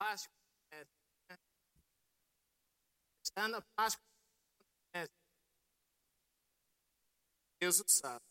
Páscoa. 0.00 0.32
Ano 3.36 3.56
a 3.58 3.62
Páscoa. 3.76 4.02
Deus 7.60 7.80
o 7.80 7.84
sabe. 7.86 8.24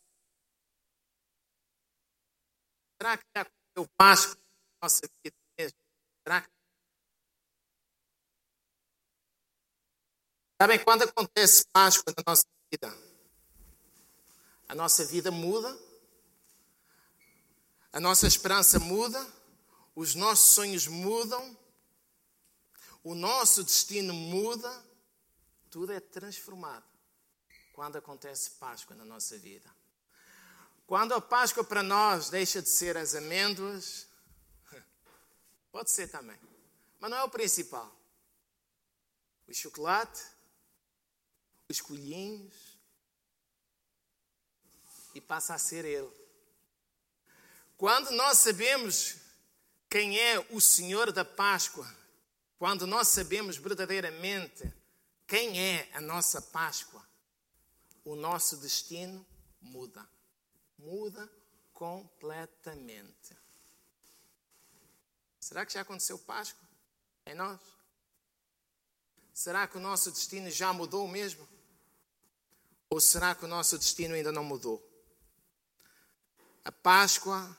Será 2.97 3.17
que 3.17 3.23
já 3.35 3.41
aconteceu 3.41 3.87
Páscoa 3.95 4.35
na 4.35 4.87
nossa 4.87 5.01
vida 5.23 5.37
mesmo? 5.57 5.77
Será 6.23 6.41
que 6.41 6.49
Sabem 10.61 10.83
quando 10.83 11.03
acontece 11.03 11.65
Páscoa 11.71 12.13
na 12.17 12.23
nossa 12.27 12.45
vida? 12.71 12.87
A 14.67 14.75
nossa 14.75 15.05
vida 15.05 15.31
muda, 15.31 15.69
a 17.93 17.99
nossa 17.99 18.27
esperança 18.27 18.79
muda, 18.79 19.19
os 19.99 20.15
nossos 20.15 20.51
sonhos 20.51 20.87
mudam, 20.87 21.59
o 23.03 23.13
nosso 23.13 23.65
destino 23.65 24.13
muda, 24.13 24.71
tudo 25.69 25.91
é 25.91 25.99
transformado 25.99 26.87
quando 27.73 27.97
acontece 27.97 28.51
Páscoa 28.51 28.95
na 28.95 29.03
nossa 29.03 29.37
vida. 29.37 29.69
Quando 30.87 31.13
a 31.13 31.19
Páscoa 31.19 31.65
para 31.65 31.83
nós 31.83 32.29
deixa 32.29 32.61
de 32.61 32.69
ser 32.69 32.95
as 32.95 33.13
amêndoas, 33.13 34.07
pode 35.69 35.91
ser 35.91 36.07
também, 36.07 36.39
mas 36.97 37.11
não 37.11 37.17
é 37.17 37.23
o 37.25 37.29
principal. 37.29 37.93
O 39.49 39.53
chocolate, 39.53 40.23
os 41.67 41.81
colhinhos 41.81 42.55
e 45.13 45.19
passa 45.19 45.55
a 45.55 45.59
ser 45.59 45.83
Ele. 45.83 46.09
Quando 47.75 48.11
nós 48.11 48.37
sabemos 48.37 49.18
quem 49.89 50.19
é 50.19 50.39
o 50.51 50.61
Senhor 50.61 51.11
da 51.11 51.25
Páscoa, 51.25 51.89
quando 52.57 52.85
nós 52.85 53.07
sabemos 53.07 53.57
verdadeiramente 53.57 54.71
quem 55.25 55.59
é 55.59 55.89
a 55.93 56.01
nossa 56.01 56.41
Páscoa, 56.41 57.03
o 58.05 58.15
nosso 58.15 58.57
destino 58.57 59.25
muda. 59.59 60.07
Muda 60.77 61.29
completamente. 61.73 63.35
Será 65.39 65.65
que 65.65 65.73
já 65.73 65.81
aconteceu 65.81 66.19
Páscoa 66.19 66.67
em 67.25 67.33
nós? 67.33 67.59
Será 69.33 69.67
que 69.67 69.77
o 69.77 69.81
nosso 69.81 70.11
destino 70.11 70.49
já 70.51 70.71
mudou 70.73 71.07
mesmo? 71.07 71.47
Ou 72.89 72.99
será 72.99 73.33
que 73.33 73.45
o 73.45 73.47
nosso 73.47 73.77
destino 73.77 74.15
ainda 74.15 74.31
não 74.31 74.43
mudou? 74.43 74.85
A 76.65 76.71
Páscoa 76.71 77.57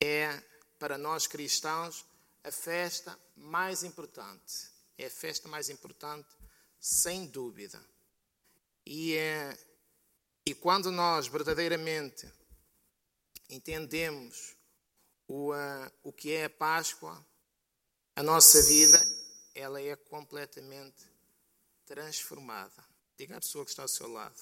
é, 0.00 0.42
para 0.78 0.96
nós 0.96 1.26
cristãos, 1.26 2.04
a 2.44 2.50
festa 2.50 3.18
mais 3.36 3.82
importante. 3.82 4.70
É 4.96 5.06
a 5.06 5.10
festa 5.10 5.48
mais 5.48 5.68
importante, 5.68 6.28
sem 6.80 7.26
dúvida. 7.26 7.82
E, 8.84 9.14
é, 9.14 9.56
e 10.46 10.54
quando 10.54 10.90
nós 10.90 11.26
verdadeiramente 11.26 12.30
entendemos 13.48 14.56
o, 15.26 15.52
o 16.02 16.12
que 16.12 16.32
é 16.32 16.44
a 16.44 16.50
Páscoa, 16.50 17.24
a 18.16 18.22
nossa 18.22 18.62
vida 18.62 19.00
ela 19.54 19.80
é 19.80 19.94
completamente 19.94 21.06
transformada. 21.84 22.84
Diga 23.16 23.36
à 23.36 23.40
pessoa 23.40 23.64
que 23.64 23.70
está 23.70 23.82
ao 23.82 23.88
seu 23.88 24.08
lado. 24.08 24.40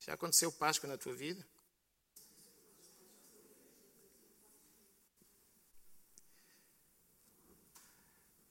Já 0.00 0.14
aconteceu 0.14 0.52
Páscoa 0.52 0.88
na 0.88 0.98
tua 0.98 1.14
vida? 1.14 1.46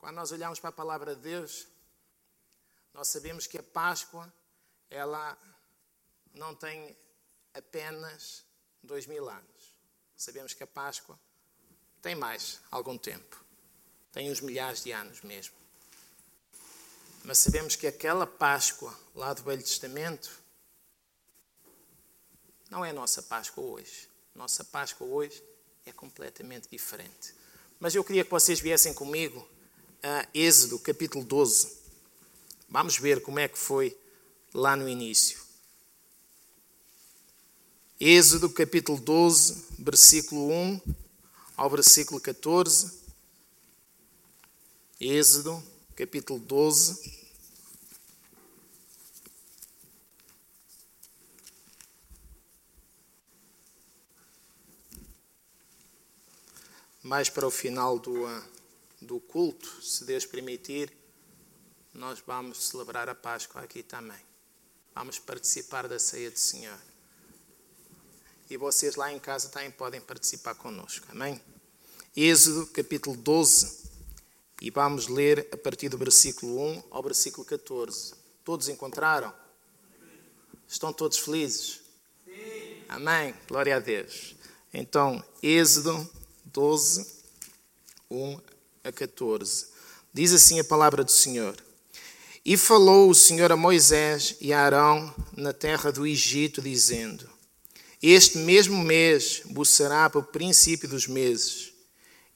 Quando 0.03 0.15
nós 0.17 0.33
olhamos 0.33 0.59
para 0.59 0.69
a 0.69 0.73
palavra 0.73 1.15
de 1.15 1.21
Deus, 1.21 1.65
nós 2.93 3.07
sabemos 3.07 3.47
que 3.47 3.57
a 3.57 3.63
Páscoa, 3.63 4.29
ela 4.89 5.37
não 6.33 6.53
tem 6.53 6.93
apenas 7.53 8.43
dois 8.83 9.05
mil 9.05 9.29
anos. 9.29 9.77
Sabemos 10.17 10.53
que 10.53 10.61
a 10.61 10.67
Páscoa 10.67 11.17
tem 12.01 12.15
mais 12.15 12.59
algum 12.69 12.97
tempo. 12.97 13.41
Tem 14.11 14.29
uns 14.29 14.41
milhares 14.41 14.83
de 14.83 14.91
anos 14.91 15.21
mesmo. 15.21 15.55
Mas 17.23 17.37
sabemos 17.37 17.77
que 17.77 17.87
aquela 17.87 18.27
Páscoa 18.27 18.93
lá 19.15 19.33
do 19.33 19.41
Velho 19.43 19.63
Testamento 19.63 20.37
não 22.69 22.83
é 22.83 22.89
a 22.89 22.93
nossa 22.93 23.23
Páscoa 23.23 23.63
hoje. 23.63 24.09
Nossa 24.35 24.65
Páscoa 24.65 25.07
hoje 25.07 25.41
é 25.85 25.93
completamente 25.93 26.67
diferente. 26.69 27.33
Mas 27.79 27.95
eu 27.95 28.03
queria 28.03 28.25
que 28.25 28.31
vocês 28.31 28.59
viessem 28.59 28.93
comigo 28.93 29.52
a 30.03 30.27
Êxodo, 30.33 30.77
capítulo 30.77 31.23
12. 31.23 31.77
Vamos 32.69 32.97
ver 32.97 33.21
como 33.21 33.39
é 33.39 33.47
que 33.47 33.57
foi 33.57 33.97
lá 34.53 34.75
no 34.75 34.87
início. 34.87 35.41
Êxodo, 37.97 38.49
capítulo 38.49 38.99
12, 38.99 39.63
versículo 39.79 40.51
1 40.51 40.81
ao 41.55 41.69
versículo 41.69 42.19
14. 42.19 42.91
Êxodo, 44.99 45.63
capítulo 45.95 46.37
12 46.37 47.23
mais 57.03 57.29
para 57.29 57.45
o 57.45 57.51
final 57.51 57.99
do, 57.99 58.25
ah, 58.25 58.43
do 59.03 59.19
culto, 59.19 59.81
se 59.81 60.05
Deus 60.05 60.25
permitir, 60.25 60.91
nós 61.93 62.23
vamos 62.25 62.57
celebrar 62.69 63.07
a 63.07 63.15
Páscoa 63.15 63.61
aqui 63.61 63.83
também. 63.83 64.19
Vamos 64.95 65.19
participar 65.19 65.87
da 65.87 65.99
ceia 65.99 66.31
do 66.31 66.39
Senhor. 66.39 66.79
E 68.49 68.57
vocês 68.57 68.95
lá 68.95 69.11
em 69.11 69.19
casa 69.19 69.49
também 69.49 69.71
podem 69.71 70.01
participar 70.01 70.55
conosco. 70.55 71.05
Amém? 71.09 71.41
Êxodo 72.15 72.67
capítulo 72.67 73.15
12. 73.17 73.83
E 74.61 74.69
vamos 74.69 75.07
ler 75.07 75.47
a 75.51 75.57
partir 75.57 75.89
do 75.89 75.97
versículo 75.97 76.59
1 76.59 76.83
ao 76.91 77.03
versículo 77.03 77.45
14. 77.45 78.13
Todos 78.43 78.69
encontraram? 78.69 79.33
Estão 80.67 80.93
todos 80.93 81.17
felizes? 81.17 81.81
Sim. 82.25 82.83
Amém. 82.87 83.35
Glória 83.47 83.75
a 83.75 83.79
Deus. 83.79 84.35
Então, 84.73 85.23
Êxodo 85.41 86.09
12, 86.45 87.07
1 88.09 88.52
a 88.83 88.91
14. 88.91 89.67
Diz 90.13 90.33
assim 90.33 90.59
a 90.59 90.63
palavra 90.63 91.03
do 91.03 91.11
Senhor. 91.11 91.55
E 92.45 92.57
falou 92.57 93.09
o 93.09 93.15
Senhor 93.15 93.49
a 93.51 93.55
Moisés 93.55 94.35
e 94.41 94.51
a 94.51 94.59
Arão 94.59 95.13
na 95.37 95.53
terra 95.53 95.89
do 95.89 96.05
Egito, 96.05 96.61
dizendo: 96.61 97.27
Este 98.01 98.37
mesmo 98.39 98.83
mês 98.83 99.41
vos 99.45 99.69
será 99.69 100.09
para 100.09 100.19
o 100.19 100.23
princípio 100.23 100.89
dos 100.89 101.07
meses. 101.07 101.71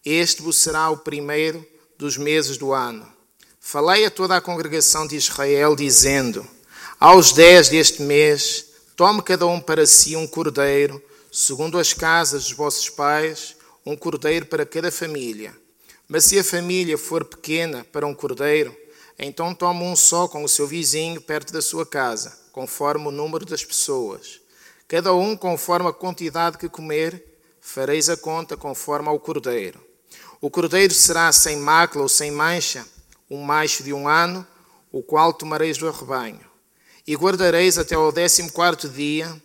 Este 0.06 0.42
vos 0.42 0.56
será 0.56 0.90
o 0.90 0.98
primeiro 0.98 1.68
dos 1.98 2.16
meses 2.16 2.58
do 2.58 2.72
ano. 2.72 3.12
Falei 3.60 4.06
a 4.06 4.12
toda 4.12 4.38
a 4.38 4.42
congregação 4.42 5.06
de 5.06 5.18
Israel, 5.18 5.76
dizendo: 5.76 6.48
Aos 6.98 7.34
dez 7.34 7.68
deste 7.68 8.02
mês, 8.02 8.68
tome 8.96 9.22
cada 9.22 9.46
um 9.46 9.60
para 9.60 9.86
si 9.86 10.16
um 10.16 10.26
cordeiro, 10.26 11.04
segundo 11.30 11.78
as 11.78 11.94
casas 11.94 12.46
dos 12.46 12.54
vossos 12.54 12.90
pais, 12.90 13.58
um 13.86 13.98
cordeiro 13.98 14.46
para 14.46 14.66
cada 14.66 14.90
família. 14.90 15.54
Mas 16.08 16.24
se 16.24 16.40
a 16.40 16.44
família 16.44 16.98
for 16.98 17.26
pequena 17.26 17.86
para 17.92 18.08
um 18.08 18.14
cordeiro, 18.14 18.76
então 19.20 19.54
toma 19.54 19.84
um 19.84 19.96
só 19.96 20.28
com 20.28 20.44
o 20.44 20.48
seu 20.48 20.66
vizinho 20.66 21.20
perto 21.20 21.52
da 21.52 21.62
sua 21.62 21.86
casa, 21.86 22.38
conforme 22.54 23.08
o 23.08 23.12
número 23.12 23.46
das 23.46 23.66
pessoas. 23.66 24.40
Cada 24.88 25.14
um 25.14 25.36
conforme 25.36 25.90
a 25.90 25.94
quantidade 25.94 26.58
que 26.58 26.70
comer, 26.70 27.22
fareis 27.60 28.08
a 28.08 28.16
conta 28.16 28.56
conforme 28.56 29.10
ao 29.10 29.20
cordeiro. 29.20 29.86
O 30.40 30.50
cordeiro 30.50 30.94
será 30.94 31.30
sem 31.34 31.58
mácula 31.58 32.04
ou 32.04 32.10
sem 32.10 32.32
mancha, 32.32 32.86
um 33.30 33.42
macho 33.42 33.84
de 33.84 33.92
um 33.92 34.08
ano, 34.08 34.48
o 34.92 35.04
qual 35.04 35.34
tomareis 35.34 35.78
do 35.78 35.92
rebanho. 35.92 36.40
E 37.06 37.16
guardareis 37.16 37.78
até 37.78 37.96
ao 37.96 38.14
décimo 38.14 38.52
quarto 38.52 38.88
dia 38.88 39.36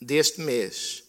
deste 0.00 0.40
mês 0.42 0.99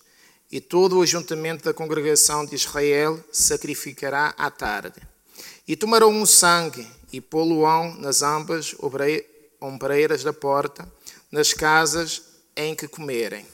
e 0.52 0.60
todo 0.60 0.98
o 0.98 1.02
ajuntamento 1.02 1.64
da 1.64 1.74
congregação 1.74 2.46
de 2.46 2.56
Israel 2.56 3.24
sacrificará 3.32 4.34
à 4.38 4.52
tarde. 4.52 5.00
E 5.68 5.76
tomarão 5.76 6.12
um 6.12 6.26
sangue 6.26 6.86
e 7.14 7.22
pô-lo-ão 7.22 7.96
nas 7.96 8.22
ambas 8.22 8.76
ombreiras 9.62 10.24
da 10.24 10.34
porta, 10.34 10.92
nas 11.32 11.54
casas 11.54 12.22
em 12.56 12.76
que 12.76 12.88
comerem. 12.88 13.46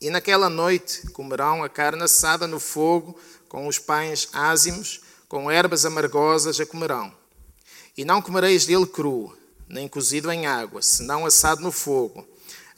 E 0.00 0.08
naquela 0.08 0.48
noite 0.48 1.08
comerão 1.10 1.62
a 1.62 1.68
carne 1.68 2.02
assada 2.02 2.46
no 2.46 2.58
fogo, 2.58 3.18
com 3.48 3.66
os 3.66 3.78
pães 3.78 4.28
ázimos, 4.32 5.02
com 5.28 5.50
ervas 5.50 5.84
amargosas 5.84 6.58
a 6.58 6.64
comerão. 6.64 7.12
E 7.94 8.04
não 8.04 8.22
comereis 8.22 8.64
dele 8.64 8.86
cru, 8.86 9.36
nem 9.68 9.86
cozido 9.86 10.30
em 10.32 10.46
água, 10.46 10.80
senão 10.80 11.26
assado 11.26 11.60
no 11.60 11.70
fogo, 11.70 12.26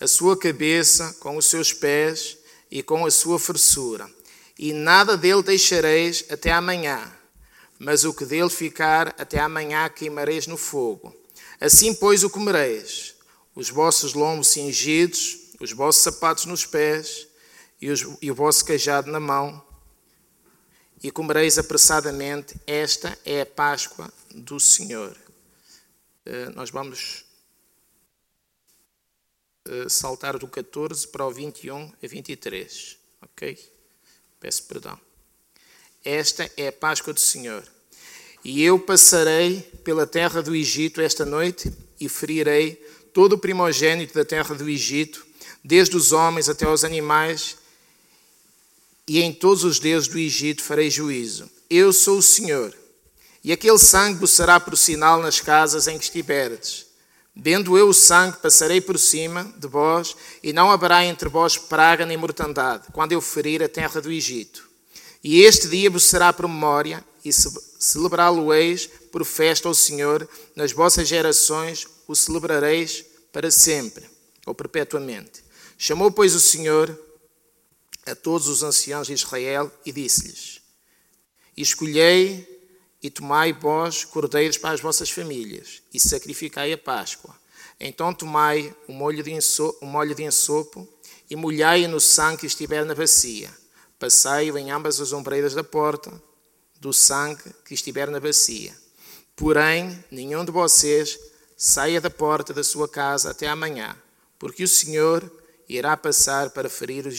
a 0.00 0.08
sua 0.08 0.36
cabeça 0.36 1.14
com 1.20 1.36
os 1.36 1.46
seus 1.46 1.72
pés, 1.72 2.36
e 2.72 2.82
com 2.82 3.04
a 3.04 3.10
sua 3.10 3.38
fressura, 3.38 4.10
e 4.58 4.72
nada 4.72 5.14
dele 5.14 5.42
deixareis 5.42 6.24
até 6.30 6.50
amanhã. 6.50 7.12
mas 7.78 8.04
o 8.04 8.14
que 8.14 8.24
dele 8.24 8.48
ficar 8.48 9.08
até 9.18 9.40
amanhã 9.40 9.88
queimareis 9.88 10.46
no 10.46 10.56
fogo. 10.56 11.12
Assim, 11.60 11.92
pois, 11.92 12.22
o 12.22 12.30
comereis, 12.30 13.16
os 13.56 13.70
vossos 13.70 14.14
lombos 14.14 14.48
cingidos, 14.48 15.50
os 15.58 15.72
vossos 15.72 16.00
sapatos 16.00 16.44
nos 16.44 16.64
pés 16.64 17.26
e, 17.80 17.90
os, 17.90 18.06
e 18.22 18.30
o 18.30 18.34
vosso 18.36 18.64
cajado 18.64 19.10
na 19.10 19.18
mão, 19.18 19.60
e 21.02 21.10
comereis 21.10 21.58
apressadamente. 21.58 22.54
Esta 22.68 23.18
é 23.24 23.40
a 23.40 23.46
Páscoa 23.46 24.12
do 24.32 24.60
Senhor. 24.60 25.16
Uh, 26.24 26.54
nós 26.54 26.70
vamos 26.70 27.24
saltar 29.88 30.38
do 30.38 30.48
14 30.48 31.06
para 31.08 31.26
o 31.26 31.30
21 31.30 31.92
a 32.02 32.06
23. 32.06 32.96
Ok? 33.22 33.58
Peço 34.40 34.64
perdão. 34.64 34.98
Esta 36.04 36.50
é 36.56 36.68
a 36.68 36.72
Páscoa 36.72 37.12
do 37.12 37.20
Senhor. 37.20 37.62
E 38.44 38.62
eu 38.62 38.78
passarei 38.78 39.60
pela 39.84 40.06
terra 40.06 40.42
do 40.42 40.54
Egito 40.54 41.00
esta 41.00 41.24
noite 41.24 41.72
e 42.00 42.08
ferirei 42.08 42.74
todo 43.14 43.34
o 43.34 43.38
primogênito 43.38 44.14
da 44.14 44.24
terra 44.24 44.54
do 44.54 44.68
Egito, 44.68 45.24
desde 45.62 45.96
os 45.96 46.10
homens 46.10 46.48
até 46.48 46.68
os 46.68 46.82
animais, 46.82 47.56
e 49.06 49.20
em 49.20 49.32
todos 49.32 49.62
os 49.62 49.78
deuses 49.78 50.08
do 50.08 50.18
Egito 50.18 50.62
farei 50.62 50.90
juízo. 50.90 51.48
Eu 51.70 51.92
sou 51.92 52.18
o 52.18 52.22
Senhor. 52.22 52.76
E 53.44 53.52
aquele 53.52 53.78
sangue 53.78 54.26
será 54.26 54.58
por 54.60 54.76
sinal 54.76 55.20
nas 55.20 55.40
casas 55.40 55.86
em 55.86 55.98
que 55.98 56.04
estiverdes. 56.04 56.86
Vendo 57.34 57.78
eu 57.78 57.88
o 57.88 57.94
sangue, 57.94 58.36
passarei 58.36 58.80
por 58.80 58.98
cima 58.98 59.44
de 59.56 59.66
vós, 59.66 60.14
e 60.42 60.52
não 60.52 60.70
haverá 60.70 61.04
entre 61.04 61.28
vós 61.28 61.56
praga 61.56 62.04
nem 62.04 62.16
mortandade, 62.16 62.88
quando 62.92 63.12
eu 63.12 63.20
ferir 63.20 63.62
a 63.62 63.68
terra 63.68 64.00
do 64.00 64.12
Egito. 64.12 64.68
E 65.24 65.40
este 65.42 65.68
dia 65.68 65.90
vos 65.90 66.04
será 66.04 66.32
por 66.32 66.46
memória, 66.46 67.02
e 67.24 67.32
celebrá-lo-eis 67.32 68.86
por 69.10 69.24
festa 69.24 69.68
ao 69.68 69.74
Senhor, 69.74 70.28
nas 70.54 70.72
vossas 70.72 71.08
gerações 71.08 71.86
o 72.06 72.14
celebrareis 72.14 73.04
para 73.32 73.50
sempre, 73.50 74.04
ou 74.44 74.54
perpetuamente. 74.54 75.42
Chamou, 75.78 76.10
pois, 76.10 76.34
o 76.34 76.40
Senhor 76.40 76.98
a 78.04 78.14
todos 78.14 78.48
os 78.48 78.62
anciãos 78.62 79.06
de 79.06 79.12
Israel 79.14 79.72
e 79.86 79.92
disse-lhes: 79.92 80.60
Escolhei 81.56 82.51
e 83.02 83.10
tomai 83.10 83.52
vós 83.52 84.04
cordeiros 84.04 84.56
para 84.56 84.74
as 84.74 84.80
vossas 84.80 85.10
famílias 85.10 85.82
e 85.92 85.98
sacrificai 85.98 86.72
a 86.72 86.78
Páscoa. 86.78 87.34
Então 87.80 88.14
tomai 88.14 88.74
o 88.86 88.92
molho 88.92 89.22
de, 89.22 89.32
ensopo, 89.32 89.84
o 89.84 89.86
molho 89.86 90.14
de 90.14 90.22
ensopo 90.22 90.88
e 91.28 91.34
molhai-o 91.34 91.88
no 91.88 91.98
sangue 91.98 92.40
que 92.40 92.46
estiver 92.46 92.84
na 92.84 92.94
bacia. 92.94 93.50
Passai-o 93.98 94.56
em 94.56 94.70
ambas 94.70 95.00
as 95.00 95.12
ombreiras 95.12 95.54
da 95.54 95.64
porta 95.64 96.12
do 96.80 96.92
sangue 96.92 97.42
que 97.64 97.74
estiver 97.74 98.08
na 98.08 98.20
bacia. 98.20 98.72
Porém, 99.34 100.04
nenhum 100.10 100.44
de 100.44 100.52
vocês 100.52 101.18
saia 101.56 102.00
da 102.00 102.10
porta 102.10 102.52
da 102.52 102.62
sua 102.62 102.88
casa 102.88 103.30
até 103.30 103.48
amanhã, 103.48 103.96
porque 104.38 104.64
o 104.64 104.68
Senhor 104.68 105.30
irá 105.68 105.96
passar 105.96 106.50
para 106.50 106.68
ferir 106.68 107.06
os 107.06 107.16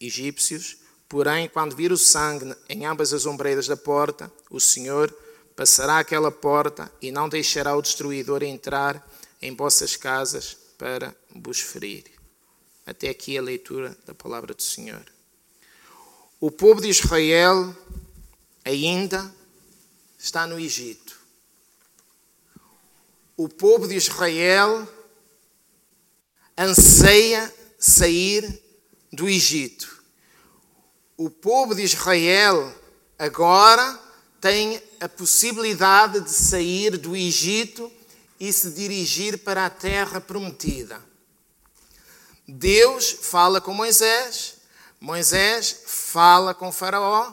egípcios. 0.00 0.78
Porém, 1.12 1.46
quando 1.46 1.76
vir 1.76 1.92
o 1.92 1.98
sangue 1.98 2.56
em 2.70 2.86
ambas 2.86 3.12
as 3.12 3.26
ombreiras 3.26 3.66
da 3.66 3.76
porta, 3.76 4.32
o 4.48 4.58
Senhor 4.58 5.14
passará 5.54 5.98
aquela 5.98 6.30
porta 6.30 6.90
e 7.02 7.12
não 7.12 7.28
deixará 7.28 7.76
o 7.76 7.82
destruidor 7.82 8.42
entrar 8.42 9.06
em 9.42 9.54
vossas 9.54 9.94
casas 9.94 10.56
para 10.78 11.14
vos 11.28 11.60
ferir. 11.60 12.04
Até 12.86 13.10
aqui 13.10 13.36
a 13.36 13.42
leitura 13.42 13.94
da 14.06 14.14
palavra 14.14 14.54
do 14.54 14.62
Senhor. 14.62 15.04
O 16.40 16.50
povo 16.50 16.80
de 16.80 16.88
Israel 16.88 17.76
ainda 18.64 19.30
está 20.18 20.46
no 20.46 20.58
Egito. 20.58 21.20
O 23.36 23.50
povo 23.50 23.86
de 23.86 23.96
Israel 23.96 24.88
anseia 26.56 27.54
sair 27.78 28.62
do 29.12 29.28
Egito. 29.28 30.01
O 31.16 31.28
povo 31.28 31.74
de 31.74 31.82
Israel 31.82 32.74
agora 33.18 34.00
tem 34.40 34.82
a 35.00 35.08
possibilidade 35.08 36.20
de 36.20 36.30
sair 36.30 36.96
do 36.96 37.14
Egito 37.14 37.92
e 38.40 38.52
se 38.52 38.70
dirigir 38.70 39.38
para 39.38 39.66
a 39.66 39.70
terra 39.70 40.20
prometida. 40.20 41.00
Deus 42.48 43.10
fala 43.10 43.60
com 43.60 43.72
Moisés, 43.72 44.56
Moisés 45.00 45.82
fala 45.86 46.54
com 46.54 46.72
Faraó, 46.72 47.32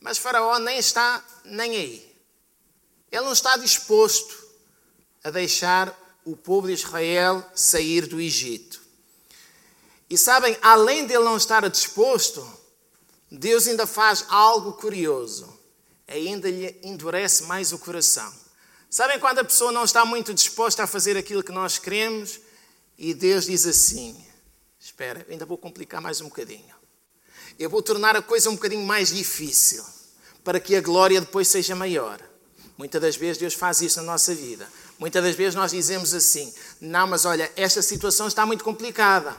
mas 0.00 0.18
Faraó 0.18 0.58
nem 0.58 0.78
está 0.78 1.24
nem 1.44 1.72
aí. 1.72 2.16
Ele 3.10 3.24
não 3.24 3.32
está 3.32 3.56
disposto 3.56 4.36
a 5.24 5.30
deixar 5.30 5.96
o 6.24 6.36
povo 6.36 6.68
de 6.68 6.74
Israel 6.74 7.44
sair 7.54 8.06
do 8.06 8.20
Egito. 8.20 8.80
E 10.08 10.16
sabem, 10.16 10.56
além 10.62 11.06
de 11.06 11.14
ele 11.14 11.24
não 11.24 11.36
estar 11.36 11.68
disposto, 11.68 12.59
Deus 13.30 13.66
ainda 13.66 13.86
faz 13.86 14.24
algo 14.28 14.72
curioso. 14.72 15.48
Ainda 16.08 16.50
lhe 16.50 16.78
endurece 16.82 17.44
mais 17.44 17.72
o 17.72 17.78
coração. 17.78 18.32
Sabem 18.90 19.20
quando 19.20 19.38
a 19.38 19.44
pessoa 19.44 19.70
não 19.70 19.84
está 19.84 20.04
muito 20.04 20.34
disposta 20.34 20.82
a 20.82 20.86
fazer 20.86 21.16
aquilo 21.16 21.44
que 21.44 21.52
nós 21.52 21.78
queremos 21.78 22.40
e 22.98 23.14
Deus 23.14 23.46
diz 23.46 23.64
assim: 23.64 24.22
Espera, 24.78 25.24
ainda 25.30 25.46
vou 25.46 25.56
complicar 25.56 26.00
mais 26.00 26.20
um 26.20 26.24
bocadinho. 26.24 26.74
Eu 27.58 27.70
vou 27.70 27.80
tornar 27.80 28.16
a 28.16 28.22
coisa 28.22 28.50
um 28.50 28.54
bocadinho 28.54 28.84
mais 28.84 29.10
difícil, 29.10 29.84
para 30.42 30.58
que 30.58 30.74
a 30.74 30.80
glória 30.80 31.20
depois 31.20 31.46
seja 31.46 31.76
maior. 31.76 32.20
Muitas 32.76 33.00
das 33.00 33.14
vezes 33.14 33.38
Deus 33.38 33.54
faz 33.54 33.80
isso 33.80 33.98
na 34.00 34.06
nossa 34.06 34.34
vida. 34.34 34.68
Muitas 34.98 35.22
das 35.22 35.36
vezes 35.36 35.54
nós 35.54 35.70
dizemos 35.70 36.12
assim: 36.12 36.52
Não, 36.80 37.06
mas 37.06 37.24
olha, 37.24 37.50
esta 37.54 37.80
situação 37.80 38.26
está 38.26 38.44
muito 38.44 38.64
complicada. 38.64 39.36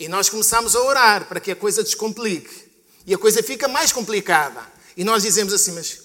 E 0.00 0.08
nós 0.08 0.30
começamos 0.30 0.74
a 0.74 0.80
orar 0.80 1.26
para 1.26 1.38
que 1.38 1.50
a 1.50 1.56
coisa 1.56 1.84
descomplique. 1.84 2.70
E 3.06 3.12
a 3.12 3.18
coisa 3.18 3.42
fica 3.42 3.68
mais 3.68 3.92
complicada. 3.92 4.66
E 4.96 5.04
nós 5.04 5.22
dizemos 5.22 5.52
assim: 5.52 5.72
Mas 5.72 6.00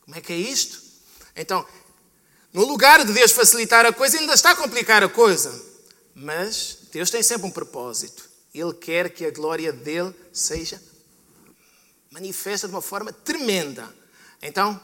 como 0.00 0.16
é 0.16 0.20
que 0.22 0.32
é 0.32 0.36
isto? 0.36 0.82
Então, 1.36 1.66
no 2.54 2.64
lugar 2.64 3.04
de 3.04 3.12
Deus 3.12 3.32
facilitar 3.32 3.84
a 3.84 3.92
coisa, 3.92 4.18
ainda 4.18 4.32
está 4.32 4.52
a 4.52 4.56
complicar 4.56 5.04
a 5.04 5.10
coisa. 5.10 5.62
Mas 6.14 6.78
Deus 6.90 7.10
tem 7.10 7.22
sempre 7.22 7.46
um 7.46 7.50
propósito. 7.50 8.30
Ele 8.54 8.72
quer 8.72 9.10
que 9.10 9.26
a 9.26 9.30
glória 9.30 9.72
dele 9.72 10.14
seja 10.32 10.80
manifesta 12.10 12.66
de 12.66 12.72
uma 12.72 12.80
forma 12.80 13.12
tremenda. 13.12 13.94
Então, 14.40 14.80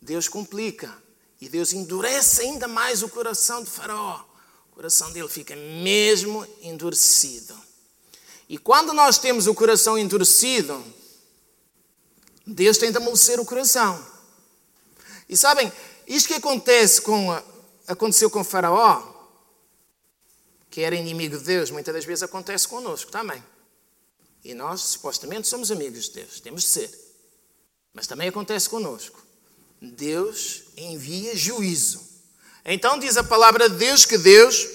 Deus 0.00 0.28
complica 0.28 0.96
e 1.40 1.48
Deus 1.48 1.72
endurece 1.72 2.42
ainda 2.42 2.68
mais 2.68 3.02
o 3.02 3.08
coração 3.08 3.64
de 3.64 3.70
Faraó. 3.70 4.28
Coração 4.78 5.10
dele 5.10 5.26
fica 5.26 5.56
mesmo 5.56 6.46
endurecido. 6.62 7.52
E 8.48 8.56
quando 8.56 8.92
nós 8.92 9.18
temos 9.18 9.48
o 9.48 9.54
coração 9.54 9.98
endurecido, 9.98 10.80
Deus 12.46 12.78
de 12.78 12.86
amolecer 12.96 13.40
o 13.40 13.44
coração. 13.44 14.00
E 15.28 15.36
sabem, 15.36 15.72
isto 16.06 16.28
que 16.28 16.34
acontece 16.34 17.02
com, 17.02 17.28
aconteceu 17.88 18.30
com 18.30 18.44
Faraó, 18.44 19.02
que 20.70 20.82
era 20.82 20.94
inimigo 20.94 21.36
de 21.38 21.42
Deus, 21.42 21.72
muitas 21.72 21.92
das 21.92 22.04
vezes 22.04 22.22
acontece 22.22 22.68
conosco 22.68 23.10
também. 23.10 23.42
E 24.44 24.54
nós, 24.54 24.80
supostamente, 24.80 25.48
somos 25.48 25.72
amigos 25.72 26.04
de 26.04 26.12
Deus, 26.22 26.38
temos 26.38 26.62
de 26.62 26.68
ser. 26.68 27.16
Mas 27.92 28.06
também 28.06 28.28
acontece 28.28 28.70
conosco. 28.70 29.20
Deus 29.82 30.62
envia 30.76 31.34
juízo. 31.34 32.17
Então 32.70 32.98
diz 32.98 33.16
a 33.16 33.24
palavra 33.24 33.66
de 33.66 33.76
Deus 33.76 34.04
que 34.04 34.18
Deus 34.18 34.68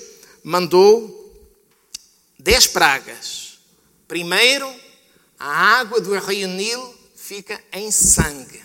mandou 0.43 1.31
dez 2.39 2.65
pragas. 2.65 3.59
Primeiro, 4.07 4.67
a 5.37 5.77
água 5.77 6.01
do 6.01 6.17
rio 6.17 6.47
Nilo 6.47 6.91
fica 7.15 7.63
em 7.71 7.91
sangue. 7.91 8.63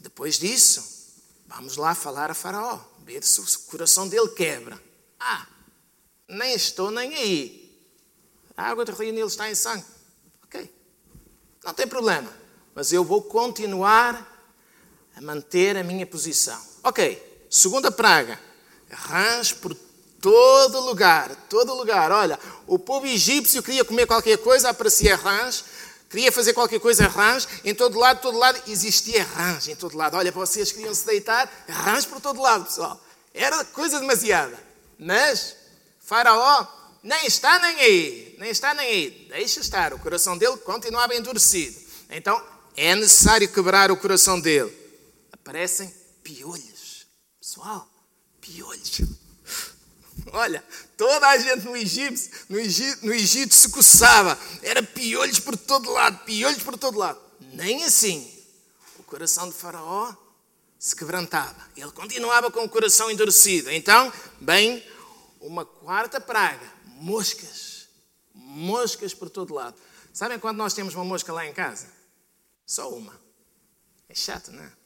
Depois 0.00 0.36
disso, 0.36 0.84
vamos 1.46 1.76
lá 1.76 1.94
falar 1.94 2.28
a 2.28 2.34
Faraó 2.34 2.80
ver 3.04 3.22
se 3.22 3.40
o 3.40 3.58
coração 3.70 4.08
dele 4.08 4.30
quebra. 4.30 4.82
Ah, 5.20 5.46
nem 6.28 6.54
estou 6.54 6.90
nem 6.90 7.14
aí. 7.14 7.86
A 8.56 8.64
água 8.64 8.84
do 8.84 8.90
rio 8.90 9.12
Nilo 9.12 9.28
está 9.28 9.48
em 9.48 9.54
sangue. 9.54 9.86
Ok, 10.42 10.68
não 11.62 11.72
tem 11.72 11.86
problema. 11.86 12.36
Mas 12.74 12.92
eu 12.92 13.04
vou 13.04 13.22
continuar 13.22 14.31
a 15.16 15.20
manter 15.20 15.76
a 15.76 15.82
minha 15.82 16.06
posição. 16.06 16.60
Ok, 16.82 17.46
segunda 17.50 17.90
praga. 17.90 18.38
Rãs 18.90 19.52
por 19.52 19.74
todo 20.20 20.80
lugar, 20.80 21.34
todo 21.48 21.74
lugar. 21.74 22.12
Olha, 22.12 22.38
o 22.66 22.78
povo 22.78 23.06
egípcio 23.06 23.62
queria 23.62 23.84
comer 23.84 24.06
qualquer 24.06 24.38
coisa, 24.38 24.70
aparecia 24.70 25.16
rãs 25.16 25.64
queria 26.12 26.30
fazer 26.30 26.52
qualquer 26.52 26.78
coisa, 26.78 27.08
rãs, 27.08 27.48
em 27.64 27.74
todo 27.74 27.98
lado, 27.98 28.20
todo 28.20 28.36
lado, 28.36 28.60
existia 28.68 29.24
rãs 29.24 29.66
em 29.66 29.74
todo 29.74 29.96
lado. 29.96 30.14
Olha, 30.14 30.30
vocês 30.30 30.70
queriam 30.70 30.94
se 30.94 31.06
deitar, 31.06 31.50
rãs 31.66 32.04
por 32.04 32.20
todo 32.20 32.38
lado, 32.38 32.66
pessoal. 32.66 33.02
Era 33.32 33.64
coisa 33.64 33.98
demasiada. 33.98 34.58
Mas 34.98 35.56
Faraó 36.04 36.66
nem 37.02 37.26
está 37.26 37.58
nem 37.58 37.80
aí, 37.80 38.36
nem 38.38 38.50
está 38.50 38.74
nem 38.74 38.86
aí. 38.86 39.26
Deixa 39.30 39.60
estar, 39.60 39.94
o 39.94 39.98
coração 39.98 40.36
dele 40.36 40.58
continuava 40.58 41.16
endurecido. 41.16 41.80
Então 42.10 42.40
é 42.76 42.94
necessário 42.94 43.48
quebrar 43.48 43.90
o 43.90 43.96
coração 43.96 44.38
dele. 44.38 44.81
Aparecem 45.42 45.92
piolhos. 46.22 47.06
Pessoal, 47.40 47.88
piolhos. 48.40 49.00
Olha, 50.32 50.64
toda 50.96 51.28
a 51.28 51.36
gente 51.36 51.64
no 51.64 51.76
Egito, 51.76 52.30
no 52.48 52.58
Egito, 52.60 53.04
no 53.04 53.12
Egito 53.12 53.52
se 53.52 53.68
coçava. 53.70 54.38
Era 54.62 54.82
piolhos 54.84 55.40
por 55.40 55.56
todo 55.56 55.90
lado, 55.90 56.24
piolhos 56.24 56.62
por 56.62 56.78
todo 56.78 56.96
lado. 56.96 57.20
Nem 57.54 57.82
assim. 57.82 58.32
O 59.00 59.02
coração 59.02 59.48
de 59.48 59.54
Faraó 59.56 60.14
se 60.78 60.94
quebrantava. 60.94 61.68
Ele 61.76 61.90
continuava 61.90 62.48
com 62.48 62.62
o 62.62 62.68
coração 62.68 63.10
endurecido. 63.10 63.68
Então, 63.68 64.12
bem, 64.40 64.86
uma 65.40 65.64
quarta 65.64 66.20
praga, 66.20 66.72
moscas. 66.84 67.88
Moscas 68.32 69.12
por 69.12 69.28
todo 69.28 69.54
lado. 69.54 69.76
Sabem 70.12 70.38
quando 70.38 70.58
nós 70.58 70.72
temos 70.72 70.94
uma 70.94 71.04
mosca 71.04 71.32
lá 71.32 71.44
em 71.44 71.52
casa? 71.52 71.88
Só 72.64 72.88
uma. 72.90 73.20
É 74.08 74.14
chato, 74.14 74.52
não 74.52 74.62
é? 74.62 74.81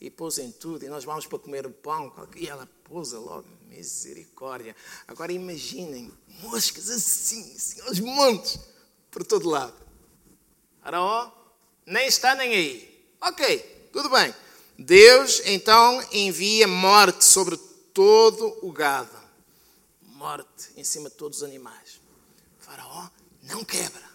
E 0.00 0.10
pousem 0.10 0.52
tudo, 0.52 0.84
e 0.84 0.88
nós 0.88 1.04
vamos 1.04 1.26
para 1.26 1.38
comer 1.38 1.66
o 1.66 1.70
pão, 1.70 2.12
e 2.36 2.46
ela 2.46 2.68
pousa 2.84 3.18
logo. 3.18 3.46
Misericórdia. 3.68 4.74
Agora 5.06 5.32
imaginem, 5.32 6.10
moscas 6.40 6.88
assim, 6.88 7.54
assim, 7.54 7.80
aos 7.82 8.00
montes, 8.00 8.58
por 9.10 9.24
todo 9.24 9.48
lado. 9.48 9.74
Faraó 10.80 11.30
nem 11.84 12.06
está 12.06 12.34
nem 12.34 12.54
aí. 12.54 13.12
Ok, 13.20 13.88
tudo 13.92 14.08
bem. 14.08 14.34
Deus 14.78 15.42
então 15.44 16.00
envia 16.12 16.68
morte 16.68 17.24
sobre 17.24 17.56
todo 17.92 18.56
o 18.62 18.70
gado. 18.70 19.18
Morte 20.02 20.70
em 20.76 20.84
cima 20.84 21.10
de 21.10 21.16
todos 21.16 21.38
os 21.38 21.44
animais. 21.44 22.00
faraó 22.58 23.08
não 23.42 23.64
quebra. 23.64 24.08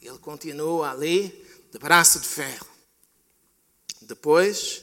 Ele 0.00 0.18
continua 0.18 0.90
ali 0.90 1.28
de 1.70 1.78
braço 1.78 2.20
de 2.20 2.26
ferro. 2.26 2.66
Depois, 4.00 4.81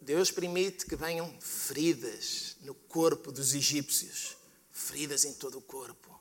Deus 0.00 0.30
permite 0.30 0.86
que 0.86 0.96
venham 0.96 1.32
feridas 1.40 2.56
no 2.62 2.74
corpo 2.74 3.30
dos 3.30 3.54
egípcios. 3.54 4.36
Feridas 4.72 5.24
em 5.24 5.34
todo 5.34 5.58
o 5.58 5.62
corpo. 5.62 6.18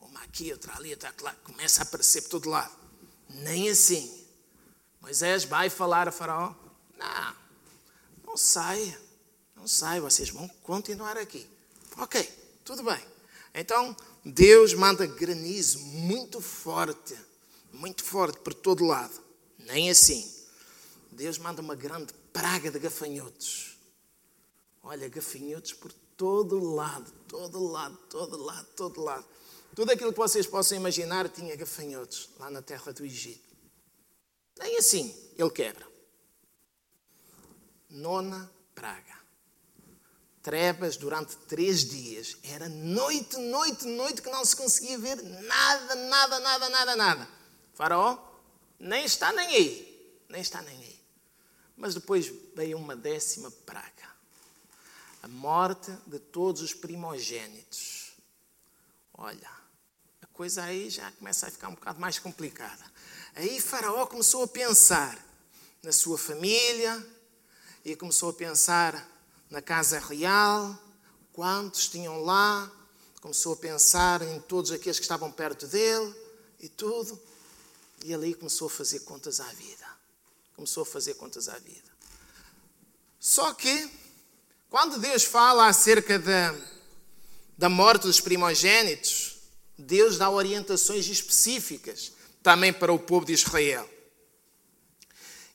Uma 0.00 0.22
aqui, 0.22 0.50
outra 0.52 0.74
ali, 0.76 0.90
outra 0.90 1.12
lá. 1.20 1.34
Começa 1.44 1.82
a 1.82 1.84
aparecer 1.84 2.22
por 2.22 2.30
todo 2.30 2.48
lado. 2.48 2.74
Nem 3.28 3.68
assim. 3.68 4.24
Moisés 5.00 5.44
vai 5.44 5.68
falar 5.68 6.08
a 6.08 6.12
Faraó. 6.12 6.54
Não, 6.96 7.36
não 8.26 8.36
saia. 8.36 8.98
Não 9.54 9.68
saia, 9.68 10.00
vocês 10.00 10.30
vão 10.30 10.48
continuar 10.62 11.18
aqui. 11.18 11.46
Ok, 11.98 12.22
tudo 12.64 12.82
bem. 12.82 13.00
Então, 13.54 13.94
Deus 14.24 14.72
manda 14.72 15.06
granizo 15.06 15.78
muito 15.78 16.40
forte. 16.40 17.16
Muito 17.72 18.02
forte 18.02 18.38
por 18.38 18.54
todo 18.54 18.84
lado. 18.84 19.22
Nem 19.58 19.90
assim. 19.90 20.30
Deus 21.10 21.38
manda 21.38 21.60
uma 21.60 21.74
grande 21.74 22.12
praga 22.34 22.68
de 22.68 22.80
gafanhotos. 22.80 23.78
Olha, 24.82 25.08
gafanhotos 25.08 25.72
por 25.72 25.92
todo 26.16 26.58
lado, 26.74 27.10
todo 27.28 27.64
lado, 27.64 27.96
todo 28.10 28.36
lado, 28.36 28.66
todo 28.76 29.00
lado. 29.00 29.24
Tudo 29.74 29.92
aquilo 29.92 30.12
que 30.12 30.18
vocês 30.18 30.46
possam 30.46 30.76
imaginar 30.76 31.28
tinha 31.28 31.56
gafanhotos 31.56 32.28
lá 32.38 32.50
na 32.50 32.60
terra 32.60 32.92
do 32.92 33.04
Egito. 33.04 33.54
Nem 34.58 34.76
assim 34.76 35.14
ele 35.38 35.50
quebra. 35.50 35.86
Nona 37.88 38.50
praga. 38.74 39.14
Trevas 40.42 40.96
durante 40.96 41.36
três 41.48 41.84
dias. 41.88 42.36
Era 42.42 42.68
noite, 42.68 43.36
noite, 43.38 43.86
noite 43.86 44.20
que 44.20 44.30
não 44.30 44.44
se 44.44 44.56
conseguia 44.56 44.98
ver 44.98 45.22
nada, 45.22 45.94
nada, 45.94 46.40
nada, 46.40 46.68
nada, 46.68 46.96
nada. 46.96 47.28
Faraó 47.74 48.18
nem 48.78 49.04
está 49.04 49.32
nem 49.32 49.46
aí. 49.46 50.24
Nem 50.28 50.40
está 50.40 50.60
nem 50.62 50.76
aí. 50.76 50.93
Mas 51.76 51.94
depois 51.94 52.32
veio 52.54 52.78
uma 52.78 52.94
décima 52.94 53.50
praga. 53.50 54.14
A 55.22 55.28
morte 55.28 55.90
de 56.06 56.18
todos 56.18 56.62
os 56.62 56.74
primogênitos. 56.74 58.12
Olha, 59.14 59.50
a 60.22 60.26
coisa 60.28 60.62
aí 60.62 60.90
já 60.90 61.10
começa 61.12 61.46
a 61.46 61.50
ficar 61.50 61.68
um 61.68 61.74
bocado 61.74 62.00
mais 62.00 62.18
complicada. 62.18 62.84
Aí 63.34 63.60
Faraó 63.60 64.06
começou 64.06 64.44
a 64.44 64.48
pensar 64.48 65.18
na 65.82 65.92
sua 65.92 66.16
família 66.16 67.04
e 67.84 67.96
começou 67.96 68.30
a 68.30 68.34
pensar 68.34 69.10
na 69.50 69.60
casa 69.60 69.98
real, 69.98 70.78
quantos 71.32 71.88
tinham 71.88 72.22
lá, 72.22 72.70
começou 73.20 73.54
a 73.54 73.56
pensar 73.56 74.22
em 74.22 74.40
todos 74.40 74.70
aqueles 74.70 74.98
que 74.98 75.04
estavam 75.04 75.32
perto 75.32 75.66
dele 75.66 76.14
e 76.60 76.68
tudo. 76.68 77.20
E 78.04 78.12
ali 78.12 78.34
começou 78.34 78.66
a 78.66 78.70
fazer 78.70 79.00
contas 79.00 79.40
à 79.40 79.46
vida 79.52 79.93
começou 80.54 80.82
a 80.82 80.86
fazer 80.86 81.14
contas 81.14 81.48
à 81.48 81.58
vida. 81.58 81.92
Só 83.18 83.52
que, 83.54 83.90
quando 84.68 84.98
Deus 84.98 85.24
fala 85.24 85.66
acerca 85.66 86.18
da, 86.18 86.54
da 87.56 87.68
morte 87.68 88.02
dos 88.02 88.20
primogênitos, 88.20 89.36
Deus 89.78 90.18
dá 90.18 90.30
orientações 90.30 91.06
específicas 91.08 92.12
também 92.42 92.72
para 92.72 92.92
o 92.92 92.98
povo 92.98 93.26
de 93.26 93.32
Israel. 93.32 93.88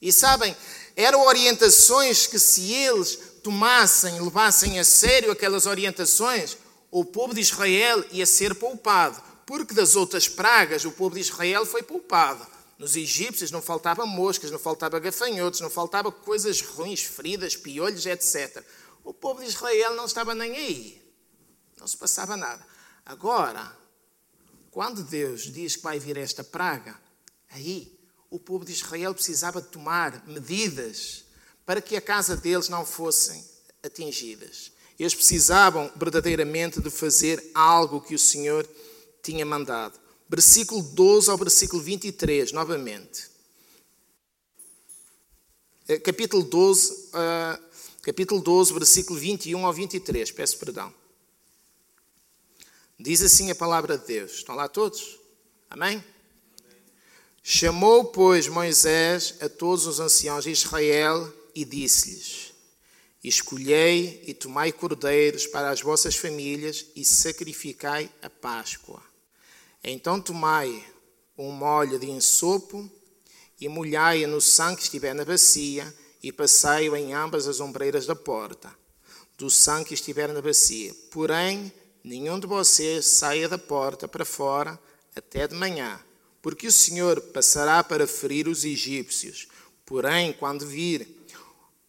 E 0.01 0.11
sabem, 0.11 0.55
eram 0.95 1.25
orientações 1.25 2.25
que, 2.25 2.39
se 2.39 2.73
eles 2.73 3.19
tomassem, 3.43 4.19
levassem 4.19 4.79
a 4.79 4.83
sério 4.83 5.31
aquelas 5.31 5.65
orientações, 5.65 6.57
o 6.91 7.05
povo 7.05 7.33
de 7.33 7.41
Israel 7.41 8.03
ia 8.11 8.25
ser 8.25 8.55
poupado. 8.55 9.21
Porque 9.45 9.73
das 9.73 9.95
outras 9.95 10.27
pragas, 10.27 10.85
o 10.85 10.91
povo 10.91 11.15
de 11.15 11.21
Israel 11.21 11.65
foi 11.65 11.83
poupado. 11.83 12.45
Nos 12.79 12.95
egípcios 12.95 13.51
não 13.51 13.61
faltava 13.61 14.05
moscas, 14.05 14.51
não 14.51 14.57
faltava 14.57 14.97
gafanhotos, 14.99 15.59
não 15.59 15.69
faltava 15.69 16.09
coisas 16.13 16.61
ruins, 16.61 17.01
feridas, 17.01 17.57
piolhos, 17.57 18.05
etc. 18.05 18.63
O 19.03 19.13
povo 19.13 19.41
de 19.41 19.49
Israel 19.49 19.95
não 19.95 20.05
estava 20.05 20.33
nem 20.33 20.55
aí. 20.55 21.13
Não 21.77 21.85
se 21.85 21.97
passava 21.97 22.37
nada. 22.37 22.65
Agora, 23.05 23.77
quando 24.71 25.03
Deus 25.03 25.51
diz 25.51 25.75
que 25.75 25.83
vai 25.83 25.99
vir 25.99 26.15
esta 26.15 26.41
praga, 26.41 26.97
aí 27.49 27.99
o 28.29 28.39
povo 28.39 28.63
de 28.63 28.71
Israel 28.71 29.13
precisava 29.13 29.61
tomar 29.61 30.25
medidas 30.25 31.25
para 31.65 31.81
que 31.81 31.97
a 31.97 32.01
casa 32.01 32.37
deles 32.37 32.69
não 32.69 32.85
fossem 32.85 33.43
atingidas. 33.83 34.71
Eles 34.97 35.13
precisavam 35.13 35.91
verdadeiramente 35.97 36.79
de 36.79 36.89
fazer 36.89 37.51
algo 37.53 37.99
que 37.99 38.15
o 38.15 38.19
Senhor 38.19 38.65
tinha 39.21 39.45
mandado 39.45 39.99
versículo 40.29 40.83
12 40.83 41.31
ao 41.31 41.37
versículo 41.37 41.81
23, 41.81 42.51
novamente. 42.51 43.27
Eh, 45.87 45.97
capítulo 45.97 46.43
12, 46.43 46.91
uh, 46.91 46.97
eh, 47.15 47.59
capítulo 48.03 48.39
12, 48.39 48.73
versículo 48.73 49.19
21 49.19 49.65
ao 49.65 49.73
23, 49.73 50.31
peço 50.31 50.59
perdão. 50.59 50.93
Diz 52.99 53.23
assim 53.23 53.49
a 53.49 53.55
palavra 53.55 53.97
de 53.97 54.05
Deus. 54.05 54.33
Estão 54.33 54.53
lá 54.53 54.67
todos? 54.67 55.17
Amém? 55.67 55.95
Amém? 55.95 56.03
Chamou, 57.41 58.05
pois, 58.05 58.47
Moisés 58.47 59.35
a 59.41 59.49
todos 59.49 59.87
os 59.87 59.99
anciãos 59.99 60.43
de 60.43 60.51
Israel 60.51 61.33
e 61.55 61.65
disse-lhes: 61.65 62.53
Escolhei 63.23 64.23
e 64.27 64.33
tomai 64.35 64.71
cordeiros 64.71 65.47
para 65.47 65.71
as 65.71 65.81
vossas 65.81 66.15
famílias 66.15 66.85
e 66.95 67.03
sacrificai 67.03 68.11
a 68.21 68.29
Páscoa. 68.29 69.08
Então 69.83 70.19
tomai 70.19 70.85
um 71.37 71.51
molho 71.51 71.97
de 71.97 72.09
ensopo 72.09 72.89
e 73.59 73.67
molhai-o 73.67 74.27
no 74.27 74.41
sangue 74.41 74.77
que 74.77 74.83
estiver 74.83 75.13
na 75.15 75.23
bacia 75.23 75.93
e 76.21 76.31
passai-o 76.31 76.95
em 76.95 77.13
ambas 77.13 77.47
as 77.47 77.59
ombreiras 77.59 78.05
da 78.05 78.15
porta, 78.15 78.73
do 79.37 79.49
sangue 79.49 79.85
que 79.89 79.93
estiver 79.93 80.33
na 80.33 80.41
bacia. 80.41 80.93
Porém, 81.11 81.71
nenhum 82.03 82.39
de 82.39 82.45
vocês 82.45 83.05
saia 83.05 83.47
da 83.47 83.57
porta 83.57 84.07
para 84.07 84.25
fora 84.25 84.77
até 85.15 85.47
de 85.47 85.55
manhã, 85.55 85.99
porque 86.41 86.67
o 86.67 86.71
Senhor 86.71 87.21
passará 87.21 87.83
para 87.83 88.05
ferir 88.05 88.47
os 88.47 88.65
egípcios. 88.65 89.47
Porém, 89.85 90.33
quando 90.33 90.67
vir 90.67 91.07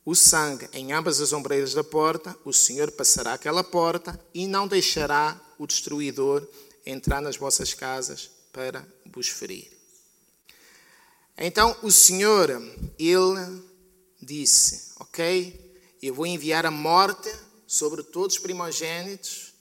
o 0.05 0.15
sangue 0.15 0.69
em 0.73 0.93
ambas 0.93 1.21
as 1.21 1.33
ombreiras 1.33 1.75
da 1.75 1.85
porta, 1.85 2.37
o 2.45 2.53
Senhor 2.53 2.91
passará 2.93 3.35
aquela 3.35 3.65
porta 3.65 4.19
e 4.33 4.47
não 4.47 4.67
deixará 4.67 5.41
o 5.59 5.67
destruidor 5.67 6.47
entrar 6.85 7.21
nas 7.21 7.37
vossas 7.37 7.75
casas 7.75 8.31
para 8.53 8.87
vos 9.07 9.29
ferir. 9.29 9.71
Então 11.37 11.77
o 11.83 11.91
Senhor, 11.91 12.51
Ele 12.99 13.63
disse: 14.21 14.93
Ok, 15.01 15.71
eu 16.03 16.15
vou 16.15 16.27
enviar 16.27 16.67
a 16.67 16.71
morte 16.71 17.31
sobre 17.67 18.03
todos 18.03 18.37
os 18.37 18.43
primogênitos, 18.43 19.55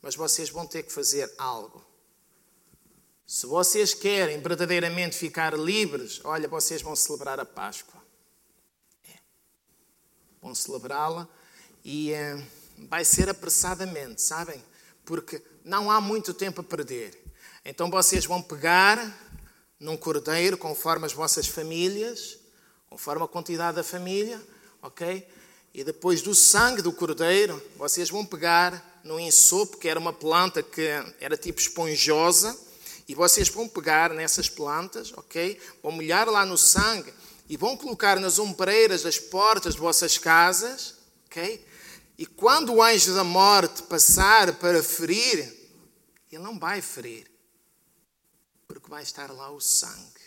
mas 0.00 0.14
vocês 0.14 0.48
vão 0.48 0.66
ter 0.66 0.82
que 0.82 0.92
fazer 0.92 1.32
algo. 1.36 1.84
Se 3.26 3.46
vocês 3.46 3.94
querem 3.94 4.40
verdadeiramente 4.40 5.16
ficar 5.16 5.58
livres, 5.58 6.20
olha, 6.24 6.46
vocês 6.48 6.82
vão 6.82 6.94
celebrar 6.94 7.40
a 7.40 7.46
Páscoa. 7.46 8.02
É. 9.08 9.18
Vão 10.40 10.54
celebrá-la 10.54 11.26
e 11.84 12.12
é, 12.12 12.36
vai 12.90 13.04
ser 13.04 13.28
apressadamente, 13.28 14.20
sabem? 14.20 14.62
Porque 15.04 15.42
não 15.64 15.90
há 15.90 16.00
muito 16.00 16.34
tempo 16.34 16.60
a 16.60 16.64
perder. 16.64 17.18
Então 17.64 17.90
vocês 17.90 18.24
vão 18.24 18.42
pegar 18.42 18.98
num 19.78 19.96
cordeiro, 19.96 20.56
conforme 20.56 21.06
as 21.06 21.12
vossas 21.12 21.46
famílias, 21.46 22.38
conforme 22.88 23.24
a 23.24 23.28
quantidade 23.28 23.76
da 23.76 23.82
família, 23.82 24.40
ok? 24.80 25.26
E 25.74 25.82
depois 25.82 26.22
do 26.22 26.34
sangue 26.34 26.82
do 26.82 26.92
cordeiro, 26.92 27.60
vocês 27.76 28.10
vão 28.10 28.24
pegar 28.24 29.00
no 29.02 29.18
ensopo, 29.18 29.78
que 29.78 29.88
era 29.88 29.98
uma 29.98 30.12
planta 30.12 30.62
que 30.62 30.88
era 31.18 31.36
tipo 31.36 31.60
esponjosa, 31.60 32.56
e 33.08 33.14
vocês 33.14 33.48
vão 33.48 33.68
pegar 33.68 34.10
nessas 34.10 34.48
plantas, 34.48 35.12
ok? 35.16 35.60
Vão 35.82 35.92
molhar 35.92 36.28
lá 36.28 36.44
no 36.46 36.56
sangue 36.56 37.12
e 37.48 37.56
vão 37.56 37.76
colocar 37.76 38.20
nas 38.20 38.38
ombreiras 38.38 39.02
das 39.02 39.18
portas 39.18 39.74
de 39.74 39.80
vossas 39.80 40.18
casas, 40.18 40.94
ok? 41.26 41.64
E 42.18 42.26
quando 42.26 42.74
o 42.74 42.82
anjo 42.82 43.14
da 43.14 43.24
morte 43.24 43.82
passar 43.84 44.54
para 44.56 44.82
ferir, 44.82 45.38
ele 46.30 46.42
não 46.42 46.58
vai 46.58 46.80
ferir, 46.80 47.30
porque 48.66 48.88
vai 48.88 49.02
estar 49.02 49.30
lá 49.30 49.50
o 49.50 49.60
sangue. 49.60 50.22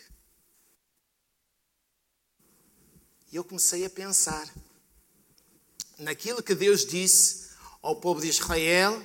E 3.32 3.36
eu 3.36 3.44
comecei 3.44 3.84
a 3.84 3.90
pensar 3.90 4.48
naquilo 5.98 6.42
que 6.42 6.54
Deus 6.54 6.84
disse 6.84 7.50
ao 7.82 7.96
povo 7.96 8.20
de 8.20 8.28
Israel, 8.28 9.04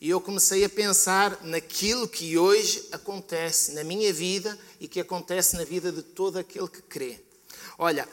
e 0.00 0.10
eu 0.10 0.20
comecei 0.20 0.64
a 0.64 0.68
pensar 0.68 1.42
naquilo 1.44 2.06
que 2.06 2.36
hoje 2.36 2.88
acontece 2.92 3.72
na 3.72 3.82
minha 3.82 4.12
vida 4.12 4.58
e 4.78 4.86
que 4.86 5.00
acontece 5.00 5.56
na 5.56 5.64
vida 5.64 5.90
de 5.90 6.02
todo 6.02 6.38
aquele 6.38 6.68
que 6.68 6.82
crê. 6.82 7.24
Olha, 7.78 8.06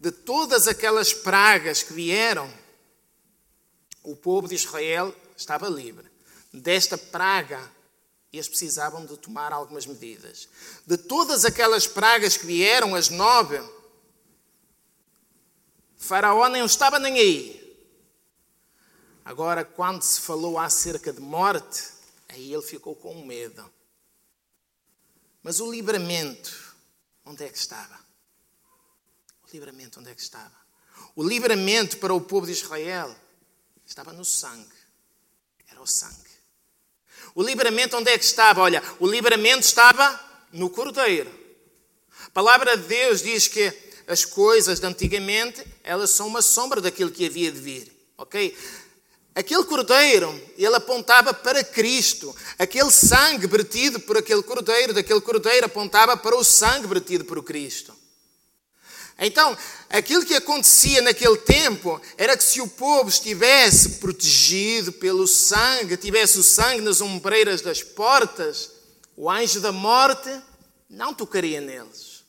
de 0.00 0.10
todas 0.10 0.66
aquelas 0.66 1.12
pragas 1.12 1.82
que 1.82 1.92
vieram, 1.92 2.50
o 4.04 4.14
povo 4.14 4.46
de 4.46 4.54
Israel 4.54 5.14
estava 5.36 5.68
livre. 5.68 6.08
Desta 6.52 6.96
praga, 6.96 7.72
eles 8.32 8.46
precisavam 8.46 9.04
de 9.04 9.16
tomar 9.16 9.52
algumas 9.52 9.86
medidas. 9.86 10.48
De 10.86 10.96
todas 10.96 11.44
aquelas 11.44 11.86
pragas 11.86 12.36
que 12.36 12.46
vieram, 12.46 12.94
as 12.94 13.08
nove, 13.08 13.58
Faraó 15.96 16.48
nem 16.48 16.64
estava 16.64 16.98
nem 16.98 17.18
aí. 17.18 17.64
Agora, 19.24 19.64
quando 19.64 20.02
se 20.02 20.20
falou 20.20 20.58
acerca 20.58 21.10
de 21.10 21.20
morte, 21.20 21.82
aí 22.28 22.52
ele 22.52 22.62
ficou 22.62 22.94
com 22.94 23.24
medo. 23.24 23.68
Mas 25.42 25.60
o 25.60 25.70
livramento, 25.70 26.76
onde 27.24 27.42
é 27.42 27.48
que 27.48 27.56
estava? 27.56 27.98
O 29.46 29.50
livramento, 29.50 29.98
onde 29.98 30.10
é 30.10 30.14
que 30.14 30.20
estava? 30.20 30.54
O 31.16 31.22
livramento 31.22 31.96
para 31.96 32.12
o 32.12 32.20
povo 32.20 32.44
de 32.44 32.52
Israel 32.52 33.14
estava 33.94 34.12
no 34.12 34.24
sangue. 34.24 34.74
Era 35.70 35.80
o 35.80 35.86
sangue. 35.86 36.34
O 37.32 37.40
livramento, 37.44 37.96
onde 37.96 38.10
é 38.10 38.18
que 38.18 38.24
estava? 38.24 38.60
Olha, 38.60 38.82
o 38.98 39.06
livramento 39.06 39.60
estava 39.60 40.20
no 40.52 40.68
cordeiro. 40.68 41.30
A 42.26 42.30
palavra 42.30 42.76
de 42.76 42.88
Deus 42.88 43.22
diz 43.22 43.46
que 43.46 43.72
as 44.08 44.24
coisas 44.24 44.80
de 44.80 44.86
antigamente, 44.86 45.64
elas 45.84 46.10
são 46.10 46.26
uma 46.26 46.42
sombra 46.42 46.80
daquilo 46.80 47.12
que 47.12 47.24
havia 47.24 47.52
de 47.52 47.60
vir. 47.60 47.96
Ok? 48.18 48.58
Aquele 49.32 49.62
cordeiro, 49.62 50.28
ele 50.58 50.74
apontava 50.74 51.32
para 51.32 51.62
Cristo. 51.62 52.34
Aquele 52.58 52.90
sangue 52.90 53.46
vertido 53.46 54.00
por 54.00 54.18
aquele 54.18 54.42
cordeiro, 54.42 54.92
daquele 54.92 55.20
cordeiro 55.20 55.66
apontava 55.66 56.16
para 56.16 56.36
o 56.36 56.42
sangue 56.42 56.88
vertido 56.88 57.24
por 57.24 57.40
Cristo. 57.44 57.94
Então, 59.18 59.56
aquilo 59.88 60.24
que 60.24 60.34
acontecia 60.34 61.00
naquele 61.00 61.36
tempo 61.38 62.00
era 62.16 62.36
que 62.36 62.42
se 62.42 62.60
o 62.60 62.68
povo 62.68 63.08
estivesse 63.08 63.90
protegido 64.00 64.92
pelo 64.92 65.26
sangue, 65.26 65.96
tivesse 65.96 66.38
o 66.38 66.42
sangue 66.42 66.80
nas 66.80 67.00
ombreiras 67.00 67.60
das 67.60 67.82
portas, 67.82 68.70
o 69.16 69.30
anjo 69.30 69.60
da 69.60 69.70
morte 69.70 70.30
não 70.90 71.14
tocaria 71.14 71.60
neles. 71.60 72.24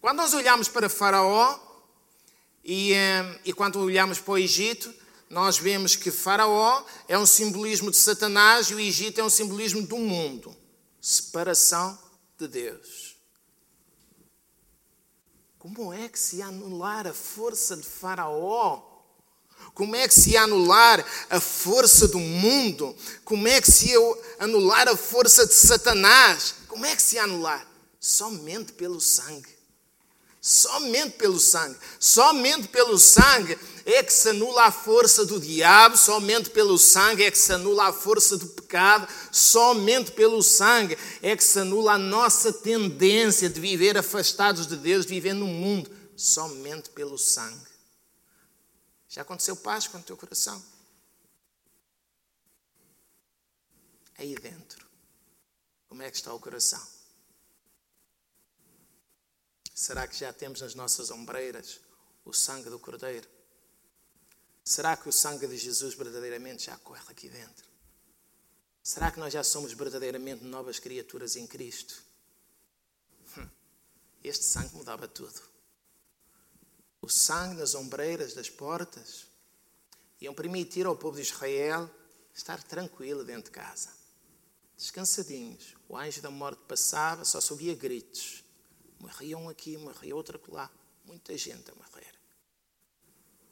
Quando 0.00 0.18
nós 0.18 0.34
olhamos 0.34 0.68
para 0.68 0.88
Faraó, 0.88 1.58
e, 2.64 2.92
eh, 2.92 3.40
e 3.44 3.52
quando 3.52 3.80
olhamos 3.80 4.18
para 4.18 4.32
o 4.32 4.38
Egito, 4.38 4.92
nós 5.30 5.58
vemos 5.58 5.96
que 5.96 6.10
Faraó 6.10 6.84
é 7.08 7.18
um 7.18 7.26
simbolismo 7.26 7.90
de 7.90 7.96
Satanás 7.96 8.66
e 8.66 8.74
o 8.74 8.80
Egito 8.80 9.20
é 9.20 9.24
um 9.24 9.30
simbolismo 9.30 9.82
do 9.82 9.96
mundo 9.96 10.54
separação 11.02 11.98
de 12.38 12.46
Deus. 12.46 13.01
Como 15.62 15.92
é 15.92 16.08
que 16.08 16.18
se 16.18 16.42
anular 16.42 17.06
a 17.06 17.14
força 17.14 17.76
de 17.76 17.84
Faraó? 17.84 18.82
Como 19.72 19.94
é 19.94 20.08
que 20.08 20.14
se 20.14 20.36
anular 20.36 21.06
a 21.30 21.38
força 21.38 22.08
do 22.08 22.18
mundo? 22.18 22.96
Como 23.24 23.46
é 23.46 23.60
que 23.60 23.70
se 23.70 23.92
anular 24.40 24.88
a 24.88 24.96
força 24.96 25.46
de 25.46 25.54
Satanás? 25.54 26.56
Como 26.66 26.84
é 26.84 26.96
que 26.96 27.00
se 27.00 27.16
anular? 27.16 27.64
Somente 28.00 28.72
pelo 28.72 29.00
sangue. 29.00 29.56
Somente 30.44 31.12
pelo 31.12 31.38
sangue. 31.38 31.78
Somente 32.00 32.66
pelo 32.66 32.98
sangue 32.98 33.56
é 33.86 34.02
que 34.02 34.12
se 34.12 34.30
anula 34.30 34.64
a 34.64 34.72
força 34.72 35.24
do 35.24 35.38
diabo, 35.38 35.96
somente 35.96 36.50
pelo 36.50 36.76
sangue 36.76 37.22
é 37.22 37.30
que 37.30 37.38
se 37.38 37.52
anula 37.52 37.86
a 37.86 37.92
força 37.92 38.36
do 38.36 38.48
pecado, 38.48 39.06
somente 39.30 40.10
pelo 40.10 40.42
sangue 40.42 40.98
é 41.22 41.36
que 41.36 41.44
se 41.44 41.60
anula 41.60 41.92
a 41.92 41.98
nossa 41.98 42.52
tendência 42.52 43.48
de 43.48 43.60
viver 43.60 43.96
afastados 43.96 44.66
de 44.66 44.74
Deus, 44.76 45.06
de 45.06 45.14
viver 45.14 45.32
no 45.32 45.46
mundo, 45.46 45.88
somente 46.16 46.90
pelo 46.90 47.16
sangue. 47.16 47.70
Já 49.08 49.22
aconteceu 49.22 49.54
Páscoa 49.54 50.00
no 50.00 50.04
teu 50.04 50.16
coração? 50.16 50.60
Aí 54.18 54.34
dentro, 54.34 54.84
como 55.88 56.02
é 56.02 56.10
que 56.10 56.16
está 56.16 56.34
o 56.34 56.40
coração? 56.40 56.91
Será 59.74 60.06
que 60.06 60.16
já 60.16 60.32
temos 60.32 60.60
nas 60.60 60.74
nossas 60.74 61.10
ombreiras 61.10 61.80
o 62.24 62.32
sangue 62.32 62.68
do 62.68 62.78
Cordeiro? 62.78 63.28
Será 64.64 64.96
que 64.96 65.08
o 65.08 65.12
sangue 65.12 65.46
de 65.46 65.56
Jesus 65.56 65.94
verdadeiramente 65.94 66.66
já 66.66 66.76
corre 66.78 67.02
aqui 67.08 67.28
dentro? 67.28 67.72
Será 68.82 69.10
que 69.10 69.18
nós 69.18 69.32
já 69.32 69.42
somos 69.42 69.72
verdadeiramente 69.72 70.44
novas 70.44 70.78
criaturas 70.78 71.36
em 71.36 71.46
Cristo? 71.46 72.02
Hum, 73.36 73.48
este 74.22 74.44
sangue 74.44 74.74
mudava 74.74 75.08
tudo. 75.08 75.40
O 77.00 77.08
sangue 77.08 77.56
nas 77.56 77.74
ombreiras 77.74 78.34
das 78.34 78.50
portas 78.50 79.26
iam 80.20 80.34
permitir 80.34 80.86
ao 80.86 80.96
povo 80.96 81.16
de 81.16 81.22
Israel 81.22 81.90
estar 82.34 82.62
tranquilo 82.62 83.24
dentro 83.24 83.44
de 83.44 83.50
casa, 83.50 83.90
descansadinhos. 84.76 85.74
O 85.88 85.96
anjo 85.96 86.22
da 86.22 86.30
morte 86.30 86.62
passava, 86.68 87.24
só 87.24 87.40
se 87.40 87.52
ouvia 87.52 87.74
gritos. 87.74 88.41
Morria 89.02 89.36
um 89.36 89.48
aqui, 89.48 89.76
morria 89.76 90.14
outro 90.14 90.40
lá. 90.46 90.70
Muita 91.04 91.36
gente 91.36 91.68
a 91.68 91.74
morrer. 91.74 92.14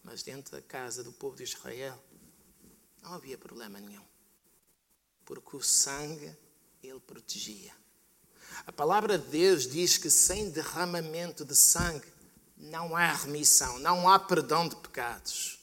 Mas 0.04 0.22
dentro 0.22 0.52
da 0.52 0.62
casa 0.62 1.02
do 1.02 1.10
povo 1.10 1.36
de 1.36 1.42
Israel 1.42 2.00
não 3.02 3.14
havia 3.14 3.36
problema 3.36 3.80
nenhum. 3.80 4.06
Porque 5.24 5.56
o 5.56 5.60
sangue 5.60 6.32
ele 6.80 7.00
protegia. 7.00 7.74
A 8.64 8.70
palavra 8.70 9.18
de 9.18 9.26
Deus 9.26 9.66
diz 9.66 9.98
que 9.98 10.08
sem 10.08 10.50
derramamento 10.50 11.44
de 11.44 11.56
sangue 11.56 12.06
não 12.56 12.94
há 12.94 13.12
remissão, 13.12 13.80
não 13.80 14.08
há 14.08 14.20
perdão 14.20 14.68
de 14.68 14.76
pecados. 14.76 15.58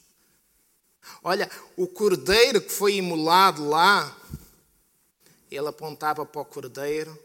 Olha, 1.22 1.50
o 1.78 1.86
cordeiro 1.86 2.60
que 2.60 2.70
foi 2.70 2.96
imolado 2.96 3.66
lá, 3.66 4.14
ele 5.50 5.68
apontava 5.68 6.26
para 6.26 6.42
o 6.42 6.44
cordeiro 6.44 7.18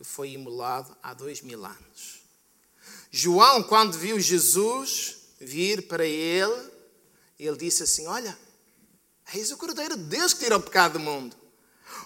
que 0.00 0.04
foi 0.04 0.30
imolado 0.30 0.96
há 1.02 1.12
dois 1.12 1.42
mil 1.42 1.62
anos. 1.62 2.22
João, 3.10 3.62
quando 3.62 3.98
viu 3.98 4.18
Jesus 4.18 5.16
vir 5.38 5.88
para 5.88 6.06
ele, 6.06 6.70
ele 7.38 7.56
disse 7.58 7.82
assim: 7.82 8.06
Olha, 8.06 8.36
eis 9.34 9.50
o 9.50 9.58
Cordeiro 9.58 9.98
de 9.98 10.04
Deus 10.04 10.32
que 10.32 10.40
tira 10.40 10.56
o 10.56 10.62
pecado 10.62 10.94
do 10.94 11.00
mundo. 11.00 11.36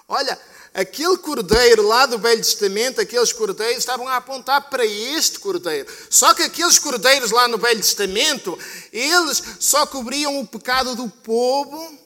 Olha, 0.09 0.37
aquele 0.75 1.17
cordeiro 1.19 1.87
lá 1.87 2.05
do 2.05 2.19
Velho 2.19 2.43
Testamento, 2.43 3.01
aqueles 3.01 3.33
cordeiros 3.33 3.79
estavam 3.79 4.09
a 4.09 4.17
apontar 4.17 4.69
para 4.69 4.85
este 4.85 5.39
cordeiro. 5.39 5.89
Só 6.11 6.35
que 6.35 6.43
aqueles 6.43 6.81
cordeiros 6.81 7.31
lá 7.31 7.47
no 7.47 7.59
Velho 7.59 7.81
Testamento, 7.81 8.59
eles 8.93 9.41
só 9.61 9.87
cobriam 9.87 10.41
o 10.41 10.47
pecado 10.47 10.97
do 10.97 11.09
povo 11.09 11.97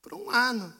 por 0.00 0.14
um 0.14 0.30
ano. 0.30 0.72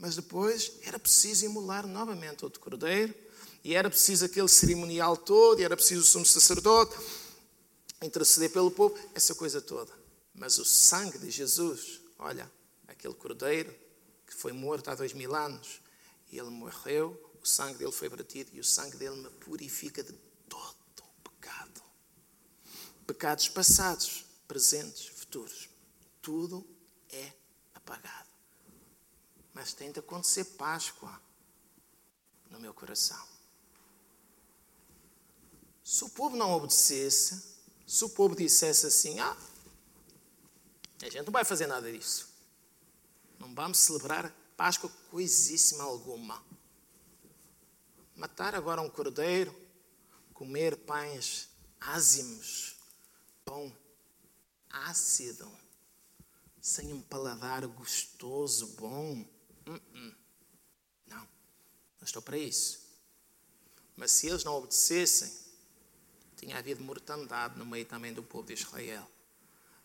Mas 0.00 0.16
depois 0.16 0.72
era 0.82 0.98
preciso 0.98 1.44
imolar 1.44 1.86
novamente 1.86 2.42
outro 2.42 2.58
cordeiro, 2.58 3.14
e 3.62 3.74
era 3.74 3.90
preciso 3.90 4.24
aquele 4.24 4.48
cerimonial 4.48 5.14
todo, 5.14 5.60
e 5.60 5.64
era 5.64 5.76
preciso 5.76 6.00
o 6.00 6.04
sumo 6.04 6.24
sacerdote 6.24 6.96
interceder 8.02 8.50
pelo 8.50 8.70
povo, 8.70 8.98
essa 9.14 9.34
coisa 9.34 9.60
toda. 9.60 9.92
Mas 10.34 10.56
o 10.58 10.64
sangue 10.64 11.18
de 11.18 11.30
Jesus, 11.30 12.00
olha, 12.18 12.50
aquele 12.88 13.12
cordeiro 13.12 13.70
que 14.26 14.34
foi 14.34 14.52
morto 14.52 14.88
há 14.88 14.94
dois 14.94 15.12
mil 15.12 15.34
anos, 15.34 15.82
e 16.32 16.38
ele 16.38 16.48
morreu, 16.48 17.20
o 17.42 17.46
sangue 17.46 17.76
dele 17.76 17.92
foi 17.92 18.08
vertido, 18.08 18.50
e 18.54 18.60
o 18.60 18.64
sangue 18.64 18.96
dele 18.96 19.16
me 19.16 19.28
purifica 19.28 20.02
de 20.02 20.14
todo 20.48 20.76
o 20.98 21.30
pecado. 21.30 21.82
Pecados 23.06 23.50
passados, 23.50 24.24
presentes, 24.48 25.08
futuros. 25.08 25.68
Tudo 26.22 26.66
é 27.10 27.32
apagado. 27.74 28.29
Mas 29.60 29.74
de 29.74 30.00
acontecer 30.00 30.44
Páscoa. 30.56 31.20
no 32.48 32.58
meu 32.58 32.72
coração. 32.72 33.28
Se 35.84 36.02
o 36.02 36.08
povo 36.08 36.34
não 36.34 36.50
obedecesse, 36.52 37.58
se 37.86 38.02
o 38.02 38.08
povo 38.08 38.34
dissesse 38.34 38.86
assim: 38.86 39.20
ah, 39.20 39.36
a 41.02 41.04
gente 41.04 41.26
não 41.26 41.32
vai 41.32 41.44
fazer 41.44 41.66
nada 41.66 41.92
disso, 41.92 42.26
não 43.38 43.54
vamos 43.54 43.76
celebrar 43.76 44.34
Páscoa 44.56 44.90
coisíssima 45.10 45.84
alguma. 45.84 46.42
Matar 48.16 48.54
agora 48.54 48.80
um 48.80 48.88
cordeiro, 48.88 49.54
comer 50.32 50.74
pães 50.74 51.50
ázimos, 51.78 52.76
pão 53.44 53.70
ácido, 54.70 55.52
sem 56.62 56.94
um 56.94 57.02
paladar 57.02 57.66
gostoso, 57.66 58.66
bom. 58.68 59.38
Uh 59.66 59.72
-uh. 59.72 60.14
Não, 61.06 61.18
não 61.18 62.04
estou 62.04 62.22
para 62.22 62.38
isso. 62.38 62.80
Mas 63.96 64.12
se 64.12 64.28
eles 64.28 64.44
não 64.44 64.54
obedecessem, 64.54 65.30
tinha 66.36 66.56
havido 66.56 66.82
mortandade 66.82 67.58
no 67.58 67.66
meio 67.66 67.84
também 67.84 68.12
do 68.12 68.22
povo 68.22 68.46
de 68.46 68.54
Israel. 68.54 69.06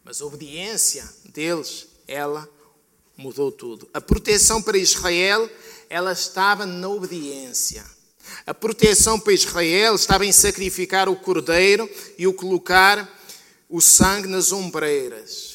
Mas 0.04 0.22
a 0.22 0.26
obediência 0.26 1.08
deles, 1.26 1.88
ela 2.08 2.50
mudou 3.18 3.52
tudo. 3.52 3.90
A 3.94 4.00
proteção 4.00 4.62
para 4.62 4.78
Israel, 4.78 5.50
ela 5.90 6.14
estava 6.14 6.66
na 6.66 6.88
obediência. 6.88 7.84
A 8.46 8.54
proteção 8.54 9.20
para 9.20 9.34
Israel 9.34 9.96
estava 9.96 10.26
em 10.26 10.32
sacrificar 10.32 11.10
o 11.10 11.16
cordeiro 11.16 11.90
e 12.18 12.26
o 12.26 12.34
colocar 12.34 13.10
o 13.70 13.82
sangue 13.82 14.28
nas 14.28 14.52
ombreiras. 14.52 15.55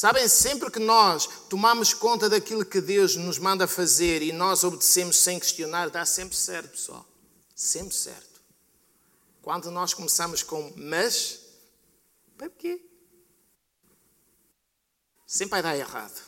Sabem, 0.00 0.26
sempre 0.28 0.70
que 0.70 0.78
nós 0.78 1.28
tomamos 1.50 1.92
conta 1.92 2.26
daquilo 2.26 2.64
que 2.64 2.80
Deus 2.80 3.16
nos 3.16 3.36
manda 3.36 3.68
fazer 3.68 4.22
e 4.22 4.32
nós 4.32 4.64
obedecemos 4.64 5.18
sem 5.18 5.38
questionar, 5.38 5.90
dá 5.90 6.06
sempre 6.06 6.34
certo, 6.34 6.70
pessoal. 6.70 7.06
Sempre 7.54 7.94
certo. 7.94 8.40
Quando 9.42 9.70
nós 9.70 9.92
começamos 9.92 10.42
com 10.42 10.72
mas, 10.74 11.40
para 12.38 12.48
quê? 12.48 12.80
Sempre 15.26 15.50
vai 15.50 15.62
dar 15.62 15.76
errado. 15.76 16.18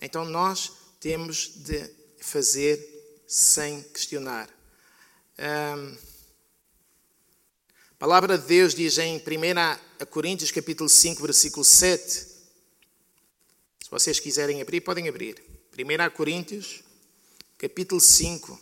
Então 0.00 0.24
nós 0.24 0.72
temos 0.98 1.50
de 1.54 1.86
fazer 2.22 2.80
sem 3.26 3.82
questionar. 3.82 4.48
Um, 5.38 5.98
a 7.90 7.94
palavra 7.98 8.38
de 8.38 8.46
Deus 8.46 8.74
diz 8.74 8.96
em 8.96 9.18
1 9.18 10.06
Coríntios 10.06 10.50
capítulo 10.50 10.88
5, 10.88 11.20
versículo 11.20 11.62
7. 11.62 12.27
Se 13.88 13.92
vocês 13.92 14.20
quiserem 14.20 14.60
abrir, 14.60 14.82
podem 14.82 15.08
abrir. 15.08 15.42
1 15.72 16.14
Coríntios 16.14 16.84
capítulo 17.56 17.98
5, 17.98 18.60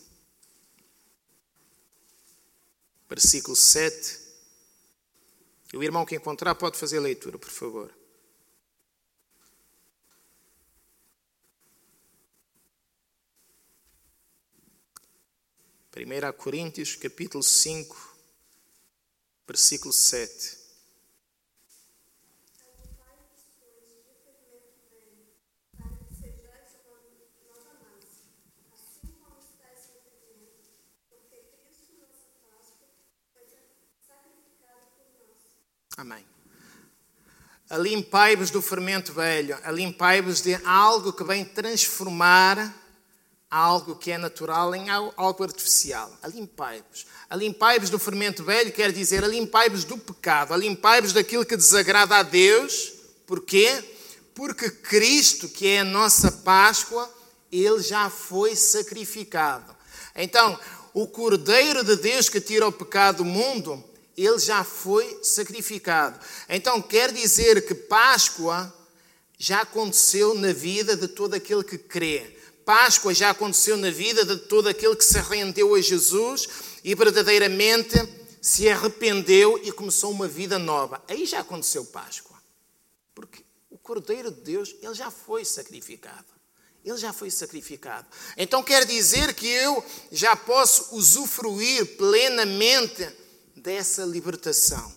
versículo 3.08 3.56
7. 3.56 4.20
E 5.72 5.76
o 5.76 5.82
irmão 5.82 6.06
que 6.06 6.14
encontrar 6.14 6.54
pode 6.54 6.78
fazer 6.78 6.98
a 6.98 7.00
leitura, 7.00 7.40
por 7.40 7.50
favor. 7.50 7.92
1 15.96 16.32
Coríntios 16.36 16.94
capítulo 16.94 17.42
5, 17.42 18.16
versículo 19.44 19.92
7. 19.92 20.55
Amém. 35.96 36.24
Alimpai-vos 37.70 38.50
do 38.50 38.60
fermento 38.60 39.12
velho, 39.12 39.58
alimpai-vos 39.64 40.40
de 40.42 40.54
algo 40.64 41.12
que 41.12 41.24
vem 41.24 41.44
transformar 41.44 42.74
algo 43.50 43.96
que 43.96 44.10
é 44.10 44.18
natural 44.18 44.74
em 44.74 44.90
algo 44.90 45.42
artificial. 45.42 46.12
Alimpai-vos. 46.22 47.06
Alimpai-vos 47.30 47.90
do 47.90 47.98
fermento 47.98 48.44
velho 48.44 48.72
quer 48.72 48.92
dizer 48.92 49.24
alimpai-vos 49.24 49.84
do 49.84 49.96
pecado, 49.96 50.52
alimpai-vos 50.52 51.12
daquilo 51.12 51.46
que 51.46 51.56
desagrada 51.56 52.16
a 52.16 52.22
Deus. 52.22 52.92
Porquê? 53.26 53.82
Porque 54.34 54.70
Cristo, 54.70 55.48
que 55.48 55.66
é 55.68 55.80
a 55.80 55.84
nossa 55.84 56.30
Páscoa, 56.30 57.10
ele 57.50 57.80
já 57.80 58.10
foi 58.10 58.54
sacrificado. 58.54 59.74
Então, 60.14 60.58
o 60.92 61.06
Cordeiro 61.06 61.82
de 61.82 61.96
Deus 61.96 62.28
que 62.28 62.40
tira 62.40 62.66
o 62.68 62.72
pecado 62.72 63.18
do 63.18 63.24
mundo, 63.24 63.82
ele 64.16 64.38
já 64.38 64.64
foi 64.64 65.20
sacrificado. 65.22 66.18
Então, 66.48 66.80
quer 66.80 67.12
dizer 67.12 67.66
que 67.66 67.74
Páscoa 67.74 68.72
já 69.38 69.60
aconteceu 69.60 70.34
na 70.34 70.52
vida 70.52 70.96
de 70.96 71.08
todo 71.08 71.34
aquele 71.34 71.62
que 71.62 71.76
crê. 71.76 72.34
Páscoa 72.64 73.12
já 73.14 73.30
aconteceu 73.30 73.76
na 73.76 73.90
vida 73.90 74.24
de 74.24 74.36
todo 74.38 74.68
aquele 74.68 74.96
que 74.96 75.04
se 75.04 75.18
rendeu 75.20 75.74
a 75.74 75.80
Jesus 75.80 76.48
e 76.82 76.94
verdadeiramente 76.94 77.96
se 78.40 78.68
arrependeu 78.68 79.60
e 79.62 79.70
começou 79.70 80.10
uma 80.10 80.26
vida 80.26 80.58
nova. 80.58 81.02
Aí 81.06 81.26
já 81.26 81.40
aconteceu 81.40 81.84
Páscoa. 81.84 82.36
Porque 83.14 83.44
o 83.70 83.78
Cordeiro 83.78 84.30
de 84.30 84.40
Deus, 84.40 84.74
ele 84.82 84.94
já 84.94 85.10
foi 85.10 85.44
sacrificado. 85.44 86.24
Ele 86.84 86.96
já 86.96 87.12
foi 87.12 87.30
sacrificado. 87.30 88.06
Então 88.36 88.62
quer 88.62 88.84
dizer 88.84 89.34
que 89.34 89.48
eu 89.48 89.84
já 90.10 90.34
posso 90.36 90.94
usufruir 90.94 91.96
plenamente 91.96 93.06
dessa 93.56 94.04
libertação. 94.04 94.94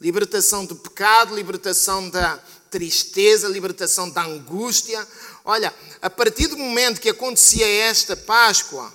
Libertação 0.00 0.64
do 0.64 0.76
pecado, 0.76 1.34
libertação 1.34 2.08
da 2.08 2.36
tristeza, 2.70 3.48
libertação 3.48 4.08
da 4.08 4.24
angústia. 4.24 5.06
Olha, 5.44 5.74
a 6.00 6.08
partir 6.08 6.46
do 6.46 6.56
momento 6.56 7.00
que 7.00 7.10
acontecia 7.10 7.66
esta 7.66 8.16
Páscoa, 8.16 8.92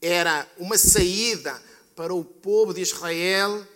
era 0.00 0.46
uma 0.58 0.76
saída 0.76 1.60
para 1.94 2.14
o 2.14 2.22
povo 2.22 2.74
de 2.74 2.82
Israel, 2.82 3.66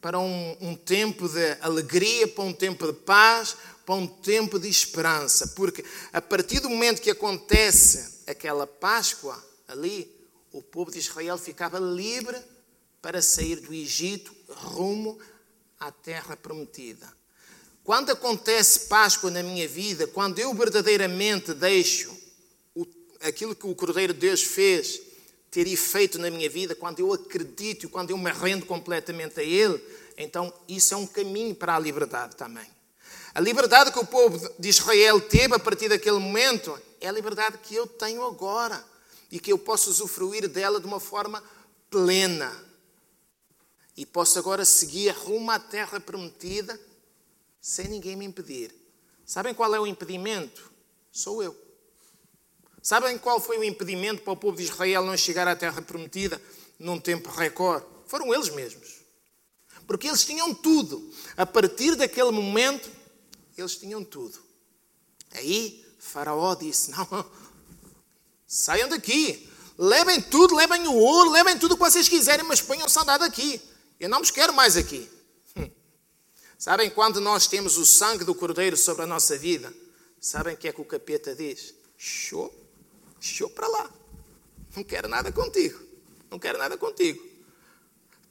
para 0.00 0.18
um, 0.18 0.56
um 0.60 0.74
tempo 0.74 1.28
de 1.28 1.56
alegria, 1.60 2.26
para 2.26 2.44
um 2.44 2.52
tempo 2.52 2.86
de 2.86 2.92
paz, 2.92 3.56
para 3.86 3.94
um 3.94 4.06
tempo 4.06 4.58
de 4.58 4.68
esperança. 4.68 5.48
Porque 5.48 5.84
a 6.12 6.20
partir 6.20 6.60
do 6.60 6.68
momento 6.68 7.00
que 7.00 7.10
acontece 7.10 8.22
aquela 8.26 8.66
Páscoa 8.66 9.42
ali, 9.66 10.10
o 10.52 10.60
povo 10.60 10.90
de 10.90 10.98
Israel 10.98 11.38
ficava 11.38 11.78
livre 11.78 12.36
para 13.00 13.22
sair 13.22 13.56
do 13.56 13.72
Egito 13.72 14.34
rumo 14.48 15.18
à 15.78 15.90
terra 15.90 16.36
prometida. 16.36 17.12
Quando 17.84 18.10
acontece 18.10 18.88
Páscoa 18.88 19.30
na 19.30 19.42
minha 19.42 19.66
vida, 19.66 20.06
quando 20.06 20.38
eu 20.38 20.52
verdadeiramente 20.52 21.54
deixo 21.54 22.16
aquilo 23.20 23.54
que 23.54 23.66
o 23.66 23.74
Cordeiro 23.74 24.12
de 24.12 24.20
Deus 24.20 24.42
fez 24.42 25.00
ter 25.50 25.66
efeito 25.66 26.18
na 26.18 26.30
minha 26.30 26.48
vida, 26.48 26.74
quando 26.74 27.00
eu 27.00 27.12
acredito, 27.12 27.88
quando 27.88 28.10
eu 28.10 28.18
me 28.18 28.30
rendo 28.30 28.66
completamente 28.66 29.40
a 29.40 29.42
Ele, 29.42 29.82
então 30.16 30.52
isso 30.68 30.92
é 30.92 30.96
um 30.96 31.06
caminho 31.06 31.54
para 31.54 31.76
a 31.76 31.78
liberdade 31.78 32.36
também. 32.36 32.66
A 33.34 33.40
liberdade 33.40 33.92
que 33.92 33.98
o 33.98 34.06
povo 34.06 34.38
de 34.58 34.68
Israel 34.68 35.20
teve 35.20 35.54
a 35.54 35.58
partir 35.58 35.88
daquele 35.88 36.18
momento 36.18 36.78
é 37.00 37.08
a 37.08 37.12
liberdade 37.12 37.58
que 37.58 37.74
eu 37.74 37.86
tenho 37.86 38.24
agora 38.24 38.84
e 39.30 39.38
que 39.38 39.52
eu 39.52 39.58
posso 39.58 39.90
usufruir 39.90 40.48
dela 40.48 40.80
de 40.80 40.86
uma 40.86 41.00
forma 41.00 41.42
plena. 41.90 42.67
E 43.98 44.06
posso 44.06 44.38
agora 44.38 44.64
seguir 44.64 45.10
rumo 45.10 45.50
à 45.50 45.58
terra 45.58 45.98
prometida 45.98 46.80
sem 47.60 47.88
ninguém 47.88 48.14
me 48.14 48.24
impedir. 48.24 48.72
Sabem 49.26 49.52
qual 49.52 49.74
é 49.74 49.80
o 49.80 49.88
impedimento? 49.88 50.70
Sou 51.10 51.42
eu. 51.42 51.52
Sabem 52.80 53.18
qual 53.18 53.40
foi 53.40 53.58
o 53.58 53.64
impedimento 53.64 54.22
para 54.22 54.34
o 54.34 54.36
povo 54.36 54.56
de 54.56 54.62
Israel 54.62 55.04
não 55.04 55.16
chegar 55.16 55.48
à 55.48 55.56
terra 55.56 55.82
prometida 55.82 56.40
num 56.78 57.00
tempo 57.00 57.28
recorde? 57.28 57.86
Foram 58.06 58.32
eles 58.32 58.50
mesmos. 58.50 59.00
Porque 59.84 60.06
eles 60.06 60.24
tinham 60.24 60.54
tudo. 60.54 61.12
A 61.36 61.44
partir 61.44 61.96
daquele 61.96 62.30
momento, 62.30 62.88
eles 63.56 63.74
tinham 63.74 64.04
tudo. 64.04 64.38
Aí, 65.32 65.84
Faraó 65.98 66.54
disse: 66.54 66.92
Não, 66.92 67.28
saiam 68.46 68.88
daqui. 68.88 69.50
Levem 69.76 70.22
tudo, 70.22 70.54
levem 70.54 70.86
o 70.86 70.94
ouro, 70.94 71.30
levem 71.30 71.58
tudo 71.58 71.72
o 71.72 71.76
que 71.76 71.82
vocês 71.82 72.08
quiserem, 72.08 72.46
mas 72.46 72.62
ponham 72.62 72.88
saudade 72.88 73.24
aqui. 73.24 73.60
Eu 73.98 74.08
não 74.08 74.18
vos 74.18 74.30
quero 74.30 74.52
mais 74.52 74.76
aqui. 74.76 75.08
Sabem 76.58 76.88
quando 76.90 77.20
nós 77.20 77.46
temos 77.46 77.76
o 77.76 77.84
sangue 77.84 78.24
do 78.24 78.34
Cordeiro 78.34 78.76
sobre 78.76 79.02
a 79.02 79.06
nossa 79.06 79.36
vida? 79.36 79.72
Sabem 80.20 80.54
o 80.54 80.56
que 80.56 80.68
é 80.68 80.72
que 80.72 80.80
o 80.80 80.84
capeta 80.84 81.34
diz? 81.34 81.74
Show, 81.96 82.52
show 83.20 83.50
para 83.50 83.66
lá. 83.66 83.90
Não 84.76 84.84
quero 84.84 85.08
nada 85.08 85.32
contigo. 85.32 85.80
Não 86.30 86.38
quero 86.38 86.58
nada 86.58 86.76
contigo. 86.76 87.26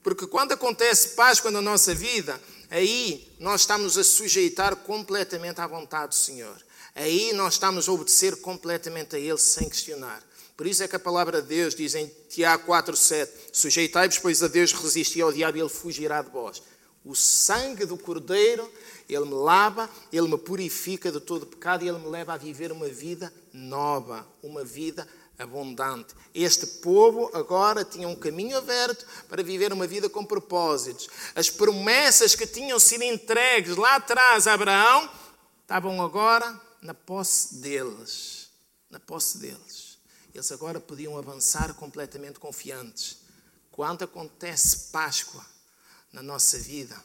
Porque 0.02 0.26
quando 0.28 0.54
acontece 0.54 1.10
Páscoa 1.10 1.52
na 1.52 1.62
nossa 1.62 1.94
vida, 1.94 2.42
aí 2.70 3.28
nós 3.40 3.62
estamos 3.62 3.98
a 3.98 4.04
sujeitar 4.04 4.76
completamente 4.76 5.60
à 5.60 5.68
vontade 5.68 6.10
do 6.10 6.16
Senhor. 6.16 6.56
Aí 6.96 7.34
nós 7.34 7.56
estamos 7.56 7.90
a 7.90 7.92
obedecer 7.92 8.38
completamente 8.38 9.16
a 9.16 9.20
Ele 9.20 9.38
sem 9.38 9.68
questionar. 9.68 10.24
Por 10.58 10.66
isso 10.66 10.82
é 10.82 10.88
que 10.88 10.96
a 10.96 11.00
palavra 11.00 11.40
de 11.40 11.48
Deus 11.50 11.76
diz 11.76 11.94
em 11.94 12.12
Tiago 12.28 12.66
4,7: 12.66 13.30
Sujeitai-vos, 13.54 14.18
pois 14.18 14.42
a 14.42 14.48
Deus 14.48 14.74
resisti 14.74 15.22
ao 15.22 15.32
diabo 15.32 15.56
e 15.56 15.62
ele 15.62 15.70
fugirá 15.70 16.24
de 16.24 16.32
vós. 16.32 16.64
O 17.06 17.16
sangue 17.16 17.86
do 17.86 17.96
Cordeiro, 17.96 18.70
ele 19.08 19.26
me 19.26 19.36
lava, 19.36 19.88
ele 20.12 20.28
me 20.28 20.38
purifica 20.38 21.12
de 21.12 21.20
todo 21.20 21.46
pecado 21.46 21.86
e 21.86 21.88
ele 21.88 22.00
me 22.00 22.08
leva 22.08 22.34
a 22.34 22.38
viver 22.38 22.72
uma 22.72 22.88
vida 22.88 23.32
nova, 23.54 24.28
uma 24.42 24.64
vida 24.64 25.08
abundante. 25.38 26.16
Este 26.34 26.66
povo 26.66 27.30
agora 27.34 27.86
tinha 27.86 28.08
um 28.08 28.16
caminho 28.16 28.58
aberto 28.58 29.06
para 29.30 29.44
viver 29.44 29.72
uma 29.72 29.86
vida 29.86 30.10
com 30.10 30.26
propósitos. 30.26 31.08
As 31.36 31.52
promessas 31.52 32.34
que 32.34 32.48
tinham 32.48 32.80
sido 32.80 33.04
entregues 33.04 33.78
lá 33.78 33.98
atrás 33.98 34.48
a 34.48 34.54
Abraão 34.54 35.08
estavam 35.62 36.02
agora 36.02 36.60
na 36.82 36.96
posse 36.96 37.56
deles. 37.56 38.50
Na 38.90 39.00
posse 39.00 39.38
deles. 39.38 39.87
Eles 40.38 40.52
agora 40.52 40.80
podiam 40.80 41.18
avançar 41.18 41.74
completamente 41.74 42.38
confiantes. 42.38 43.18
Quando 43.72 44.04
acontece 44.04 44.92
Páscoa 44.92 45.44
na 46.14 46.22
nossa 46.22 46.60
vida, 46.60 46.96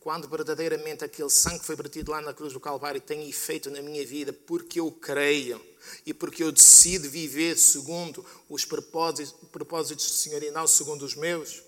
quando 0.00 0.26
verdadeiramente 0.26 1.04
aquele 1.04 1.28
sangue 1.28 1.62
foi 1.62 1.76
vertido 1.76 2.12
lá 2.12 2.22
na 2.22 2.32
cruz 2.32 2.54
do 2.54 2.58
Calvário 2.58 2.98
tem 2.98 3.28
efeito 3.28 3.70
na 3.70 3.82
minha 3.82 4.06
vida, 4.06 4.32
porque 4.32 4.80
eu 4.80 4.90
creio 4.90 5.60
e 6.06 6.14
porque 6.14 6.42
eu 6.42 6.50
decido 6.50 7.10
viver 7.10 7.58
segundo 7.58 8.24
os 8.48 8.64
propósitos, 8.64 9.34
propósitos 9.50 10.06
do 10.06 10.12
Senhor 10.12 10.42
e 10.42 10.50
não 10.50 10.66
segundo 10.66 11.04
os 11.04 11.14
meus, 11.14 11.62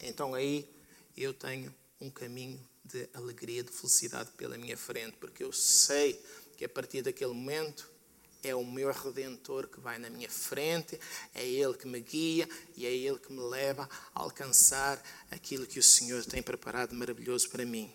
então 0.00 0.34
aí 0.34 0.66
eu 1.14 1.34
tenho 1.34 1.74
um 2.00 2.08
caminho 2.08 2.58
de 2.82 3.06
alegria, 3.12 3.62
de 3.62 3.70
felicidade 3.70 4.30
pela 4.38 4.56
minha 4.56 4.76
frente, 4.76 5.18
porque 5.20 5.44
eu 5.44 5.52
sei 5.52 6.18
que 6.56 6.64
a 6.64 6.68
partir 6.68 7.02
daquele 7.02 7.34
momento 7.34 7.97
é 8.42 8.54
o 8.54 8.64
meu 8.64 8.92
redentor 8.92 9.68
que 9.68 9.80
vai 9.80 9.98
na 9.98 10.08
minha 10.08 10.28
frente, 10.28 10.98
é 11.34 11.46
ele 11.46 11.74
que 11.74 11.86
me 11.86 12.00
guia 12.00 12.48
e 12.76 12.86
é 12.86 12.92
ele 12.92 13.18
que 13.18 13.32
me 13.32 13.40
leva 13.40 13.88
a 14.14 14.20
alcançar 14.20 15.02
aquilo 15.30 15.66
que 15.66 15.78
o 15.78 15.82
Senhor 15.82 16.24
tem 16.24 16.42
preparado 16.42 16.94
maravilhoso 16.94 17.48
para 17.50 17.64
mim. 17.64 17.92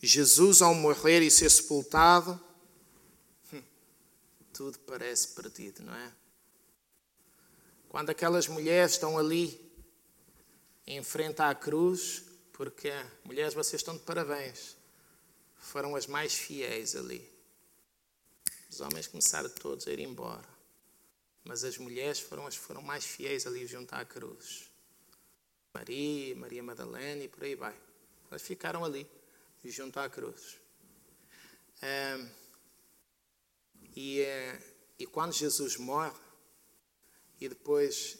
Jesus, 0.00 0.62
ao 0.62 0.74
morrer 0.74 1.22
e 1.22 1.30
ser 1.30 1.50
sepultado, 1.50 2.38
hum, 3.52 3.62
tudo 4.52 4.78
parece 4.80 5.28
perdido, 5.28 5.82
não 5.82 5.94
é? 5.94 6.12
Quando 7.88 8.10
aquelas 8.10 8.46
mulheres 8.46 8.92
estão 8.92 9.18
ali 9.18 9.58
em 10.86 11.02
frente 11.02 11.40
à 11.40 11.54
cruz, 11.54 12.22
porque 12.52 12.92
mulheres, 13.24 13.54
vocês 13.54 13.80
estão 13.80 13.96
de 13.96 14.02
parabéns, 14.02 14.76
foram 15.56 15.96
as 15.96 16.06
mais 16.06 16.34
fiéis 16.34 16.94
ali. 16.94 17.37
Os 18.68 18.80
homens 18.80 19.06
começaram 19.06 19.48
todos 19.48 19.86
a 19.86 19.92
ir 19.92 20.00
embora. 20.00 20.48
Mas 21.44 21.64
as 21.64 21.78
mulheres 21.78 22.20
foram 22.20 22.46
as 22.46 22.54
foram 22.54 22.82
mais 22.82 23.04
fiéis 23.04 23.46
ali 23.46 23.66
junto 23.66 23.94
à 23.94 24.04
cruz. 24.04 24.70
Maria, 25.72 26.36
Maria 26.36 26.62
Madalena 26.62 27.24
e 27.24 27.28
por 27.28 27.44
aí 27.44 27.54
vai. 27.54 27.74
Elas 28.30 28.42
ficaram 28.42 28.84
ali, 28.84 29.08
junto 29.64 29.98
à 29.98 30.08
cruz. 30.10 30.58
É, 31.80 32.26
e, 33.96 34.20
é, 34.20 34.60
e 34.98 35.06
quando 35.06 35.32
Jesus 35.32 35.76
morre 35.76 36.12
e 37.40 37.48
depois 37.48 38.18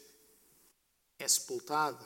é 1.19 1.29
sepultado, 1.29 2.05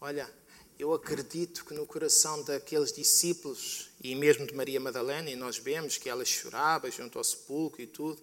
olha, 0.00 0.32
eu 0.78 0.92
acredito 0.94 1.64
que 1.64 1.74
no 1.74 1.86
coração 1.86 2.42
daqueles 2.44 2.92
discípulos 2.92 3.90
e 4.02 4.16
mesmo 4.16 4.44
de 4.44 4.52
Maria 4.52 4.80
Madalena, 4.80 5.30
e 5.30 5.36
nós 5.36 5.58
vemos 5.58 5.96
que 5.96 6.08
ela 6.08 6.24
chorava 6.24 6.90
junto 6.90 7.18
ao 7.18 7.24
sepulcro 7.24 7.80
e 7.80 7.86
tudo, 7.86 8.20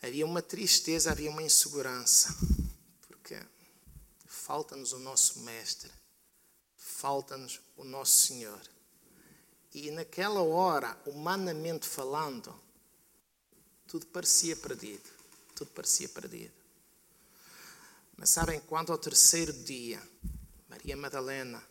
havia 0.00 0.24
uma 0.24 0.40
tristeza, 0.40 1.10
havia 1.10 1.30
uma 1.30 1.42
insegurança, 1.42 2.34
porque 3.06 3.38
falta-nos 4.24 4.94
o 4.94 4.98
nosso 4.98 5.40
Mestre, 5.40 5.90
falta-nos 6.76 7.60
o 7.76 7.84
nosso 7.84 8.26
Senhor. 8.26 8.60
E 9.74 9.90
naquela 9.90 10.40
hora, 10.40 10.98
humanamente 11.04 11.86
falando, 11.86 12.58
tudo 13.86 14.06
parecia 14.06 14.56
perdido, 14.56 15.10
tudo 15.54 15.70
parecia 15.72 16.08
perdido. 16.08 16.54
Mas 18.16 18.30
sabem, 18.30 18.60
quando 18.60 18.92
ao 18.92 18.98
terceiro 18.98 19.52
dia, 19.52 20.02
Maria 20.70 20.96
Madalena 20.96 21.62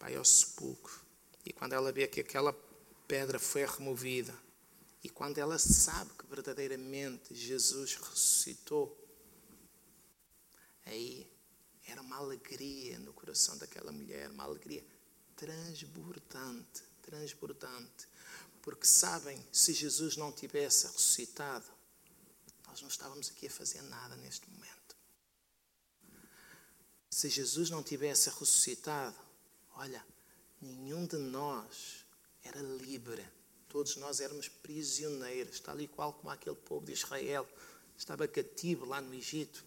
vai 0.00 0.16
ao 0.16 0.24
sepulcro 0.24 1.03
e 1.44 1.52
quando 1.52 1.72
ela 1.74 1.92
vê 1.92 2.06
que 2.06 2.20
aquela 2.20 2.52
pedra 3.06 3.38
foi 3.38 3.64
removida 3.66 4.34
e 5.02 5.10
quando 5.10 5.36
ela 5.36 5.58
sabe 5.58 6.10
que 6.18 6.26
verdadeiramente 6.26 7.34
Jesus 7.34 7.94
ressuscitou, 7.96 8.98
aí 10.86 11.30
era 11.86 12.00
uma 12.00 12.16
alegria 12.16 12.98
no 12.98 13.12
coração 13.12 13.58
daquela 13.58 13.92
mulher, 13.92 14.30
uma 14.30 14.44
alegria 14.44 14.82
transbordante, 15.36 16.82
transbordante. 17.02 18.08
Porque 18.62 18.86
sabem, 18.86 19.46
se 19.52 19.74
Jesus 19.74 20.16
não 20.16 20.32
tivesse 20.32 20.86
ressuscitado, 20.86 21.70
nós 22.66 22.80
não 22.80 22.88
estávamos 22.88 23.30
aqui 23.30 23.46
a 23.46 23.50
fazer 23.50 23.82
nada 23.82 24.16
neste 24.16 24.48
momento. 24.48 24.96
Se 27.10 27.28
Jesus 27.28 27.68
não 27.68 27.82
tivesse 27.82 28.30
ressuscitado, 28.30 29.18
olha, 29.76 30.02
nenhum 30.64 31.06
de 31.06 31.16
nós 31.16 32.04
era 32.42 32.60
livre. 32.60 33.24
Todos 33.68 33.96
nós 33.96 34.20
éramos 34.20 34.48
prisioneiros, 34.48 35.60
tal 35.60 35.80
e 35.80 35.88
qual 35.88 36.12
como 36.12 36.30
aquele 36.30 36.56
povo 36.56 36.86
de 36.86 36.92
Israel 36.92 37.46
estava 37.96 38.26
cativo 38.26 38.84
lá 38.86 39.00
no 39.00 39.14
Egito. 39.14 39.64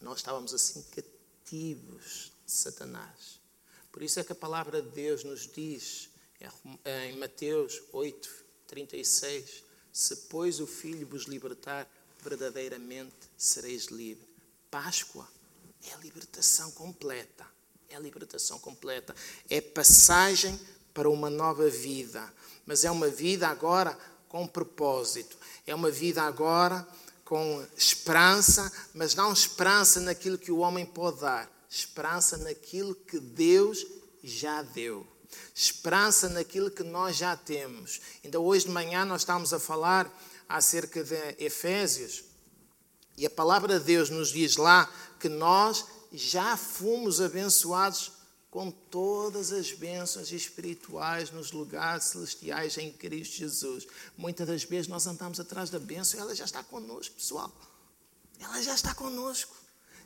Nós 0.00 0.18
estávamos 0.18 0.52
assim 0.52 0.82
cativos 0.82 2.32
de 2.44 2.52
Satanás. 2.52 3.40
Por 3.92 4.02
isso 4.02 4.20
é 4.20 4.24
que 4.24 4.32
a 4.32 4.36
palavra 4.36 4.80
de 4.82 4.90
Deus 4.90 5.24
nos 5.24 5.46
diz 5.46 6.10
em 6.84 7.16
Mateus 7.18 7.82
8, 7.92 8.44
36: 8.66 9.64
Se, 9.92 10.16
pois, 10.28 10.60
o 10.60 10.66
Filho 10.66 11.06
vos 11.06 11.24
libertar, 11.24 11.88
verdadeiramente 12.22 13.14
sereis 13.36 13.86
livres. 13.86 14.28
Páscoa 14.70 15.28
é 15.82 15.92
a 15.92 15.98
libertação 15.98 16.70
completa. 16.72 17.46
É 17.90 17.98
libertação 17.98 18.58
completa. 18.58 19.14
É 19.48 19.60
passagem 19.60 20.58
para 20.94 21.10
uma 21.10 21.28
nova 21.28 21.68
vida. 21.68 22.32
Mas 22.64 22.84
é 22.84 22.90
uma 22.90 23.08
vida 23.08 23.48
agora 23.48 23.98
com 24.28 24.46
propósito. 24.46 25.36
É 25.66 25.74
uma 25.74 25.90
vida 25.90 26.22
agora 26.22 26.86
com 27.24 27.64
esperança, 27.76 28.72
mas 28.94 29.14
não 29.14 29.32
esperança 29.32 30.00
naquilo 30.00 30.38
que 30.38 30.52
o 30.52 30.58
homem 30.58 30.86
pode 30.86 31.20
dar. 31.20 31.50
Esperança 31.68 32.36
naquilo 32.36 32.94
que 32.94 33.18
Deus 33.18 33.84
já 34.22 34.62
deu. 34.62 35.06
Esperança 35.54 36.28
naquilo 36.28 36.70
que 36.70 36.82
nós 36.82 37.16
já 37.16 37.36
temos. 37.36 38.00
Ainda 38.24 38.40
hoje 38.40 38.66
de 38.66 38.72
manhã 38.72 39.04
nós 39.04 39.22
estamos 39.22 39.52
a 39.52 39.60
falar 39.60 40.10
acerca 40.48 41.02
de 41.02 41.36
Efésios. 41.38 42.24
E 43.16 43.26
a 43.26 43.30
palavra 43.30 43.78
de 43.78 43.84
Deus 43.84 44.10
nos 44.10 44.30
diz 44.30 44.56
lá 44.56 44.92
que 45.18 45.28
nós 45.28 45.84
já 46.12 46.56
fomos 46.56 47.20
abençoados 47.20 48.12
com 48.50 48.70
todas 48.70 49.52
as 49.52 49.72
bênçãos 49.72 50.32
espirituais 50.32 51.30
nos 51.30 51.52
lugares 51.52 52.04
celestiais 52.04 52.76
em 52.78 52.90
Cristo 52.90 53.36
Jesus. 53.36 53.86
Muitas 54.16 54.46
das 54.46 54.64
vezes 54.64 54.88
nós 54.88 55.06
andamos 55.06 55.38
atrás 55.38 55.70
da 55.70 55.78
bênção 55.78 56.18
e 56.18 56.22
ela 56.22 56.34
já 56.34 56.44
está 56.44 56.62
conosco, 56.62 57.14
pessoal. 57.14 57.52
Ela 58.40 58.60
já 58.60 58.74
está 58.74 58.92
conosco. 58.92 59.54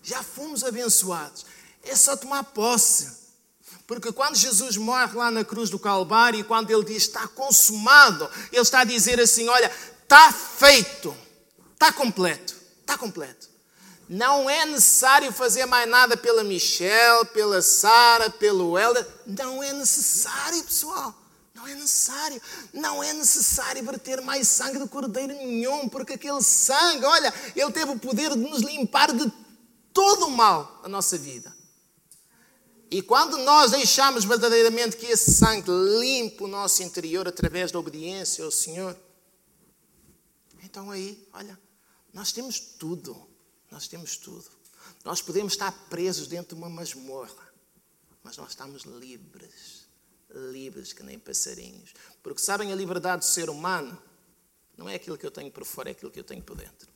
Já 0.02 0.22
fomos 0.22 0.62
abençoados. 0.62 1.46
É 1.82 1.96
só 1.96 2.16
tomar 2.16 2.44
posse. 2.44 3.24
Porque 3.86 4.12
quando 4.12 4.36
Jesus 4.36 4.76
morre 4.76 5.16
lá 5.16 5.30
na 5.30 5.44
cruz 5.44 5.70
do 5.70 5.78
Calvário 5.78 6.40
e 6.40 6.44
quando 6.44 6.70
ele 6.70 6.84
diz 6.84 7.04
está 7.04 7.26
consumado, 7.28 8.28
ele 8.52 8.60
está 8.60 8.80
a 8.80 8.84
dizer 8.84 9.18
assim: 9.18 9.48
olha, 9.48 9.72
está 10.02 10.30
feito, 10.32 11.16
está 11.72 11.92
completo, 11.92 12.54
está 12.80 12.98
completo. 12.98 13.53
Não 14.08 14.48
é 14.48 14.66
necessário 14.66 15.32
fazer 15.32 15.64
mais 15.66 15.88
nada 15.88 16.16
pela 16.16 16.44
Michelle, 16.44 17.24
pela 17.26 17.62
Sara, 17.62 18.28
pelo 18.28 18.78
Helder. 18.78 19.06
Não 19.26 19.62
é 19.62 19.72
necessário, 19.72 20.62
pessoal. 20.62 21.14
Não 21.54 21.66
é 21.66 21.74
necessário. 21.74 22.42
Não 22.72 23.02
é 23.02 23.12
necessário 23.12 23.82
verter 23.82 24.20
mais 24.20 24.48
sangue 24.48 24.78
do 24.78 24.88
cordeiro 24.88 25.32
nenhum, 25.34 25.88
porque 25.88 26.14
aquele 26.14 26.42
sangue, 26.42 27.04
olha, 27.04 27.32
ele 27.56 27.72
teve 27.72 27.92
o 27.92 27.98
poder 27.98 28.30
de 28.30 28.36
nos 28.36 28.60
limpar 28.60 29.12
de 29.12 29.32
todo 29.92 30.26
o 30.26 30.30
mal 30.30 30.80
na 30.82 30.88
nossa 30.88 31.16
vida. 31.16 31.54
E 32.90 33.00
quando 33.00 33.38
nós 33.38 33.70
deixamos 33.70 34.24
verdadeiramente 34.24 34.96
que 34.96 35.06
esse 35.06 35.32
sangue 35.32 35.70
limpe 35.70 36.44
o 36.44 36.46
nosso 36.46 36.82
interior 36.82 37.26
através 37.26 37.72
da 37.72 37.78
obediência 37.78 38.44
ao 38.44 38.50
Senhor, 38.50 38.96
então 40.62 40.90
aí, 40.90 41.26
olha, 41.32 41.58
nós 42.12 42.30
temos 42.30 42.58
tudo. 42.58 43.33
Nós 43.74 43.88
temos 43.88 44.16
tudo. 44.16 44.48
Nós 45.04 45.20
podemos 45.20 45.54
estar 45.54 45.72
presos 45.88 46.28
dentro 46.28 46.54
de 46.54 46.62
uma 46.62 46.70
masmorra, 46.70 47.52
mas 48.22 48.36
nós 48.36 48.50
estamos 48.50 48.84
livres. 48.84 49.88
Livres 50.30 50.92
que 50.92 51.02
nem 51.02 51.18
passarinhos. 51.18 51.92
Porque 52.22 52.40
sabem 52.40 52.72
a 52.72 52.76
liberdade 52.76 53.22
do 53.22 53.24
ser 53.24 53.50
humano? 53.50 54.00
Não 54.76 54.88
é 54.88 54.94
aquilo 54.94 55.18
que 55.18 55.26
eu 55.26 55.30
tenho 55.32 55.50
por 55.50 55.64
fora, 55.64 55.88
é 55.88 55.92
aquilo 55.92 56.12
que 56.12 56.20
eu 56.20 56.24
tenho 56.24 56.40
por 56.40 56.56
dentro. 56.56 56.88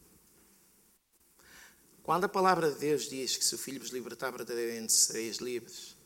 Quando 2.04 2.24
a 2.24 2.28
palavra 2.28 2.70
de 2.70 2.78
Deus 2.78 3.08
diz 3.08 3.36
que 3.36 3.44
se 3.44 3.56
o 3.56 3.58
Filho 3.58 3.80
vos 3.80 3.90
libertar 3.90 4.30
verdadeiramente 4.30 4.92
sereis 4.92 5.38
livres, 5.38 5.96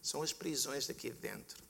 são 0.00 0.20
as 0.20 0.32
prisões 0.32 0.84
daqui 0.84 1.10
de 1.10 1.16
dentro. 1.16 1.62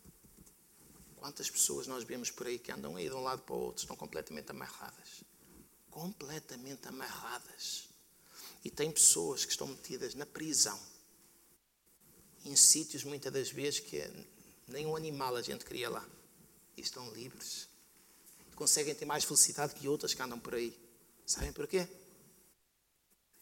Quantas 1.16 1.50
pessoas 1.50 1.86
nós 1.86 2.02
vemos 2.02 2.30
por 2.30 2.46
aí 2.46 2.58
que 2.58 2.72
andam 2.72 2.96
aí 2.96 3.10
de 3.10 3.14
um 3.14 3.22
lado 3.22 3.42
para 3.42 3.54
o 3.54 3.58
outro, 3.58 3.82
estão 3.82 3.94
completamente 3.94 4.50
amarradas. 4.50 5.22
Completamente 5.90 6.88
amarradas. 6.88 7.91
E 8.64 8.70
tem 8.70 8.90
pessoas 8.90 9.44
que 9.44 9.50
estão 9.50 9.66
metidas 9.66 10.14
na 10.14 10.24
prisão, 10.24 10.78
em 12.44 12.54
sítios 12.56 13.04
muitas 13.04 13.32
das 13.32 13.50
vezes 13.50 13.80
que 13.80 14.02
nem 14.68 14.86
um 14.86 14.96
animal 14.96 15.36
a 15.36 15.42
gente 15.42 15.64
queria 15.64 15.90
lá. 15.90 16.06
E 16.76 16.80
estão 16.80 17.10
livres. 17.12 17.68
Conseguem 18.54 18.94
ter 18.94 19.04
mais 19.04 19.24
felicidade 19.24 19.74
que 19.74 19.88
outras 19.88 20.14
que 20.14 20.22
andam 20.22 20.38
por 20.38 20.54
aí. 20.54 20.78
Sabem 21.26 21.52
porquê? 21.52 21.88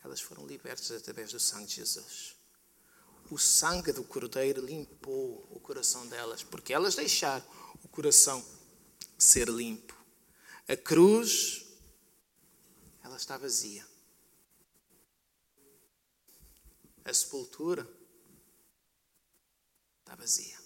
Elas 0.02 0.20
foram 0.20 0.46
libertas 0.46 0.90
através 0.90 1.30
do 1.30 1.38
sangue 1.38 1.66
de 1.66 1.76
Jesus. 1.76 2.36
O 3.30 3.38
sangue 3.38 3.92
do 3.92 4.02
Cordeiro 4.02 4.64
limpou 4.64 5.46
o 5.50 5.60
coração 5.60 6.06
delas, 6.08 6.42
porque 6.42 6.72
elas 6.72 6.96
deixaram 6.96 7.44
o 7.84 7.88
coração 7.88 8.44
ser 9.18 9.48
limpo. 9.48 9.94
A 10.66 10.76
cruz, 10.76 11.64
ela 13.04 13.16
está 13.16 13.36
vazia. 13.36 13.86
A 17.04 17.12
sepultura 17.12 17.88
está 20.00 20.14
vazia. 20.14 20.58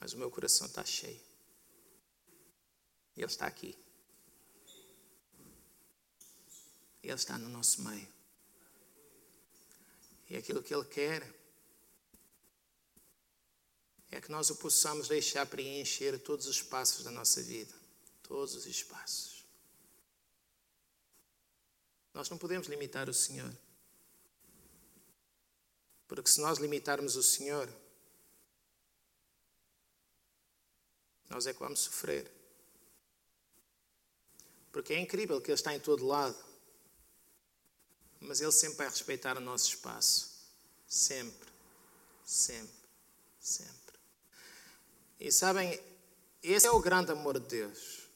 Mas 0.00 0.12
o 0.12 0.18
meu 0.18 0.30
coração 0.30 0.66
está 0.66 0.84
cheio. 0.84 1.20
Ele 3.16 3.26
está 3.26 3.46
aqui. 3.46 3.76
Ele 7.02 7.12
está 7.12 7.36
no 7.36 7.48
nosso 7.48 7.82
meio. 7.82 8.08
E 10.30 10.36
aquilo 10.36 10.62
que 10.62 10.74
Ele 10.74 10.84
quer 10.84 11.34
é 14.10 14.20
que 14.20 14.30
nós 14.30 14.50
o 14.50 14.56
possamos 14.56 15.08
deixar 15.08 15.46
preencher 15.46 16.18
todos 16.18 16.46
os 16.46 16.56
espaços 16.56 17.04
da 17.04 17.10
nossa 17.10 17.42
vida. 17.42 17.74
Todos 18.22 18.54
os 18.54 18.66
espaços. 18.66 19.37
Nós 22.18 22.28
não 22.28 22.36
podemos 22.36 22.66
limitar 22.66 23.08
o 23.08 23.14
Senhor. 23.14 23.56
Porque 26.08 26.28
se 26.28 26.40
nós 26.40 26.58
limitarmos 26.58 27.14
o 27.14 27.22
Senhor, 27.22 27.72
nós 31.30 31.46
é 31.46 31.52
que 31.52 31.60
vamos 31.60 31.78
sofrer. 31.78 32.28
Porque 34.72 34.94
é 34.94 34.98
incrível 34.98 35.40
que 35.40 35.52
Ele 35.52 35.54
está 35.54 35.72
em 35.72 35.78
todo 35.78 36.04
lado, 36.04 36.36
mas 38.18 38.40
Ele 38.40 38.50
sempre 38.50 38.78
vai 38.78 38.88
respeitar 38.88 39.36
o 39.36 39.40
nosso 39.40 39.68
espaço. 39.68 40.50
Sempre, 40.88 41.48
sempre, 42.24 42.82
sempre. 43.38 43.94
E 45.20 45.30
sabem, 45.30 45.80
esse 46.42 46.66
é 46.66 46.70
o 46.72 46.80
grande 46.80 47.12
amor 47.12 47.38
de 47.38 47.46
Deus. 47.46 48.08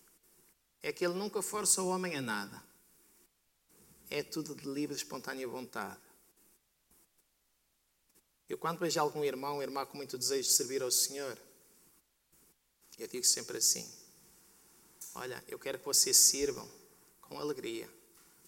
É 0.82 0.92
que 0.92 1.04
Ele 1.04 1.14
nunca 1.14 1.40
força 1.40 1.80
o 1.80 1.86
homem 1.86 2.16
a 2.16 2.20
nada. 2.20 2.71
É 4.14 4.22
tudo 4.22 4.54
de 4.54 4.68
livre, 4.68 4.94
espontânea 4.94 5.48
vontade. 5.48 5.98
Eu, 8.46 8.58
quando 8.58 8.78
vejo 8.78 9.00
algum 9.00 9.24
irmão, 9.24 9.62
irmã 9.62 9.86
com 9.86 9.96
muito 9.96 10.18
desejo 10.18 10.50
de 10.50 10.54
servir 10.54 10.82
ao 10.82 10.90
Senhor, 10.90 11.38
eu 12.98 13.08
digo 13.08 13.24
sempre 13.24 13.56
assim: 13.56 13.90
Olha, 15.14 15.42
eu 15.48 15.58
quero 15.58 15.78
que 15.78 15.86
vocês 15.86 16.14
sirvam 16.14 16.70
com 17.22 17.38
alegria. 17.38 17.88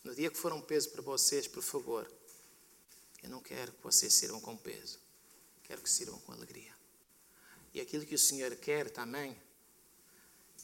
No 0.02 0.14
dia 0.14 0.30
que 0.30 0.36
for 0.36 0.52
um 0.52 0.60
peso 0.60 0.90
para 0.90 1.00
vocês, 1.00 1.48
por 1.48 1.62
favor, 1.62 2.12
eu 3.22 3.30
não 3.30 3.40
quero 3.40 3.72
que 3.72 3.82
vocês 3.82 4.12
sirvam 4.12 4.42
com 4.42 4.54
peso. 4.58 4.98
Quero 5.62 5.80
que 5.80 5.88
sirvam 5.88 6.20
com 6.20 6.32
alegria. 6.32 6.74
E 7.72 7.80
aquilo 7.80 8.04
que 8.04 8.14
o 8.14 8.18
Senhor 8.18 8.54
quer 8.56 8.90
também 8.90 9.34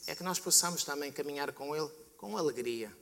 é 0.06 0.14
que 0.14 0.22
nós 0.22 0.38
possamos 0.38 0.84
também 0.84 1.10
caminhar 1.10 1.54
com 1.54 1.74
Ele 1.74 1.88
com 2.18 2.36
alegria. 2.36 2.94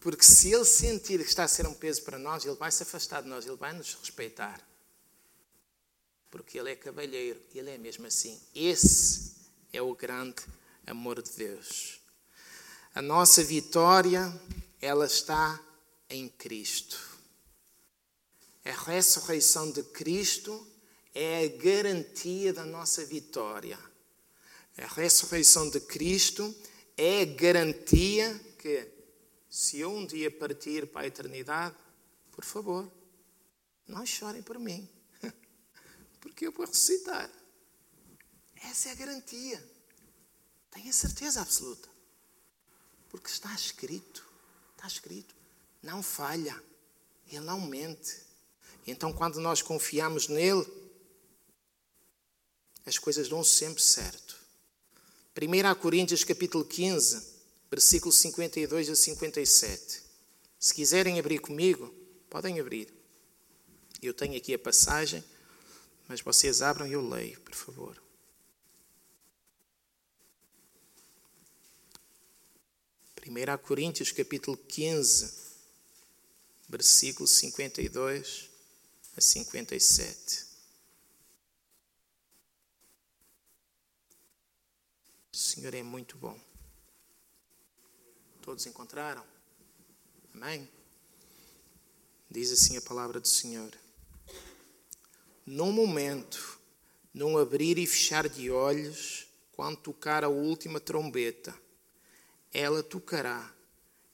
Porque 0.00 0.24
se 0.24 0.52
Ele 0.52 0.64
sentir 0.64 1.18
que 1.18 1.28
está 1.28 1.44
a 1.44 1.48
ser 1.48 1.66
um 1.66 1.74
peso 1.74 2.02
para 2.02 2.18
nós, 2.18 2.44
Ele 2.44 2.54
vai 2.54 2.70
se 2.70 2.82
afastar 2.82 3.22
de 3.22 3.28
nós, 3.28 3.46
Ele 3.46 3.56
vai 3.56 3.72
nos 3.72 3.94
respeitar. 3.94 4.60
Porque 6.30 6.58
Ele 6.58 6.70
é 6.70 6.76
cavalheiro, 6.76 7.40
Ele 7.54 7.70
é 7.70 7.78
mesmo 7.78 8.06
assim. 8.06 8.40
Esse 8.54 9.34
é 9.72 9.82
o 9.82 9.94
grande 9.94 10.42
amor 10.86 11.22
de 11.22 11.30
Deus. 11.32 12.00
A 12.94 13.02
nossa 13.02 13.42
vitória, 13.42 14.32
ela 14.80 15.06
está 15.06 15.60
em 16.08 16.28
Cristo. 16.28 17.18
A 18.64 18.70
ressurreição 18.70 19.70
de 19.70 19.82
Cristo 19.82 20.66
é 21.14 21.44
a 21.44 21.48
garantia 21.48 22.52
da 22.52 22.64
nossa 22.64 23.04
vitória. 23.04 23.78
A 24.76 24.86
ressurreição 24.86 25.68
de 25.70 25.80
Cristo 25.80 26.54
é 26.96 27.22
a 27.22 27.24
garantia 27.24 28.38
que, 28.58 28.88
se 29.58 29.80
eu 29.80 29.90
um 29.92 30.06
dia 30.06 30.30
partir 30.30 30.86
para 30.86 31.00
a 31.00 31.06
eternidade, 31.08 31.74
por 32.30 32.44
favor, 32.44 32.88
não 33.88 34.06
chorem 34.06 34.40
por 34.40 34.56
mim, 34.56 34.88
porque 36.20 36.46
eu 36.46 36.52
vou 36.52 36.64
ressuscitar. 36.64 37.28
Essa 38.54 38.90
é 38.90 38.92
a 38.92 38.94
garantia. 38.94 39.60
Tenha 40.70 40.92
certeza 40.92 41.40
absoluta. 41.40 41.88
Porque 43.08 43.28
está 43.28 43.52
escrito. 43.52 44.24
Está 44.76 44.86
escrito. 44.86 45.34
Não 45.82 46.04
falha. 46.04 46.62
Ele 47.26 47.40
não 47.40 47.60
mente. 47.60 48.16
Então, 48.86 49.12
quando 49.12 49.40
nós 49.40 49.60
confiamos 49.60 50.28
nele, 50.28 50.64
as 52.86 52.96
coisas 52.96 53.28
dão 53.28 53.42
sempre 53.42 53.82
certo. 53.82 54.38
1 55.36 55.80
Coríntios 55.80 56.22
capítulo 56.22 56.64
15, 56.64 57.37
versículos 57.70 58.16
52 58.18 58.88
a 58.90 58.94
57. 58.94 60.02
Se 60.58 60.74
quiserem 60.74 61.18
abrir 61.18 61.38
comigo, 61.38 61.94
podem 62.28 62.58
abrir. 62.58 62.92
Eu 64.02 64.14
tenho 64.14 64.36
aqui 64.36 64.54
a 64.54 64.58
passagem, 64.58 65.24
mas 66.06 66.20
vocês 66.20 66.62
abram 66.62 66.86
e 66.86 66.92
eu 66.92 67.06
leio, 67.06 67.40
por 67.40 67.54
favor. 67.54 68.02
1 73.28 73.58
Coríntios 73.58 74.10
capítulo 74.10 74.56
15, 74.56 75.34
versículos 76.66 77.30
52 77.32 78.48
a 79.14 79.20
57. 79.20 80.46
O 85.30 85.36
Senhor 85.36 85.74
é 85.74 85.82
muito 85.82 86.16
bom. 86.16 86.47
Todos 88.48 88.64
encontraram? 88.64 89.22
Amém? 90.32 90.66
Diz 92.30 92.50
assim 92.50 92.78
a 92.78 92.80
palavra 92.80 93.20
do 93.20 93.28
Senhor. 93.28 93.70
Num 95.44 95.70
momento, 95.70 96.58
num 97.12 97.36
abrir 97.36 97.76
e 97.76 97.86
fechar 97.86 98.26
de 98.26 98.50
olhos, 98.50 99.26
quando 99.52 99.76
tocar 99.76 100.24
a 100.24 100.30
última 100.30 100.80
trombeta, 100.80 101.54
ela 102.50 102.82
tocará 102.82 103.54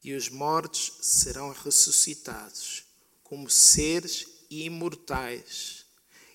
e 0.03 0.15
os 0.15 0.29
mortos 0.29 0.95
serão 1.01 1.53
ressuscitados 1.53 2.87
como 3.23 3.49
seres 3.49 4.27
imortais. 4.51 5.87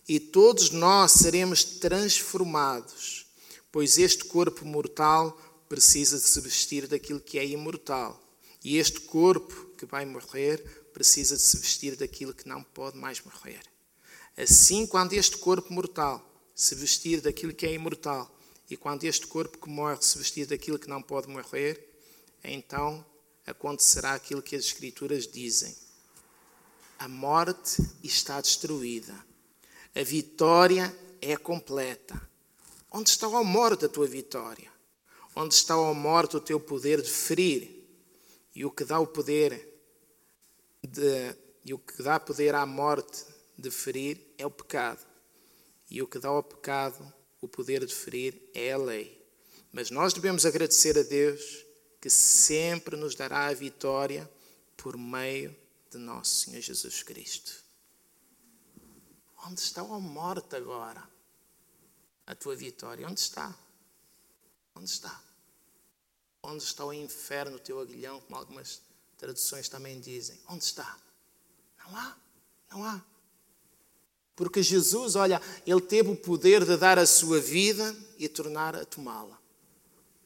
E 0.07 0.21
todos 0.21 0.69
nós 0.69 1.11
seremos 1.11 1.65
transformados, 1.65 3.25
pois 3.69 3.97
este 3.97 4.23
corpo 4.23 4.63
mortal 4.63 5.37
precisa 5.69 6.17
de 6.17 6.23
se 6.23 6.41
vestir 6.41 6.87
daquilo 6.87 7.19
que 7.19 7.37
é 7.37 7.45
imortal. 7.45 8.19
E 8.63 8.77
este 8.77 8.99
corpo 9.01 9.67
que 9.77 9.85
vai 9.85 10.03
morrer 10.05 10.57
precisa 10.91 11.37
de 11.37 11.41
se 11.41 11.57
vestir 11.57 11.95
daquilo 11.95 12.33
que 12.33 12.49
não 12.49 12.63
pode 12.63 12.97
mais 12.97 13.21
morrer. 13.21 13.61
Assim, 14.35 14.87
quando 14.87 15.13
este 15.13 15.37
corpo 15.37 15.71
mortal 15.71 16.25
se 16.55 16.75
vestir 16.75 17.21
daquilo 17.21 17.53
que 17.53 17.65
é 17.65 17.73
imortal, 17.73 18.35
e 18.69 18.75
quando 18.75 19.03
este 19.03 19.27
corpo 19.27 19.57
que 19.57 19.69
morre 19.69 20.01
se 20.01 20.17
vestir 20.17 20.45
daquilo 20.45 20.79
que 20.79 20.89
não 20.89 21.01
pode 21.01 21.27
morrer, 21.27 21.87
então 22.43 23.05
acontecerá 23.45 24.13
aquilo 24.13 24.41
que 24.41 24.55
as 24.55 24.65
Escrituras 24.65 25.27
dizem: 25.27 25.75
a 26.97 27.07
morte 27.07 27.81
está 28.03 28.41
destruída, 28.41 29.15
a 29.95 30.03
vitória 30.03 30.95
é 31.21 31.37
completa. 31.37 32.21
Onde 32.91 33.09
está 33.09 33.27
a 33.27 33.43
morte 33.43 33.85
a 33.85 33.89
tua 33.89 34.07
vitória? 34.07 34.78
Onde 35.41 35.53
está 35.53 35.73
a 35.73 35.93
morte 35.93 36.35
o 36.35 36.41
teu 36.41 36.59
poder 36.59 37.01
de 37.01 37.09
ferir? 37.09 37.81
E 38.53 38.65
o 38.65 38.71
que 38.71 38.83
dá 38.83 38.99
o 38.99 39.07
poder 39.07 39.73
de, 40.85 41.33
e 41.63 41.73
o 41.73 41.79
que 41.79 42.03
dá 42.03 42.19
poder 42.19 42.53
à 42.53 42.65
morte 42.65 43.25
de 43.57 43.71
ferir 43.71 44.33
é 44.37 44.45
o 44.45 44.51
pecado. 44.51 44.99
E 45.89 46.01
o 46.01 46.07
que 46.09 46.19
dá 46.19 46.27
ao 46.27 46.43
pecado 46.43 47.13
o 47.39 47.47
poder 47.47 47.85
de 47.85 47.95
ferir 47.95 48.49
é 48.53 48.73
a 48.73 48.77
lei. 48.77 49.17
Mas 49.71 49.89
nós 49.89 50.11
devemos 50.11 50.45
agradecer 50.45 50.99
a 50.99 51.03
Deus 51.03 51.65
que 52.01 52.09
sempre 52.09 52.97
nos 52.97 53.15
dará 53.15 53.47
a 53.47 53.53
vitória 53.53 54.29
por 54.75 54.97
meio 54.97 55.55
de 55.89 55.97
nosso 55.97 56.35
Senhor 56.35 56.59
Jesus 56.59 57.01
Cristo. 57.01 57.63
Onde 59.47 59.61
está 59.61 59.79
a 59.83 59.99
morte 59.99 60.57
agora? 60.57 61.09
A 62.27 62.35
tua 62.35 62.57
vitória, 62.57 63.07
onde 63.07 63.21
está? 63.21 63.57
Onde 64.75 64.89
está? 64.89 65.28
Onde 66.41 66.63
está 66.63 66.85
o 66.85 66.93
inferno, 66.93 67.57
o 67.57 67.59
teu 67.59 67.79
aguilhão, 67.79 68.21
como 68.21 68.37
algumas 68.37 68.81
traduções 69.17 69.67
também 69.67 69.99
dizem? 69.99 70.39
Onde 70.47 70.63
está? 70.63 70.97
Não 71.79 71.95
há, 71.95 72.17
não 72.71 72.83
há. 72.83 73.03
Porque 74.35 74.63
Jesus, 74.63 75.15
olha, 75.15 75.41
ele 75.67 75.81
teve 75.81 76.09
o 76.09 76.15
poder 76.15 76.63
de 76.63 76.77
dar 76.77 76.97
a 76.97 77.05
sua 77.05 77.41
vida 77.41 77.93
e 78.17 78.29
tornar 78.29 78.73
a 78.73 78.85
tomá-la. 78.85 79.37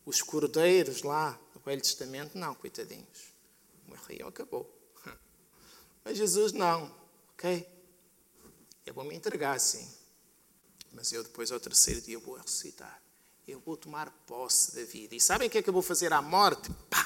Os 0.05 0.21
cordeiros 0.21 1.01
lá 1.01 1.39
no 1.55 1.61
Velho 1.61 1.81
Testamento, 1.81 2.37
não, 2.37 2.53
coitadinhos. 2.53 3.33
Morriam, 3.87 4.27
acabou. 4.27 4.71
Mas 6.05 6.17
Jesus 6.17 6.51
não, 6.51 6.93
ok? 7.33 7.67
Eu 8.85 8.93
vou 8.93 9.03
me 9.03 9.15
entregar, 9.15 9.59
sim. 9.59 9.89
Mas 10.91 11.11
eu 11.11 11.23
depois, 11.23 11.51
ao 11.51 11.59
terceiro 11.59 12.01
dia, 12.01 12.19
vou 12.19 12.35
ressuscitar. 12.35 13.01
Eu 13.47 13.59
vou 13.59 13.75
tomar 13.75 14.09
posse 14.25 14.75
da 14.75 14.83
vida. 14.83 15.15
E 15.15 15.19
sabem 15.19 15.47
o 15.47 15.51
que 15.51 15.57
é 15.57 15.61
que 15.61 15.69
eu 15.69 15.73
vou 15.73 15.81
fazer 15.81 16.13
à 16.13 16.21
morte? 16.21 16.69
Pá! 16.89 17.05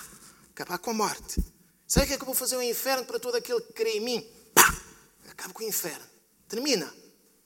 Acabar 0.52 0.78
com 0.78 0.92
a 0.92 0.94
morte. 0.94 1.44
Sabem 1.88 2.06
o 2.06 2.08
que 2.08 2.14
é 2.14 2.18
que 2.18 2.24
eu 2.24 2.28
vou 2.28 2.36
fazer 2.36 2.56
ao 2.56 2.64
inferno 2.64 3.06
para 3.06 3.20
todo 3.20 3.36
aquele 3.36 3.62
que 3.62 3.74
crê 3.74 3.98
em 3.98 4.02
mim? 4.02 4.32
Pá! 4.54 4.82
Acabo 5.30 5.54
com 5.54 5.64
o 5.64 5.68
inferno. 5.68 6.06
Termina. 6.48 6.94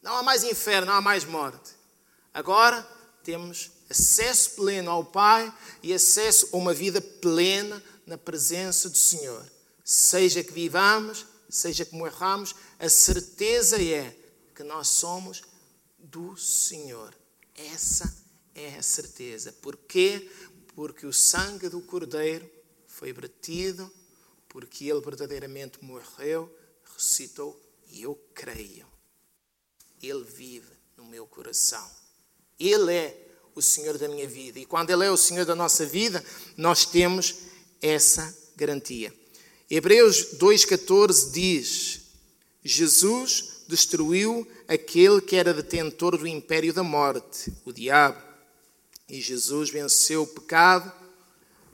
Não 0.02 0.18
há 0.18 0.24
mais 0.24 0.44
inferno, 0.44 0.88
não 0.88 0.96
há 0.96 1.02
mais 1.02 1.24
morte. 1.24 1.74
Agora 2.34 2.82
temos 3.24 3.72
acesso 3.90 4.52
pleno 4.52 4.92
ao 4.92 5.06
Pai 5.06 5.54
e 5.84 5.94
acesso 5.94 6.50
a 6.52 6.58
uma 6.58 6.74
vida 6.74 7.00
plena 7.00 7.82
na 8.06 8.18
presença 8.18 8.90
do 8.90 8.98
Senhor. 8.98 9.46
Seja 9.84 10.44
que 10.44 10.52
vivamos, 10.52 11.26
seja 11.50 11.86
que 11.86 11.96
morramos, 11.96 12.56
a 12.80 12.90
certeza 12.90 13.82
é 13.82 14.16
que 14.56 14.64
nós 14.64 14.88
somos 14.88 15.44
do 16.00 16.36
Senhor. 16.36 17.16
Essa 17.54 18.21
é 18.56 18.76
a 18.76 18.84
certeza. 18.84 19.52
Porquê? 19.62 20.30
Porque 20.76 21.06
o 21.06 21.14
sangue 21.14 21.70
do 21.70 21.82
Cordeiro 21.82 22.50
foi 22.88 23.14
vertido, 23.14 23.92
porque 24.48 24.86
ele 24.86 25.02
verdadeiramente 25.02 25.84
morreu, 25.84 26.54
ressuscitou 26.84 27.60
e 27.92 28.04
eu 28.04 28.16
creio. 28.34 28.88
Ele 30.02 30.24
vive 30.24 30.72
no 30.98 31.06
meu 31.06 31.26
coração. 31.26 31.90
Ele 32.60 32.94
é 32.94 33.28
o 33.56 33.62
Senhor 33.62 33.98
da 33.98 34.08
minha 34.08 34.28
vida. 34.28 34.60
E 34.60 34.66
quando 34.66 34.90
Ele 34.90 35.06
é 35.06 35.12
o 35.12 35.18
Senhor 35.18 35.46
da 35.46 35.56
nossa 35.56 35.86
vida, 35.86 36.24
nós 36.56 36.86
temos 36.86 37.36
essa 37.82 38.36
garantia. 38.56 39.14
Hebreus 39.70 40.38
2,14 40.38 41.32
diz: 41.32 42.02
Jesus 42.64 43.64
destruiu 43.68 44.48
aquele 44.68 45.22
que 45.22 45.36
era 45.36 45.54
detentor 45.54 46.18
do 46.18 46.28
império 46.28 46.74
da 46.74 46.84
morte, 46.84 47.52
o 47.66 47.72
diabo. 47.72 48.31
E 49.12 49.20
Jesus 49.20 49.70
venceu 49.70 50.24
o 50.24 50.28
pecado, 50.28 50.90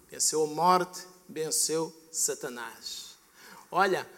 venceu 0.09 0.43
a 0.43 0.47
morte, 0.47 1.05
venceu 1.29 1.95
Satanás. 2.11 3.15
Olha, 3.69 4.09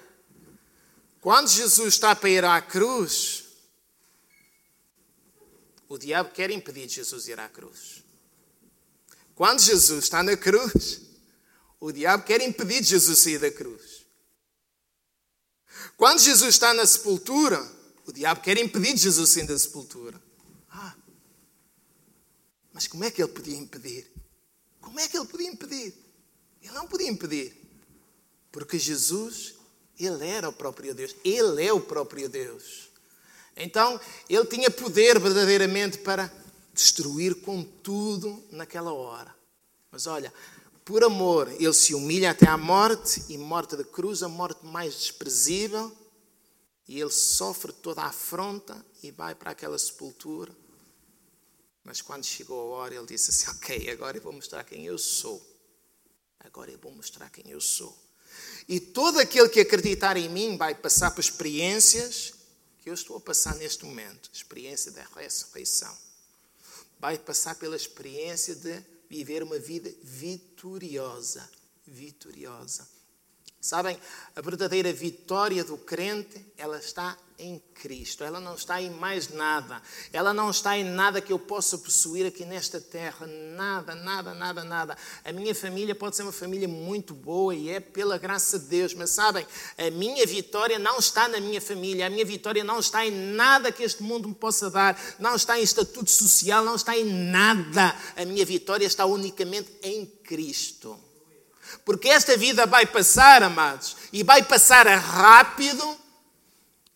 quando 1.20 1.50
Jesus 1.50 1.96
está 1.96 2.16
para 2.16 2.30
ir 2.30 2.46
à 2.46 2.62
cruz, 2.62 3.44
o 5.90 5.98
diabo 5.98 6.32
quer 6.32 6.50
impedir 6.50 6.88
Jesus 6.88 7.26
de 7.26 7.32
ir 7.32 7.40
à 7.42 7.50
cruz. 7.50 8.02
Quando 9.36 9.60
Jesus 9.60 10.06
está 10.06 10.24
na 10.24 10.38
cruz, 10.38 11.02
o 11.78 11.92
diabo 11.92 12.24
quer 12.24 12.40
impedir 12.40 12.82
Jesus 12.82 13.18
de 13.18 13.24
sair 13.24 13.38
da 13.38 13.52
cruz. 13.52 14.06
Quando 15.98 16.20
Jesus 16.20 16.56
está 16.56 16.74
na 16.74 16.86
sepultura, 16.86 17.70
o 18.06 18.14
diabo 18.14 18.40
quer 18.40 18.58
impedir 18.58 18.96
Jesus 18.96 19.28
de 19.28 19.36
sair 19.36 19.46
da 19.46 19.60
sepultura. 19.60 20.29
Mas 22.80 22.88
como 22.88 23.04
é 23.04 23.12
que 23.12 23.22
ele 23.22 23.34
podia 23.34 23.58
impedir? 23.58 24.10
Como 24.80 24.98
é 25.02 25.08
que 25.10 25.18
ele 25.18 25.28
podia 25.28 25.50
impedir? 25.50 25.94
Ele 26.62 26.72
não 26.72 26.88
podia 26.88 27.10
impedir. 27.10 27.54
Porque 28.54 28.80
Jesus, 28.80 29.56
ele 30.00 30.26
era 30.26 30.48
o 30.48 30.54
próprio 30.54 30.96
Deus. 30.96 31.14
Ele 31.26 31.62
é 31.62 31.74
o 31.74 31.82
próprio 31.82 32.30
Deus. 32.30 32.90
Então, 33.54 34.00
ele 34.30 34.46
tinha 34.46 34.72
poder 34.72 35.20
verdadeiramente 35.20 35.98
para 35.98 36.34
destruir 36.74 37.42
com 37.42 37.62
tudo 37.62 38.42
naquela 38.50 38.94
hora. 38.94 39.36
Mas 39.92 40.08
olha, 40.08 40.34
por 40.86 41.04
amor, 41.04 41.52
ele 41.60 41.74
se 41.74 41.94
humilha 41.94 42.32
até 42.32 42.48
à 42.48 42.58
morte 42.58 43.26
e 43.28 43.38
morte 43.38 43.76
da 43.76 43.84
cruz, 43.84 44.24
a 44.24 44.30
morte 44.30 44.66
mais 44.66 44.96
desprezível. 44.96 45.92
E 46.88 46.98
ele 46.98 47.12
sofre 47.12 47.74
toda 47.74 48.04
a 48.04 48.08
afronta 48.08 48.86
e 49.04 49.12
vai 49.12 49.36
para 49.36 49.52
aquela 49.52 49.78
sepultura. 49.78 50.56
Mas 51.90 52.04
quando 52.04 52.24
chegou 52.24 52.62
a 52.62 52.78
hora, 52.78 52.94
ele 52.94 53.08
disse 53.08 53.32
assim: 53.32 53.50
Ok, 53.50 53.90
agora 53.90 54.16
eu 54.16 54.22
vou 54.22 54.32
mostrar 54.32 54.64
quem 54.64 54.86
eu 54.86 54.96
sou. 54.96 55.44
Agora 56.40 56.70
eu 56.70 56.78
vou 56.78 56.92
mostrar 56.92 57.32
quem 57.32 57.50
eu 57.50 57.60
sou. 57.60 57.98
E 58.68 58.80
todo 58.80 59.18
aquele 59.18 59.50
que 59.50 59.60
acreditar 59.60 60.16
em 60.16 60.30
mim 60.30 60.56
vai 60.56 60.76
passar 60.76 61.10
por 61.10 61.20
experiências 61.20 62.36
que 62.84 62.92
eu 62.92 62.94
estou 62.94 63.18
a 63.18 63.20
passar 63.20 63.56
neste 63.56 63.86
momento, 63.86 64.30
experiência 64.32 64.92
da 64.92 65.04
ressurreição, 65.16 65.98
vai 67.00 67.18
passar 67.18 67.56
pela 67.56 67.76
experiência 67.76 68.54
de 68.54 68.84
viver 69.10 69.42
uma 69.42 69.58
vida 69.58 69.92
vitoriosa. 70.04 71.50
Vitoriosa. 71.88 72.88
Sabem, 73.60 74.00
a 74.36 74.42
verdadeira 74.42 74.94
vitória 74.94 75.64
do 75.64 75.76
crente, 75.76 76.46
ela 76.56 76.78
está 76.78 77.18
em 77.40 77.62
Cristo. 77.74 78.24
Ela 78.24 78.40
não 78.40 78.56
está 78.56 78.82
em 78.82 78.90
mais 78.90 79.30
nada. 79.30 79.82
Ela 80.12 80.34
não 80.34 80.50
está 80.50 80.78
em 80.78 80.84
nada 80.84 81.22
que 81.22 81.32
eu 81.32 81.40
possa 81.40 81.78
possuir 81.78 82.26
aqui 82.26 82.46
nesta 82.46 82.80
terra. 82.80 83.26
Nada, 83.26 83.96
nada, 83.96 84.34
nada, 84.34 84.64
nada. 84.64 84.98
A 85.24 85.32
minha 85.32 85.56
família 85.56 85.96
pode 85.96 86.16
ser 86.16 86.24
uma 86.24 86.32
família 86.32 86.68
muito 86.68 87.14
boa 87.14 87.56
e 87.56 87.70
é 87.70 87.80
pela 87.80 88.18
graça 88.18 88.60
de 88.60 88.66
Deus. 88.66 88.94
Mas 88.94 89.12
sabem, 89.12 89.48
a 89.78 89.90
minha 89.90 90.26
vitória 90.28 90.78
não 90.78 91.00
está 91.00 91.28
na 91.28 91.40
minha 91.40 91.62
família. 91.62 92.08
A 92.08 92.10
minha 92.10 92.26
vitória 92.26 92.64
não 92.64 92.80
está 92.80 93.06
em 93.06 93.12
nada 93.12 93.72
que 93.72 93.84
este 93.84 94.04
mundo 94.04 94.28
me 94.28 94.36
possa 94.36 94.70
dar. 94.70 95.00
Não 95.18 95.36
está 95.36 95.58
em 95.58 95.64
estatuto 95.64 96.10
social, 96.10 96.64
não 96.64 96.76
está 96.76 96.98
em 96.98 97.06
nada. 97.06 97.96
A 98.16 98.26
minha 98.26 98.46
vitória 98.46 98.86
está 98.86 99.06
unicamente 99.06 99.72
em 99.82 100.06
Cristo. 100.06 101.00
Porque 101.86 102.10
esta 102.10 102.36
vida 102.38 102.66
vai 102.66 102.86
passar, 102.86 103.44
amados, 103.44 103.96
e 104.12 104.24
vai 104.24 104.44
passar 104.44 104.86
rápido. 104.88 106.09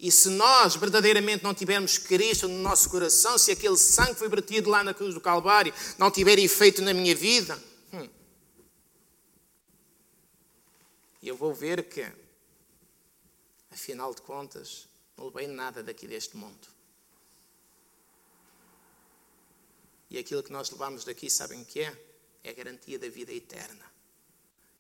E 0.04 0.12
se 0.12 0.28
nós 0.32 0.76
verdadeiramente 0.76 1.46
não 1.46 1.54
tivermos 1.54 1.98
Cristo 1.98 2.46
no 2.50 2.60
nosso 2.60 2.90
coração, 2.90 3.38
se 3.38 3.52
aquele 3.52 3.78
sangue 3.78 4.12
que 4.12 4.20
foi 4.20 4.28
vertido 4.28 4.70
lá 4.70 4.84
na 4.84 4.94
cruz 4.94 5.14
do 5.14 5.22
Calvário 5.22 5.74
não 5.98 6.12
tiver 6.12 6.38
efeito 6.40 6.82
na 6.82 6.94
minha 6.94 7.16
vida, 7.16 7.58
hum, 7.94 8.10
eu 11.22 11.38
vou 11.38 11.54
ver 11.54 11.88
que, 11.88 12.06
afinal 13.72 14.14
de 14.14 14.22
contas, 14.24 14.90
não 15.16 15.28
levei 15.28 15.48
nada 15.48 15.82
daqui 15.82 16.06
deste 16.06 16.36
mundo. 16.36 16.68
E 20.10 20.18
aquilo 20.18 20.44
que 20.44 20.52
nós 20.52 20.70
levamos 20.70 21.06
daqui, 21.06 21.30
sabem 21.30 21.62
o 21.62 21.66
que 21.66 21.80
é? 21.80 21.98
É 22.44 22.50
a 22.50 22.54
garantia 22.54 23.00
da 23.00 23.08
vida 23.08 23.32
eterna 23.32 23.90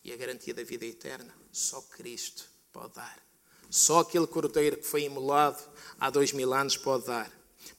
e 0.04 0.12
a 0.12 0.18
garantia 0.18 0.54
da 0.54 0.64
vida 0.66 0.86
eterna 0.86 1.34
só 1.50 1.82
Cristo 1.84 2.44
pode 2.74 2.96
dar. 2.96 3.33
Só 3.74 4.02
aquele 4.02 4.28
cordeiro 4.28 4.78
que 4.78 4.84
foi 4.84 5.02
imolado 5.02 5.60
há 6.00 6.12
dois 6.12 6.32
mil 6.32 6.54
anos 6.54 6.78
pode 6.78 7.08
dar. 7.08 7.32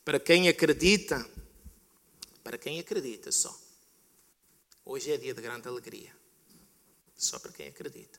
Para 0.04 0.18
quem 0.18 0.48
acredita, 0.48 1.24
para 2.42 2.58
quem 2.58 2.80
acredita 2.80 3.30
só. 3.30 3.56
Hoje 4.84 5.12
é 5.12 5.16
dia 5.16 5.32
de 5.32 5.40
grande 5.40 5.68
alegria. 5.68 6.12
Só 7.16 7.38
para 7.38 7.52
quem 7.52 7.68
acredita. 7.68 8.18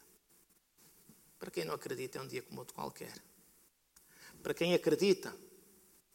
Para 1.38 1.52
quem 1.52 1.66
não 1.66 1.74
acredita, 1.74 2.18
é 2.18 2.22
um 2.22 2.28
dia 2.28 2.42
como 2.44 2.60
outro 2.60 2.74
qualquer. 2.74 3.22
Para 4.42 4.54
quem 4.54 4.74
acredita, 4.74 5.36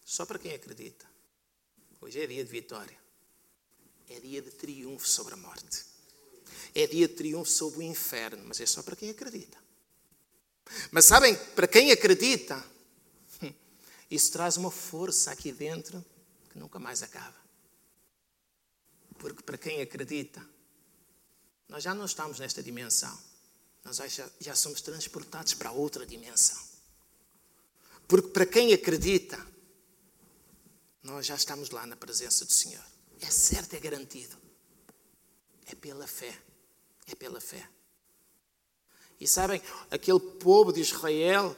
só 0.02 0.24
para 0.24 0.38
quem 0.38 0.54
acredita. 0.54 1.06
Hoje 2.00 2.22
é 2.22 2.26
dia 2.26 2.42
de 2.42 2.50
vitória. 2.50 2.98
É 4.08 4.18
dia 4.18 4.40
de 4.40 4.50
triunfo 4.50 5.06
sobre 5.06 5.34
a 5.34 5.36
morte 5.36 5.84
é 6.74 6.86
dia 6.86 7.08
de 7.08 7.14
triunfo 7.14 7.50
sobre 7.50 7.80
o 7.80 7.82
inferno, 7.82 8.44
mas 8.46 8.60
é 8.60 8.66
só 8.66 8.82
para 8.82 8.96
quem 8.96 9.10
acredita. 9.10 9.69
Mas 10.90 11.04
sabem, 11.04 11.36
para 11.54 11.66
quem 11.66 11.90
acredita, 11.90 12.62
isso 14.10 14.32
traz 14.32 14.56
uma 14.56 14.70
força 14.70 15.30
aqui 15.30 15.52
dentro 15.52 16.04
que 16.50 16.58
nunca 16.58 16.78
mais 16.78 17.02
acaba. 17.02 17.38
Porque 19.18 19.42
para 19.42 19.58
quem 19.58 19.82
acredita, 19.82 20.44
nós 21.68 21.82
já 21.82 21.94
não 21.94 22.04
estamos 22.04 22.38
nesta 22.38 22.62
dimensão. 22.62 23.16
Nós 23.84 23.96
já, 23.96 24.30
já 24.38 24.54
somos 24.54 24.80
transportados 24.80 25.54
para 25.54 25.70
outra 25.70 26.06
dimensão. 26.06 26.58
Porque 28.06 28.28
para 28.28 28.46
quem 28.46 28.72
acredita, 28.72 29.38
nós 31.02 31.26
já 31.26 31.34
estamos 31.34 31.70
lá 31.70 31.86
na 31.86 31.96
presença 31.96 32.44
do 32.44 32.52
Senhor. 32.52 32.84
É 33.20 33.30
certo, 33.30 33.74
é 33.74 33.80
garantido. 33.80 34.36
É 35.66 35.74
pela 35.74 36.06
fé. 36.06 36.36
É 37.06 37.14
pela 37.14 37.40
fé. 37.40 37.68
E 39.20 39.28
sabem, 39.28 39.60
aquele 39.90 40.18
povo 40.18 40.72
de 40.72 40.80
Israel, 40.80 41.54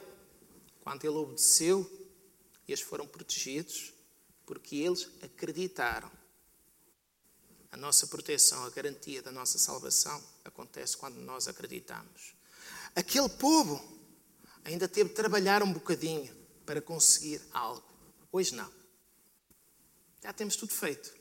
quando 0.81 1.05
ele 1.05 1.15
obedeceu, 1.15 1.89
eles 2.67 2.81
foram 2.81 3.07
protegidos 3.07 3.93
porque 4.45 4.75
eles 4.75 5.07
acreditaram. 5.21 6.11
A 7.71 7.77
nossa 7.77 8.05
proteção, 8.05 8.65
a 8.65 8.69
garantia 8.69 9.21
da 9.21 9.31
nossa 9.31 9.57
salvação 9.57 10.21
acontece 10.43 10.97
quando 10.97 11.15
nós 11.15 11.47
acreditamos. 11.47 12.35
Aquele 12.95 13.29
povo 13.29 13.81
ainda 14.63 14.87
teve 14.87 15.09
de 15.09 15.15
trabalhar 15.15 15.63
um 15.63 15.71
bocadinho 15.71 16.35
para 16.65 16.81
conseguir 16.81 17.41
algo. 17.51 17.83
Hoje 18.31 18.53
não. 18.53 18.71
Já 20.21 20.31
temos 20.31 20.55
tudo 20.55 20.73
feito. 20.73 21.13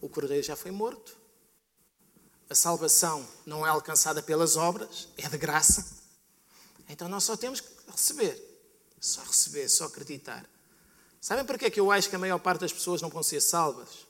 O 0.00 0.08
cordeiro 0.08 0.42
já 0.42 0.56
foi 0.56 0.70
morto. 0.70 1.19
A 2.50 2.54
salvação 2.54 3.24
não 3.46 3.64
é 3.64 3.70
alcançada 3.70 4.20
pelas 4.20 4.56
obras, 4.56 5.08
é 5.16 5.28
de 5.28 5.38
graça. 5.38 5.86
Então 6.88 7.08
nós 7.08 7.22
só 7.22 7.36
temos 7.36 7.60
que 7.60 7.68
receber. 7.88 8.36
Só 9.00 9.22
receber, 9.22 9.68
só 9.68 9.84
acreditar. 9.84 10.44
Sabem 11.20 11.44
porquê 11.44 11.66
é 11.66 11.70
que 11.70 11.78
eu 11.78 11.92
acho 11.92 12.10
que 12.10 12.16
a 12.16 12.18
maior 12.18 12.40
parte 12.40 12.62
das 12.62 12.72
pessoas 12.72 13.00
não 13.00 13.08
vão 13.08 13.22
ser 13.22 13.40
salvas? 13.40 14.04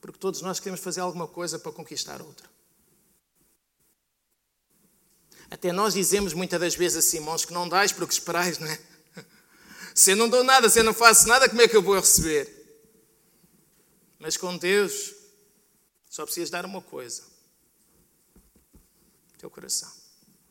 Porque 0.00 0.18
todos 0.18 0.40
nós 0.40 0.58
queremos 0.58 0.80
fazer 0.80 1.00
alguma 1.00 1.28
coisa 1.28 1.58
para 1.58 1.70
conquistar 1.70 2.22
outra. 2.22 2.48
Até 5.50 5.72
nós 5.72 5.92
dizemos 5.92 6.32
muitas 6.32 6.58
das 6.58 6.74
vezes 6.74 7.04
assim, 7.04 7.18
irmãos, 7.18 7.44
que 7.44 7.52
não 7.52 7.68
dás 7.68 7.92
para 7.92 8.04
o 8.04 8.08
que 8.08 8.14
esperais, 8.14 8.58
não 8.58 8.66
é? 8.66 8.80
Se 9.94 10.12
eu 10.12 10.16
não 10.16 10.28
dou 10.28 10.42
nada, 10.42 10.70
se 10.70 10.78
eu 10.78 10.84
não 10.84 10.94
faço 10.94 11.28
nada, 11.28 11.48
como 11.48 11.60
é 11.60 11.68
que 11.68 11.76
eu 11.76 11.82
vou 11.82 11.96
receber? 11.96 12.48
Mas 14.18 14.36
com 14.36 14.56
Deus, 14.56 15.12
só 16.10 16.24
precisas 16.24 16.50
dar 16.50 16.66
uma 16.66 16.82
coisa: 16.82 17.22
teu 19.38 19.48
coração. 19.48 19.90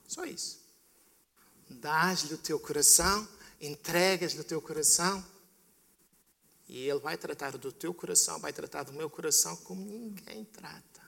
Só 0.07 0.23
isso. 0.23 0.59
Dás-lhe 1.69 2.33
o 2.33 2.37
teu 2.37 2.59
coração, 2.59 3.27
entregas-lhe 3.61 4.39
o 4.39 4.43
teu 4.43 4.59
coração, 4.59 5.23
e 6.67 6.87
Ele 6.87 6.99
vai 6.99 7.17
tratar 7.17 7.57
do 7.57 7.71
teu 7.71 7.93
coração, 7.93 8.39
vai 8.39 8.53
tratar 8.53 8.83
do 8.83 8.93
meu 8.93 9.09
coração 9.09 9.55
como 9.57 9.85
ninguém 9.85 10.45
trata. 10.45 11.01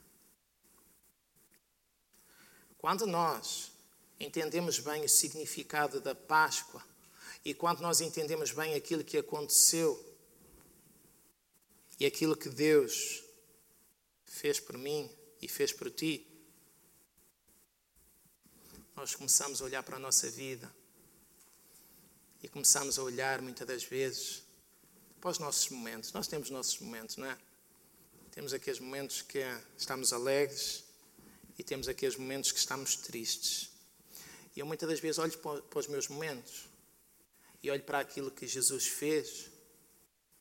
Quando 2.78 3.08
nós 3.08 3.72
entendemos 4.20 4.80
bem 4.80 5.06
o 5.06 5.10
significado 5.10 6.02
da 6.02 6.14
Páscoa 6.14 6.84
e 7.46 7.54
quando 7.54 7.80
nós 7.82 8.02
entendemos 8.02 8.52
bem 8.52 8.74
aquilo 8.74 9.04
que 9.04 9.18
aconteceu 9.18 10.04
e 12.00 12.06
aquilo 12.06 12.36
que 12.36 12.50
Deus 12.50 13.24
fez 14.42 14.60
por 14.60 14.76
mim 14.76 15.08
e 15.40 15.48
fez 15.48 15.72
por 15.72 15.92
ti, 15.92 16.28
nós 18.96 19.14
começamos 19.14 19.62
a 19.62 19.66
olhar 19.66 19.84
para 19.84 19.98
a 19.98 20.00
nossa 20.00 20.32
vida 20.32 20.74
e 22.42 22.48
começamos 22.48 22.98
a 22.98 23.04
olhar 23.04 23.40
muitas 23.40 23.68
das 23.68 23.84
vezes 23.84 24.42
para 25.20 25.30
os 25.30 25.38
nossos 25.38 25.70
momentos. 25.70 26.12
Nós 26.12 26.28
temos 26.28 26.50
nossos 26.50 26.80
momentos, 26.80 27.18
não 27.18 27.28
é? 27.28 27.38
Temos 28.32 28.52
aqueles 28.52 28.80
momentos 28.80 29.22
que 29.22 29.44
estamos 29.78 30.12
alegres 30.12 30.86
e 31.60 31.64
temos 31.64 31.88
aqueles 31.88 32.16
momentos 32.16 32.52
que 32.52 32.58
estamos 32.58 32.96
tristes. 32.96 33.70
E 34.56 34.60
eu 34.60 34.66
muitas 34.66 34.90
das 34.90 35.00
vezes 35.00 35.20
olho 35.20 35.38
para 35.38 35.80
os 35.80 35.86
meus 35.86 36.08
momentos 36.08 36.68
e 37.62 37.70
olho 37.70 37.84
para 37.84 38.00
aquilo 38.00 38.32
que 38.32 38.48
Jesus 38.48 38.88
fez 38.88 39.52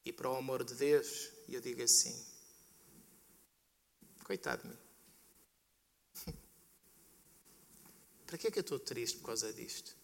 e 0.07 0.11
para 0.11 0.30
o 0.30 0.36
amor 0.36 0.64
de 0.64 0.72
Deus 0.72 1.28
e 1.46 1.55
eu 1.55 1.61
digo 1.61 1.82
assim: 1.82 2.30
coitado 4.31 4.62
de 4.62 4.68
mim. 4.68 4.78
Para 8.26 8.39
que 8.39 8.47
é 8.47 8.51
que 8.53 8.61
eu 8.61 8.62
estou 8.62 8.78
triste 8.78 9.18
por 9.18 9.26
causa 9.26 9.53
disto? 9.53 9.97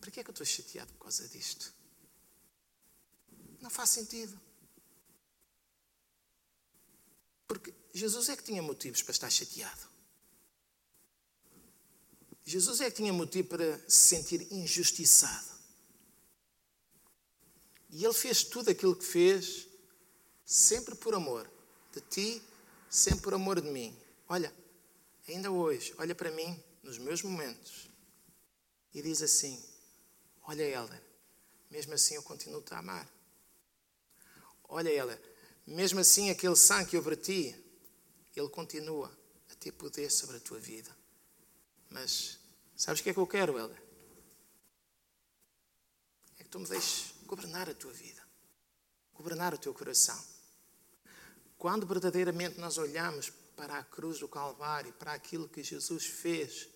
Para 0.00 0.10
que 0.10 0.18
é 0.18 0.24
que 0.24 0.30
eu 0.30 0.32
estou 0.32 0.44
chateado 0.44 0.92
por 0.94 1.04
causa 1.04 1.28
disto? 1.28 1.72
Não 3.60 3.70
faz 3.70 3.90
sentido. 3.90 4.36
Porque 7.46 7.72
Jesus 7.94 8.28
é 8.30 8.36
que 8.36 8.42
tinha 8.42 8.60
motivos 8.60 9.00
para 9.00 9.12
estar 9.12 9.30
chateado. 9.30 9.88
Jesus 12.44 12.80
é 12.80 12.90
que 12.90 12.96
tinha 12.96 13.12
motivo 13.12 13.50
para 13.50 13.78
se 13.88 14.08
sentir 14.08 14.52
injustiçado. 14.52 15.52
E 17.90 18.04
ele 18.04 18.14
fez 18.14 18.42
tudo 18.42 18.70
aquilo 18.70 18.96
que 18.96 19.04
fez, 19.04 19.68
sempre 20.44 20.96
por 20.96 21.14
amor 21.14 21.48
de 21.92 22.00
ti, 22.00 22.42
sempre 22.92 23.22
por 23.22 23.32
amor 23.32 23.58
de 23.58 23.68
mim. 23.68 23.98
Olha, 24.28 24.54
ainda 25.26 25.50
hoje, 25.50 25.94
olha 25.96 26.14
para 26.14 26.30
mim, 26.30 26.62
nos 26.82 26.98
meus 26.98 27.22
momentos, 27.22 27.88
e 28.92 29.00
diz 29.00 29.22
assim: 29.22 29.60
Olha, 30.42 30.62
Helder, 30.62 31.02
mesmo 31.70 31.94
assim 31.94 32.16
eu 32.16 32.22
continuo-te 32.22 32.74
a 32.74 32.78
amar. 32.78 33.08
Olha, 34.64 34.90
ela, 34.90 35.18
mesmo 35.66 36.00
assim 36.00 36.28
aquele 36.28 36.54
sangue 36.54 36.90
que 36.90 36.96
eu 36.96 37.02
verti, 37.02 37.56
ele 38.36 38.48
continua 38.50 39.10
a 39.50 39.54
ter 39.54 39.72
poder 39.72 40.10
sobre 40.10 40.36
a 40.36 40.40
tua 40.40 40.58
vida. 40.58 40.94
Mas 41.88 42.38
sabes 42.76 43.00
o 43.00 43.04
que 43.04 43.10
é 43.10 43.14
que 43.14 43.18
eu 43.18 43.26
quero, 43.26 43.58
Helder? 43.58 43.82
É 46.38 46.44
que 46.44 46.50
tu 46.50 46.60
me 46.60 46.68
deixes 46.68 47.14
governar 47.24 47.70
a 47.70 47.74
tua 47.74 47.92
vida, 47.92 48.22
governar 49.14 49.54
o 49.54 49.58
teu 49.58 49.72
coração. 49.72 50.41
Quando 51.62 51.86
verdadeiramente 51.86 52.58
nós 52.58 52.76
olhamos 52.76 53.30
para 53.54 53.78
a 53.78 53.84
cruz 53.84 54.18
do 54.18 54.26
Calvário, 54.26 54.92
para 54.94 55.12
aquilo 55.12 55.48
que 55.48 55.62
Jesus 55.62 56.06
fez 56.06 56.68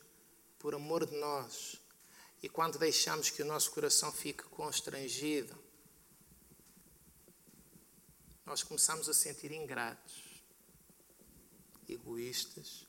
por 0.61 0.77
amor 0.77 1.05
de 1.05 1.17
nós, 1.17 1.83
e 2.41 2.49
quando 2.49 2.79
deixamos 2.79 3.29
que 3.29 3.43
o 3.43 3.45
nosso 3.45 3.73
coração 3.73 4.13
fique 4.13 4.45
constrangido, 4.45 5.59
nós 8.45 8.63
começamos 8.63 9.09
a 9.09 9.13
sentir 9.13 9.51
ingratos, 9.51 10.41
egoístas. 11.89 12.87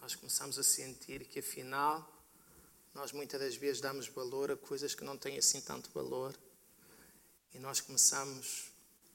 Nós 0.00 0.14
começamos 0.14 0.58
a 0.58 0.62
sentir 0.62 1.26
que 1.26 1.40
afinal 1.40 2.10
nós 2.94 3.12
muitas 3.12 3.38
das 3.38 3.54
vezes 3.54 3.82
damos 3.82 4.08
valor 4.08 4.50
a 4.50 4.56
coisas 4.56 4.94
que 4.94 5.04
não 5.04 5.18
têm 5.18 5.36
assim 5.36 5.60
tanto 5.60 5.90
valor 5.90 6.34
e 7.52 7.58
nós 7.58 7.82
começamos 7.82 8.72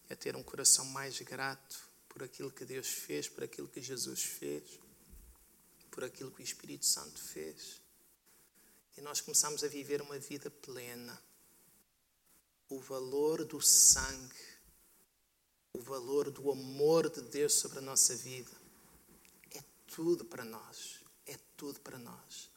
a 0.09 0.15
ter 0.15 0.35
um 0.35 0.43
coração 0.43 0.85
mais 0.85 1.19
grato 1.21 1.89
por 2.07 2.23
aquilo 2.23 2.51
que 2.51 2.65
Deus 2.65 2.87
fez, 2.87 3.29
por 3.29 3.43
aquilo 3.43 3.67
que 3.67 3.81
Jesus 3.81 4.23
fez, 4.23 4.79
por 5.91 6.03
aquilo 6.03 6.31
que 6.31 6.41
o 6.41 6.43
Espírito 6.43 6.85
Santo 6.85 7.19
fez. 7.19 7.81
E 8.97 9.01
nós 9.01 9.21
começamos 9.21 9.63
a 9.63 9.67
viver 9.67 10.01
uma 10.01 10.17
vida 10.17 10.49
plena. 10.49 11.21
O 12.67 12.79
valor 12.79 13.45
do 13.45 13.61
sangue, 13.61 14.35
o 15.73 15.79
valor 15.79 16.29
do 16.29 16.51
amor 16.51 17.09
de 17.09 17.21
Deus 17.21 17.53
sobre 17.53 17.79
a 17.79 17.81
nossa 17.81 18.15
vida 18.15 18.51
é 19.51 19.63
tudo 19.87 20.25
para 20.25 20.43
nós. 20.43 20.99
É 21.25 21.37
tudo 21.55 21.79
para 21.79 21.97
nós. 21.97 22.49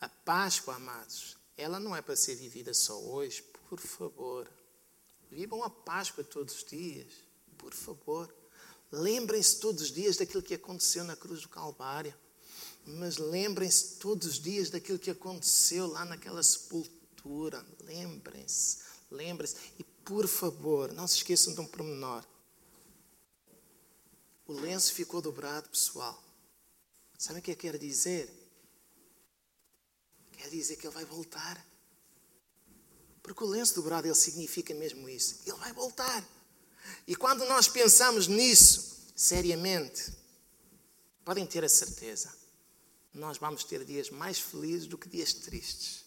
A 0.00 0.08
Páscoa, 0.08 0.74
amados, 0.74 1.36
ela 1.56 1.80
não 1.80 1.96
é 1.96 2.02
para 2.02 2.16
ser 2.16 2.34
vivida 2.34 2.74
só 2.74 3.00
hoje, 3.00 3.42
por 3.68 3.80
favor. 3.80 4.50
Vivam 5.34 5.64
a 5.64 5.68
Páscoa 5.68 6.22
todos 6.22 6.54
os 6.54 6.64
dias, 6.64 7.12
por 7.58 7.74
favor. 7.74 8.32
Lembrem-se 8.92 9.58
todos 9.58 9.82
os 9.82 9.90
dias 9.90 10.16
daquilo 10.16 10.44
que 10.44 10.54
aconteceu 10.54 11.02
na 11.02 11.16
cruz 11.16 11.42
do 11.42 11.48
Calvário. 11.48 12.14
Mas 12.86 13.16
lembrem-se 13.16 13.96
todos 13.96 14.28
os 14.28 14.38
dias 14.38 14.70
daquilo 14.70 14.96
que 14.96 15.10
aconteceu 15.10 15.88
lá 15.88 16.04
naquela 16.04 16.40
sepultura. 16.40 17.66
Lembrem-se, 17.80 18.78
lembrem-se. 19.10 19.56
E 19.76 19.82
por 19.82 20.28
favor, 20.28 20.92
não 20.92 21.08
se 21.08 21.16
esqueçam 21.16 21.52
de 21.52 21.60
um 21.60 21.66
pormenor. 21.66 22.24
O 24.46 24.52
lenço 24.52 24.92
ficou 24.92 25.20
dobrado, 25.20 25.68
pessoal. 25.68 26.22
Sabe 27.18 27.40
o 27.40 27.42
que 27.42 27.50
é 27.50 27.54
que 27.56 27.62
quer 27.62 27.76
dizer? 27.76 28.32
quer 30.36 30.48
dizer 30.48 30.76
que 30.76 30.86
ele 30.86 30.94
vai 30.94 31.04
voltar. 31.04 31.73
Porque 33.24 33.42
o 33.42 33.46
lenço 33.46 33.74
dobrado 33.74 34.06
ele 34.06 34.14
significa 34.14 34.74
mesmo 34.74 35.08
isso. 35.08 35.40
Ele 35.46 35.56
vai 35.56 35.72
voltar. 35.72 36.22
E 37.06 37.16
quando 37.16 37.46
nós 37.46 37.66
pensamos 37.66 38.28
nisso 38.28 39.08
seriamente, 39.16 40.12
podem 41.24 41.46
ter 41.46 41.64
a 41.64 41.68
certeza, 41.68 42.30
nós 43.14 43.38
vamos 43.38 43.64
ter 43.64 43.82
dias 43.82 44.10
mais 44.10 44.38
felizes 44.38 44.86
do 44.86 44.98
que 44.98 45.08
dias 45.08 45.32
tristes. 45.32 46.04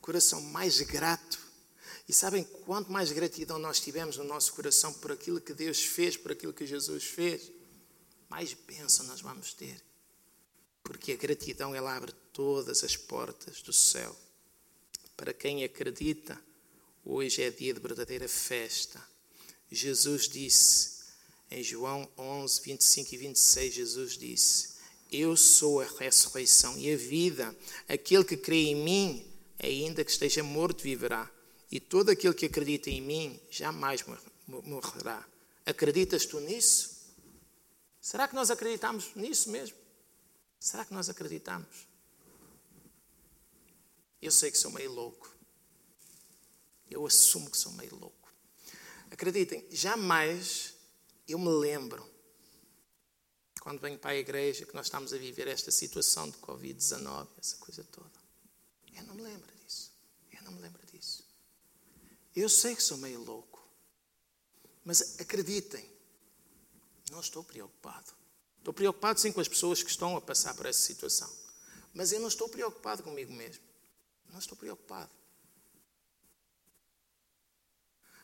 Coração 0.00 0.40
mais 0.40 0.80
grato. 0.80 1.38
E 2.08 2.12
sabem 2.12 2.42
quanto 2.42 2.90
mais 2.90 3.12
gratidão 3.12 3.56
nós 3.56 3.78
tivermos 3.78 4.16
no 4.16 4.24
nosso 4.24 4.52
coração 4.54 4.92
por 4.94 5.12
aquilo 5.12 5.40
que 5.40 5.54
Deus 5.54 5.80
fez, 5.84 6.16
por 6.16 6.32
aquilo 6.32 6.52
que 6.52 6.66
Jesus 6.66 7.04
fez, 7.04 7.52
mais 8.28 8.54
bênção 8.54 9.06
nós 9.06 9.20
vamos 9.20 9.54
ter. 9.54 9.80
Porque 10.82 11.12
a 11.12 11.16
gratidão 11.16 11.76
ela 11.76 11.94
abre 11.94 12.12
todas 12.32 12.82
as 12.82 12.96
portas 12.96 13.62
do 13.62 13.72
céu. 13.72 14.16
Para 15.18 15.34
quem 15.34 15.64
acredita, 15.64 16.40
hoje 17.04 17.42
é 17.42 17.50
dia 17.50 17.74
de 17.74 17.80
verdadeira 17.80 18.28
festa. 18.28 19.04
Jesus 19.68 20.28
disse: 20.28 21.02
Em 21.50 21.60
João 21.60 22.08
11, 22.16 22.62
25 22.62 23.14
e 23.16 23.18
26, 23.18 23.74
Jesus 23.74 24.12
disse: 24.16 24.74
Eu 25.10 25.36
sou 25.36 25.80
a 25.80 25.86
ressurreição 25.98 26.78
e 26.78 26.92
a 26.92 26.96
vida. 26.96 27.54
Aquele 27.88 28.22
que 28.22 28.36
crê 28.36 28.66
em 28.68 28.76
mim, 28.76 29.26
ainda 29.58 30.04
que 30.04 30.10
esteja 30.12 30.44
morto, 30.44 30.84
viverá. 30.84 31.28
E 31.68 31.80
todo 31.80 32.10
aquele 32.10 32.32
que 32.32 32.46
acredita 32.46 32.88
em 32.88 33.00
mim 33.00 33.40
jamais 33.50 34.04
morrerá. 34.46 35.26
Acreditas 35.66 36.26
tu 36.26 36.38
nisso? 36.38 36.96
Será 38.00 38.28
que 38.28 38.36
nós 38.36 38.52
acreditamos 38.52 39.12
nisso 39.16 39.50
mesmo? 39.50 39.76
Será 40.60 40.84
que 40.84 40.94
nós 40.94 41.08
acreditamos? 41.08 41.87
Eu 44.20 44.30
sei 44.30 44.50
que 44.50 44.58
sou 44.58 44.70
meio 44.70 44.92
louco. 44.92 45.32
Eu 46.90 47.06
assumo 47.06 47.50
que 47.50 47.56
sou 47.56 47.72
meio 47.72 47.94
louco. 47.94 48.32
Acreditem, 49.10 49.66
jamais 49.70 50.74
eu 51.26 51.38
me 51.38 51.48
lembro, 51.48 52.08
quando 53.60 53.80
venho 53.80 53.98
para 53.98 54.12
a 54.12 54.16
igreja, 54.16 54.64
que 54.64 54.74
nós 54.74 54.86
estamos 54.86 55.12
a 55.12 55.18
viver 55.18 55.46
esta 55.46 55.70
situação 55.70 56.30
de 56.30 56.38
Covid-19, 56.38 57.28
essa 57.38 57.56
coisa 57.56 57.84
toda. 57.84 58.10
Eu 58.94 59.02
não 59.04 59.14
me 59.14 59.22
lembro 59.22 59.54
disso. 59.56 59.92
Eu 60.32 60.42
não 60.42 60.52
me 60.52 60.60
lembro 60.60 60.84
disso. 60.86 61.24
Eu 62.34 62.48
sei 62.48 62.74
que 62.74 62.82
sou 62.82 62.96
meio 62.96 63.22
louco. 63.22 63.62
Mas 64.84 65.20
acreditem, 65.20 65.86
não 67.10 67.20
estou 67.20 67.44
preocupado. 67.44 68.10
Estou 68.58 68.72
preocupado 68.72 69.20
sim 69.20 69.32
com 69.32 69.40
as 69.40 69.48
pessoas 69.48 69.82
que 69.82 69.90
estão 69.90 70.16
a 70.16 70.20
passar 70.20 70.54
por 70.54 70.64
essa 70.64 70.80
situação. 70.80 71.30
Mas 71.92 72.10
eu 72.10 72.20
não 72.20 72.28
estou 72.28 72.48
preocupado 72.48 73.02
comigo 73.02 73.32
mesmo. 73.32 73.67
Não 74.30 74.38
estou 74.38 74.56
preocupado. 74.56 75.10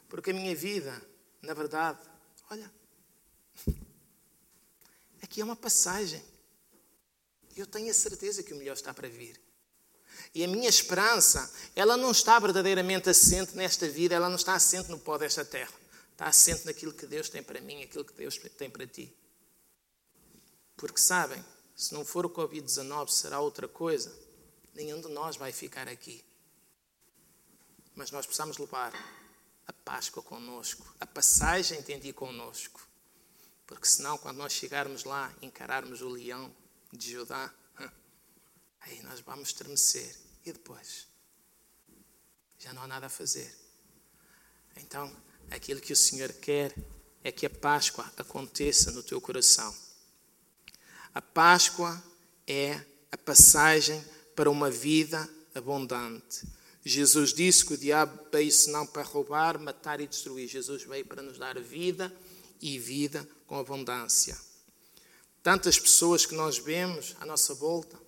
Porque 0.09 0.31
a 0.31 0.35
minha 0.35 0.55
vida, 0.55 1.01
na 1.43 1.55
verdade, 1.55 1.99
olha, 2.51 2.71
aqui 5.23 5.41
é 5.41 5.45
uma 5.45 5.57
passagem. 5.57 6.23
Eu 7.57 7.67
tenho 7.67 7.91
a 7.91 7.95
certeza 7.95 8.43
que 8.43 8.53
o 8.53 8.57
melhor 8.57 8.75
está 8.75 8.93
para 8.93 9.09
vir. 9.09 9.41
E 10.35 10.45
a 10.45 10.49
minha 10.49 10.69
esperança, 10.69 11.53
ela 11.75 11.97
não 11.97 12.11
está 12.11 12.39
verdadeiramente 12.39 13.09
assente 13.09 13.57
nesta 13.57 13.89
vida, 13.89 14.15
ela 14.15 14.29
não 14.29 14.37
está 14.37 14.55
assente 14.55 14.91
no 14.91 14.99
pó 14.99 15.17
desta 15.19 15.45
terra. 15.45 15.73
Está 16.13 16.27
assente 16.27 16.65
naquilo 16.65 16.93
que 16.93 17.07
Deus 17.07 17.29
tem 17.29 17.43
para 17.43 17.61
mim, 17.61 17.83
aquilo 17.83 18.05
que 18.05 18.13
Deus 18.15 18.39
tem 18.57 18.71
para 18.71 18.87
ti. 18.87 19.13
Porque 20.77 21.01
sabem, 21.01 21.45
se 21.75 21.93
não 21.93 22.05
for 22.05 22.25
o 22.25 22.31
Covid-19, 22.31 23.09
será 23.09 23.41
outra 23.41 23.67
coisa. 23.67 24.13
Nenhum 24.75 25.01
de 25.01 25.09
nós 25.09 25.37
vai 25.37 25.53
ficar 25.53 25.89
aqui. 25.89 26.25
Mas 27.95 28.11
nós 28.11 28.27
precisamos 28.27 28.59
levar 28.59 28.93
a 29.67 29.73
Páscoa 29.73 30.23
conosco, 30.23 30.93
a 31.01 31.07
passagem 31.07 31.79
entendi 31.79 32.13
conosco. 32.13 32.87
Porque 33.67 33.87
senão, 33.87 34.19
quando 34.19 34.37
nós 34.37 34.53
chegarmos 34.53 35.05
lá, 35.05 35.33
encararmos 35.41 36.03
o 36.03 36.09
leão 36.09 36.55
de 36.93 37.13
Judá, 37.13 37.53
aí 38.81 39.03
nós 39.03 39.21
vamos 39.21 39.49
estremecer. 39.49 40.15
E 40.45 40.53
depois? 40.53 41.07
Já 42.59 42.73
não 42.73 42.83
há 42.83 42.87
nada 42.87 43.07
a 43.07 43.11
fazer. 43.11 43.55
Então, 44.77 45.11
Aquilo 45.51 45.81
que 45.81 45.93
o 45.93 45.97
Senhor 45.97 46.33
quer 46.33 46.75
é 47.23 47.31
que 47.31 47.47
a 47.47 47.51
Páscoa 47.51 48.11
aconteça 48.17 48.91
no 48.91 49.03
teu 49.03 49.21
coração. 49.21 49.75
A 51.15 51.23
Páscoa 51.23 52.03
é 52.47 52.85
a 53.11 53.17
passagem 53.17 54.05
para 54.35 54.51
uma 54.51 54.71
vida 54.71 55.29
abundante. 55.55 56.43
Jesus 56.85 57.33
disse 57.33 57.65
que 57.65 57.75
o 57.75 57.79
diabo 57.79 58.19
veio 58.31 58.53
senão 58.53 58.87
para 58.87 59.03
roubar, 59.03 59.59
matar 59.59 60.01
e 60.01 60.07
destruir. 60.07 60.49
Jesus 60.49 60.83
veio 60.83 61.07
para 61.07 61.23
nos 61.23 61.39
dar 61.39 61.59
vida 61.59 62.15
e 62.61 62.79
vida 62.79 63.27
com 63.47 63.59
abundância. 63.59 64.37
Tantas 65.43 65.79
pessoas 65.79 66.27
que 66.27 66.35
nós 66.35 66.59
vemos 66.59 67.17
à 67.21 67.27
nossa 67.27 67.55
volta, 67.55 67.99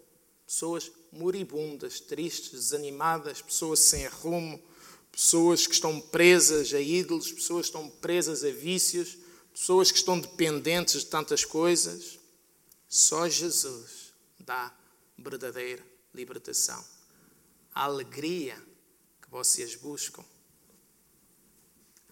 pessoas 0.46 0.90
moribundas, 1.10 2.00
tristes, 2.00 2.52
desanimadas, 2.52 3.40
pessoas 3.40 3.80
sem 3.80 4.06
rumo, 4.06 4.62
pessoas 5.10 5.66
que 5.66 5.74
estão 5.74 5.98
presas 5.98 6.72
a 6.74 6.80
ídolos, 6.80 7.32
pessoas 7.32 7.66
que 7.66 7.76
estão 7.76 7.88
presas 7.88 8.44
a 8.44 8.50
vícios, 8.50 9.16
pessoas 9.54 9.90
que 9.90 9.98
estão 9.98 10.20
dependentes 10.20 11.00
de 11.00 11.06
tantas 11.06 11.44
coisas. 11.44 12.18
Só 12.88 13.26
Jesus 13.26 14.12
dá 14.38 14.74
verdadeira 15.18 15.95
libertação. 16.16 16.82
A 17.74 17.84
alegria 17.84 18.56
que 19.20 19.30
vocês 19.30 19.76
buscam, 19.76 20.24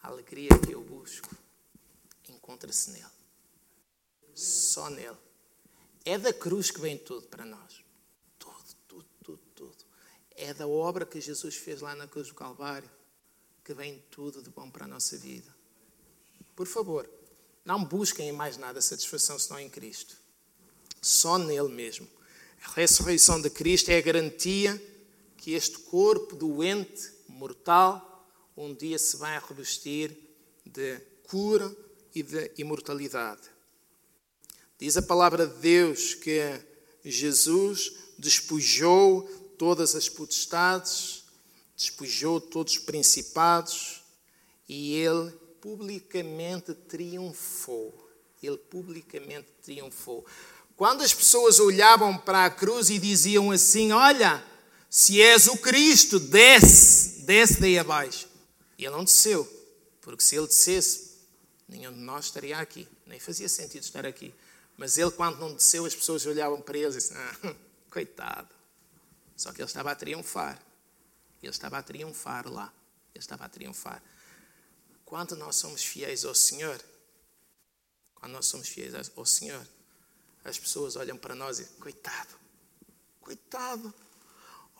a 0.02 0.08
alegria 0.08 0.50
que 0.64 0.72
eu 0.72 0.82
busco, 0.82 1.34
encontra-se 2.28 2.90
nele. 2.90 3.04
Só 4.34 4.90
nele. 4.90 5.16
É 6.04 6.18
da 6.18 6.32
cruz 6.32 6.70
que 6.70 6.80
vem 6.80 6.98
tudo 6.98 7.26
para 7.28 7.44
nós. 7.44 7.82
Tudo, 8.38 8.76
tudo, 8.86 9.08
tudo, 9.22 9.42
tudo. 9.54 9.84
É 10.32 10.52
da 10.52 10.66
obra 10.66 11.06
que 11.06 11.20
Jesus 11.20 11.56
fez 11.56 11.80
lá 11.80 11.94
na 11.94 12.06
cruz 12.06 12.28
do 12.28 12.34
Calvário 12.34 12.90
que 13.64 13.72
vem 13.72 14.04
tudo 14.10 14.42
de 14.42 14.50
bom 14.50 14.70
para 14.70 14.84
a 14.84 14.88
nossa 14.88 15.16
vida. 15.16 15.50
Por 16.54 16.66
favor, 16.66 17.08
não 17.64 17.82
busquem 17.82 18.28
em 18.28 18.32
mais 18.32 18.58
nada 18.58 18.82
satisfação 18.82 19.38
senão 19.38 19.58
em 19.58 19.70
Cristo. 19.70 20.16
Só 21.00 21.38
nele 21.38 21.68
mesmo. 21.68 22.06
A 22.64 22.80
ressurreição 22.80 23.40
de 23.40 23.50
Cristo 23.50 23.90
é 23.90 23.98
a 23.98 24.00
garantia 24.00 24.82
que 25.36 25.52
este 25.52 25.78
corpo 25.78 26.34
doente, 26.34 27.12
mortal, 27.28 28.26
um 28.56 28.74
dia 28.74 28.98
se 28.98 29.16
vai 29.18 29.38
revestir 29.38 30.16
de 30.64 30.98
cura 31.28 31.74
e 32.14 32.22
de 32.22 32.50
imortalidade. 32.56 33.42
Diz 34.78 34.96
a 34.96 35.02
palavra 35.02 35.46
de 35.46 35.56
Deus 35.60 36.14
que 36.14 36.40
Jesus 37.04 37.92
despojou 38.18 39.22
todas 39.58 39.94
as 39.94 40.08
potestades, 40.08 41.24
despojou 41.76 42.40
todos 42.40 42.74
os 42.74 42.78
principados 42.78 44.02
e 44.66 44.94
ele 44.94 45.30
publicamente 45.60 46.72
triunfou. 46.72 47.92
Ele 48.42 48.58
publicamente 48.58 49.48
triunfou. 49.62 50.24
Quando 50.76 51.02
as 51.02 51.14
pessoas 51.14 51.60
olhavam 51.60 52.18
para 52.18 52.46
a 52.46 52.50
cruz 52.50 52.90
e 52.90 52.98
diziam 52.98 53.50
assim: 53.50 53.92
Olha, 53.92 54.44
se 54.90 55.20
és 55.20 55.46
o 55.46 55.56
Cristo, 55.58 56.18
desce, 56.18 57.22
desce 57.22 57.60
daí 57.60 57.78
abaixo. 57.78 58.28
E 58.76 58.84
ele 58.84 58.94
não 58.94 59.04
desceu, 59.04 59.44
porque 60.00 60.22
se 60.22 60.36
ele 60.36 60.48
descesse, 60.48 61.18
nenhum 61.68 61.92
de 61.92 62.00
nós 62.00 62.26
estaria 62.26 62.58
aqui. 62.58 62.88
Nem 63.06 63.20
fazia 63.20 63.48
sentido 63.48 63.82
estar 63.82 64.04
aqui. 64.04 64.34
Mas 64.76 64.98
ele, 64.98 65.10
quando 65.12 65.38
não 65.38 65.54
desceu, 65.54 65.84
as 65.84 65.94
pessoas 65.94 66.26
olhavam 66.26 66.60
para 66.60 66.76
ele 66.76 66.88
e 66.88 66.92
diziam: 66.92 67.20
ah, 67.20 67.54
Coitado. 67.90 68.48
Só 69.36 69.52
que 69.52 69.60
ele 69.60 69.68
estava 69.68 69.92
a 69.92 69.94
triunfar. 69.94 70.60
Ele 71.42 71.50
estava 71.50 71.78
a 71.78 71.82
triunfar 71.82 72.48
lá. 72.48 72.72
Ele 73.14 73.22
estava 73.22 73.44
a 73.44 73.48
triunfar. 73.48 74.02
Quando 75.04 75.36
nós 75.36 75.56
somos 75.56 75.84
fiéis 75.84 76.24
ao 76.24 76.34
Senhor, 76.34 76.80
quando 78.14 78.32
nós 78.32 78.46
somos 78.46 78.66
fiéis 78.68 78.94
ao 79.14 79.26
Senhor, 79.26 79.64
as 80.44 80.58
pessoas 80.58 80.96
olham 80.96 81.16
para 81.16 81.34
nós 81.34 81.58
e 81.58 81.64
coitado, 81.80 82.34
coitado, 83.20 83.92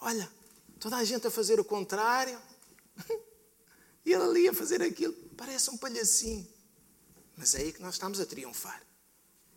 olha, 0.01 0.31
toda 0.79 0.97
a 0.97 1.05
gente 1.05 1.27
a 1.27 1.31
fazer 1.31 1.59
o 1.59 1.65
contrário, 1.65 2.41
e 4.05 4.13
ele 4.13 4.23
ali 4.23 4.49
a 4.49 4.55
fazer 4.55 4.83
aquilo, 4.83 5.15
parece 5.37 5.71
um 5.71 5.79
palhacinho. 5.79 6.47
Mas 7.37 7.55
é 7.55 7.59
aí 7.59 7.73
que 7.73 7.83
nós 7.83 7.95
estamos 7.95 8.21
a 8.21 8.27
triunfar. 8.27 8.85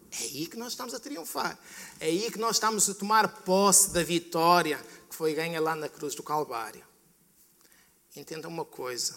É 0.10 0.24
aí 0.24 0.48
que 0.48 0.58
nós 0.58 0.74
estamos 0.74 0.94
a 0.94 1.00
triunfar. 1.00 1.60
É 2.00 2.06
aí 2.06 2.32
que 2.32 2.40
nós 2.40 2.56
estamos 2.56 2.90
a 2.90 2.96
tomar 2.96 3.44
posse 3.44 3.92
da 3.92 4.02
vitória 4.02 4.84
que 5.10 5.16
foi 5.16 5.34
ganha 5.34 5.60
lá 5.60 5.76
na 5.76 5.90
cruz 5.90 6.16
do 6.16 6.24
Calvário. 6.24 6.86
Entenda 8.16 8.48
uma 8.48 8.66
coisa: 8.66 9.16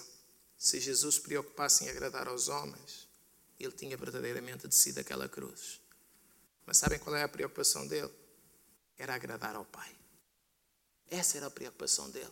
se 0.59 0.80
Jesus 0.80 1.14
se 1.14 1.20
preocupasse 1.20 1.84
em 1.84 1.88
agradar 1.88 2.28
aos 2.28 2.49
homens, 2.49 3.09
ele 3.59 3.72
tinha 3.72 3.97
verdadeiramente 3.97 4.66
descido 4.68 5.01
aquela 5.01 5.28
cruz. 5.28 5.80
Mas 6.71 6.79
sabem 6.79 7.01
qual 7.01 7.16
é 7.16 7.25
a 7.25 7.29
preocupação 7.29 7.85
dele? 7.85 8.09
Era 8.97 9.16
agradar 9.16 9.57
ao 9.57 9.64
Pai. 9.64 9.91
Essa 11.11 11.39
era 11.39 11.47
a 11.49 11.51
preocupação 11.51 12.09
dele. 12.11 12.31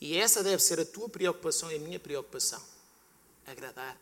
E 0.00 0.16
essa 0.16 0.44
deve 0.44 0.62
ser 0.62 0.78
a 0.78 0.84
tua 0.84 1.08
preocupação 1.08 1.68
e 1.72 1.74
a 1.74 1.80
minha 1.80 1.98
preocupação: 1.98 2.62
agradar 3.44 4.00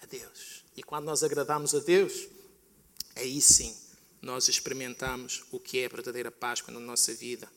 a 0.00 0.06
Deus. 0.06 0.64
E 0.76 0.84
quando 0.84 1.06
nós 1.06 1.24
agradamos 1.24 1.74
a 1.74 1.80
Deus, 1.80 2.28
aí 3.16 3.40
sim 3.40 3.76
nós 4.20 4.46
experimentamos 4.46 5.42
o 5.50 5.58
que 5.58 5.80
é 5.80 5.86
a 5.86 5.88
verdadeira 5.88 6.30
Páscoa 6.30 6.72
na 6.72 6.78
nossa 6.78 7.12
vida. 7.12 7.48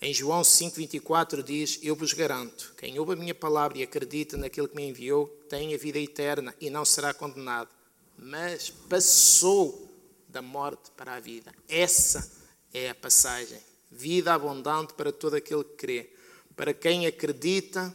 Em 0.00 0.14
João 0.14 0.42
5,24 0.42 1.42
diz: 1.42 1.80
Eu 1.82 1.96
vos 1.96 2.12
garanto, 2.12 2.72
quem 2.78 2.96
ouve 3.00 3.14
a 3.14 3.16
minha 3.16 3.34
palavra 3.34 3.78
e 3.78 3.82
acredita 3.82 4.36
naquele 4.36 4.68
que 4.68 4.76
me 4.76 4.88
enviou, 4.88 5.26
tem 5.48 5.74
a 5.74 5.76
vida 5.76 5.98
eterna 5.98 6.54
e 6.60 6.70
não 6.70 6.84
será 6.84 7.12
condenado, 7.12 7.68
mas 8.16 8.70
passou 8.70 9.91
da 10.32 10.40
morte 10.40 10.90
para 10.96 11.14
a 11.14 11.20
vida. 11.20 11.54
Essa 11.68 12.28
é 12.72 12.88
a 12.88 12.94
passagem. 12.94 13.60
Vida 13.90 14.32
abundante 14.32 14.94
para 14.94 15.12
todo 15.12 15.34
aquele 15.34 15.62
que 15.62 15.76
crê. 15.76 16.10
Para 16.56 16.72
quem 16.72 17.06
acredita, 17.06 17.94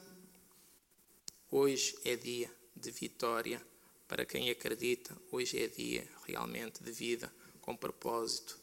hoje 1.50 1.98
é 2.06 2.16
dia 2.16 2.50
de 2.76 2.92
vitória 2.92 3.62
para 4.08 4.26
quem 4.26 4.50
acredita, 4.50 5.18
hoje 5.32 5.62
é 5.62 5.68
dia 5.68 6.08
realmente 6.26 6.82
de 6.82 6.92
vida 6.92 7.32
com 7.60 7.76
propósito. 7.76 8.58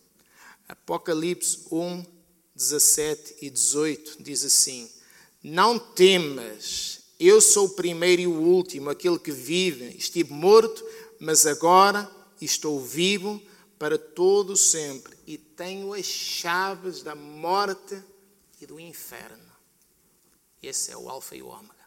Apocalipse 0.66 1.66
1, 1.70 2.06
17 2.54 3.36
e 3.42 3.50
18 3.50 4.22
diz 4.22 4.44
assim: 4.44 4.90
Não 5.42 5.78
temas, 5.78 7.00
eu 7.18 7.40
sou 7.40 7.66
o 7.66 7.74
primeiro 7.74 8.22
e 8.22 8.26
o 8.26 8.40
último, 8.40 8.88
aquele 8.88 9.18
que 9.18 9.32
vive. 9.32 9.96
Estive 9.96 10.32
morto, 10.32 10.82
mas 11.20 11.44
agora 11.44 12.10
estou 12.40 12.80
vivo 12.80 13.42
para 13.84 13.98
todo 13.98 14.56
sempre 14.56 15.14
e 15.26 15.36
tenho 15.36 15.92
as 15.92 16.06
chaves 16.06 17.02
da 17.02 17.14
morte 17.14 18.02
e 18.58 18.64
do 18.64 18.80
inferno. 18.80 19.52
Esse 20.62 20.90
é 20.90 20.96
o 20.96 21.06
Alfa 21.06 21.36
e 21.36 21.42
o 21.42 21.48
Ômega, 21.48 21.86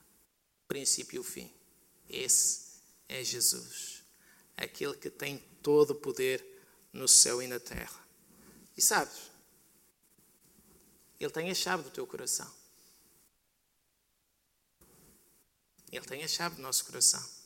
o 0.66 0.68
princípio 0.68 1.16
e 1.16 1.20
o 1.20 1.24
fim. 1.24 1.52
Esse 2.08 2.84
é 3.10 3.24
Jesus, 3.24 4.04
aquele 4.56 4.94
que 4.96 5.10
tem 5.10 5.40
todo 5.64 5.90
o 5.90 5.96
poder 5.96 6.46
no 6.94 7.08
céu 7.08 7.42
e 7.42 7.48
na 7.48 7.60
terra. 7.60 8.00
E 8.78 8.82
sabes, 8.82 9.32
Ele 11.20 11.32
tem 11.32 11.50
a 11.50 11.56
chave 11.56 11.82
do 11.82 11.90
teu 11.90 12.06
coração. 12.06 12.54
Ele 15.92 16.06
tem 16.06 16.24
a 16.24 16.28
chave 16.28 16.58
do 16.58 16.62
nosso 16.62 16.86
coração. 16.86 17.37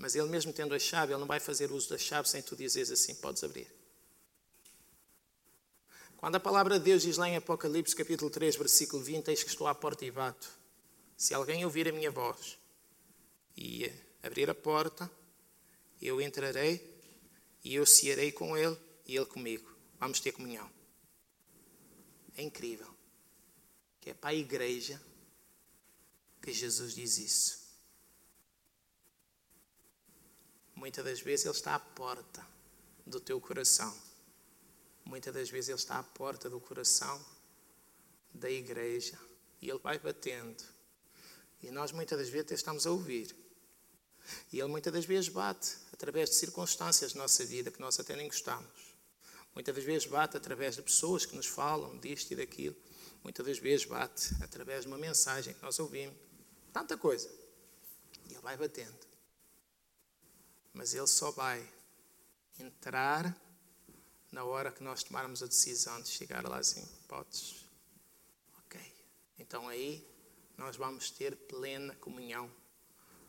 Mas 0.00 0.14
Ele 0.14 0.28
mesmo 0.28 0.50
tendo 0.50 0.74
a 0.74 0.78
chave, 0.78 1.12
Ele 1.12 1.20
não 1.20 1.26
vai 1.26 1.38
fazer 1.38 1.70
uso 1.70 1.90
da 1.90 1.98
chave 1.98 2.26
sem 2.26 2.40
tu 2.40 2.56
dizeres 2.56 2.90
assim, 2.90 3.14
podes 3.14 3.44
abrir. 3.44 3.70
Quando 6.16 6.36
a 6.36 6.40
palavra 6.40 6.78
de 6.78 6.84
Deus 6.86 7.02
diz 7.02 7.18
lá 7.18 7.28
em 7.28 7.36
Apocalipse 7.36 7.94
capítulo 7.94 8.30
3, 8.30 8.56
versículo 8.56 9.02
20, 9.02 9.28
eis 9.28 9.42
que 9.42 9.50
estou 9.50 9.66
à 9.66 9.74
porta 9.74 10.06
e 10.06 10.10
bato. 10.10 10.50
Se 11.18 11.34
alguém 11.34 11.66
ouvir 11.66 11.86
a 11.86 11.92
minha 11.92 12.10
voz 12.10 12.58
e 13.54 13.92
abrir 14.22 14.48
a 14.48 14.54
porta, 14.54 15.10
eu 16.00 16.18
entrarei 16.18 16.82
e 17.62 17.74
eu 17.74 17.84
cearei 17.84 18.32
com 18.32 18.56
ele 18.56 18.78
e 19.06 19.14
ele 19.14 19.26
comigo. 19.26 19.70
Vamos 19.98 20.18
ter 20.18 20.32
comunhão. 20.32 20.70
É 22.38 22.42
incrível. 22.42 22.88
Que 24.00 24.10
é 24.10 24.14
para 24.14 24.30
a 24.30 24.34
igreja 24.34 24.98
que 26.40 26.54
Jesus 26.54 26.94
diz 26.94 27.18
isso. 27.18 27.59
Muitas 30.80 31.04
das 31.04 31.20
vezes 31.20 31.44
Ele 31.44 31.54
está 31.54 31.74
à 31.74 31.78
porta 31.78 32.42
do 33.04 33.20
teu 33.20 33.38
coração. 33.38 33.94
Muitas 35.04 35.34
das 35.34 35.50
vezes 35.50 35.68
Ele 35.68 35.76
está 35.76 35.98
à 35.98 36.02
porta 36.02 36.48
do 36.48 36.58
coração 36.58 37.22
da 38.32 38.50
igreja. 38.50 39.18
E 39.60 39.68
Ele 39.68 39.78
vai 39.78 39.98
batendo. 39.98 40.64
E 41.62 41.70
nós 41.70 41.92
muitas 41.92 42.18
das 42.18 42.30
vezes 42.30 42.52
estamos 42.52 42.86
a 42.86 42.90
ouvir. 42.90 43.36
E 44.50 44.58
Ele 44.58 44.68
muitas 44.68 44.90
das 44.90 45.04
vezes 45.04 45.28
bate 45.28 45.76
através 45.92 46.30
de 46.30 46.36
circunstâncias 46.36 47.12
da 47.12 47.20
nossa 47.20 47.44
vida 47.44 47.70
que 47.70 47.78
nós 47.78 48.00
até 48.00 48.16
nem 48.16 48.26
gostamos. 48.26 48.96
Muitas 49.54 49.74
das 49.74 49.84
vezes 49.84 50.08
bate 50.08 50.38
através 50.38 50.76
de 50.76 50.82
pessoas 50.82 51.26
que 51.26 51.36
nos 51.36 51.46
falam 51.46 51.98
disto 51.98 52.30
e 52.30 52.36
daquilo. 52.36 52.76
Muitas 53.22 53.44
das 53.44 53.58
vezes 53.58 53.84
bate 53.84 54.34
através 54.42 54.84
de 54.84 54.88
uma 54.88 54.96
mensagem 54.96 55.52
que 55.52 55.62
nós 55.62 55.78
ouvimos. 55.78 56.16
Tanta 56.72 56.96
coisa. 56.96 57.30
E 58.30 58.32
Ele 58.32 58.40
vai 58.40 58.56
batendo. 58.56 59.09
Mas 60.72 60.94
Ele 60.94 61.06
só 61.06 61.30
vai 61.30 61.66
entrar 62.58 63.36
na 64.30 64.44
hora 64.44 64.70
que 64.70 64.82
nós 64.82 65.02
tomarmos 65.02 65.42
a 65.42 65.46
decisão 65.46 66.00
de 66.00 66.08
chegar 66.08 66.46
lá 66.46 66.58
assim. 66.58 66.86
Podes? 67.08 67.64
Ok. 68.64 68.80
Então 69.38 69.68
aí 69.68 70.06
nós 70.56 70.76
vamos 70.76 71.10
ter 71.10 71.34
plena 71.34 71.94
comunhão 71.96 72.50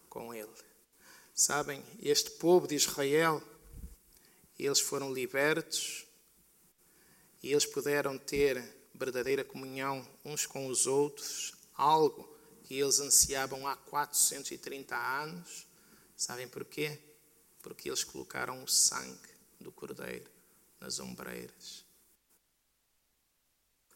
com 0.10 0.34
Ele. 0.34 0.54
Sabem, 1.34 1.84
este 2.00 2.30
povo 2.32 2.68
de 2.68 2.76
Israel, 2.76 3.42
eles 4.60 4.80
foram 4.80 5.14
libertos 5.14 6.06
e 7.42 7.52
eles 7.52 7.66
puderam 7.66 8.18
ter 8.18 8.62
verdadeira 8.94 9.44
comunhão 9.44 10.08
uns 10.24 10.46
com 10.46 10.68
os 10.68 10.86
outros, 10.86 11.54
algo 11.74 12.30
que 12.64 12.76
eles 12.76 13.00
ansiavam 13.00 13.68
há 13.68 13.76
430 13.76 14.96
anos. 14.96 15.66
Sabem 16.16 16.48
porquê? 16.48 17.00
Porque 17.62 17.90
eles 17.90 18.04
colocaram 18.04 18.64
o 18.64 18.68
sangue 18.68 19.30
do 19.60 19.72
cordeiro 19.72 20.30
nas 20.80 21.00
ombreiras. 21.00 21.86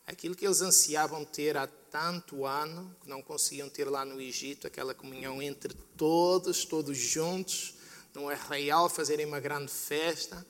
Aquilo 0.05 0.36
que 0.36 0.45
eles 0.45 0.61
ansiavam 0.61 1.26
ter 1.26 1.57
há 1.57 1.66
tanto 1.66 2.45
ano, 2.45 2.95
que 3.01 3.09
não 3.09 3.24
conseguiam 3.24 3.68
ter 3.68 3.89
lá 3.89 4.05
no 4.05 4.22
Egito, 4.22 4.68
aquela 4.68 4.93
comunhão 4.93 5.41
entre 5.41 5.74
todos, 5.97 6.63
todos 6.63 6.95
juntos, 6.95 7.74
num 8.13 8.30
arraial, 8.30 8.88
fazerem 8.88 9.26
uma 9.26 9.39
grande 9.39 9.72
festa 9.72 10.45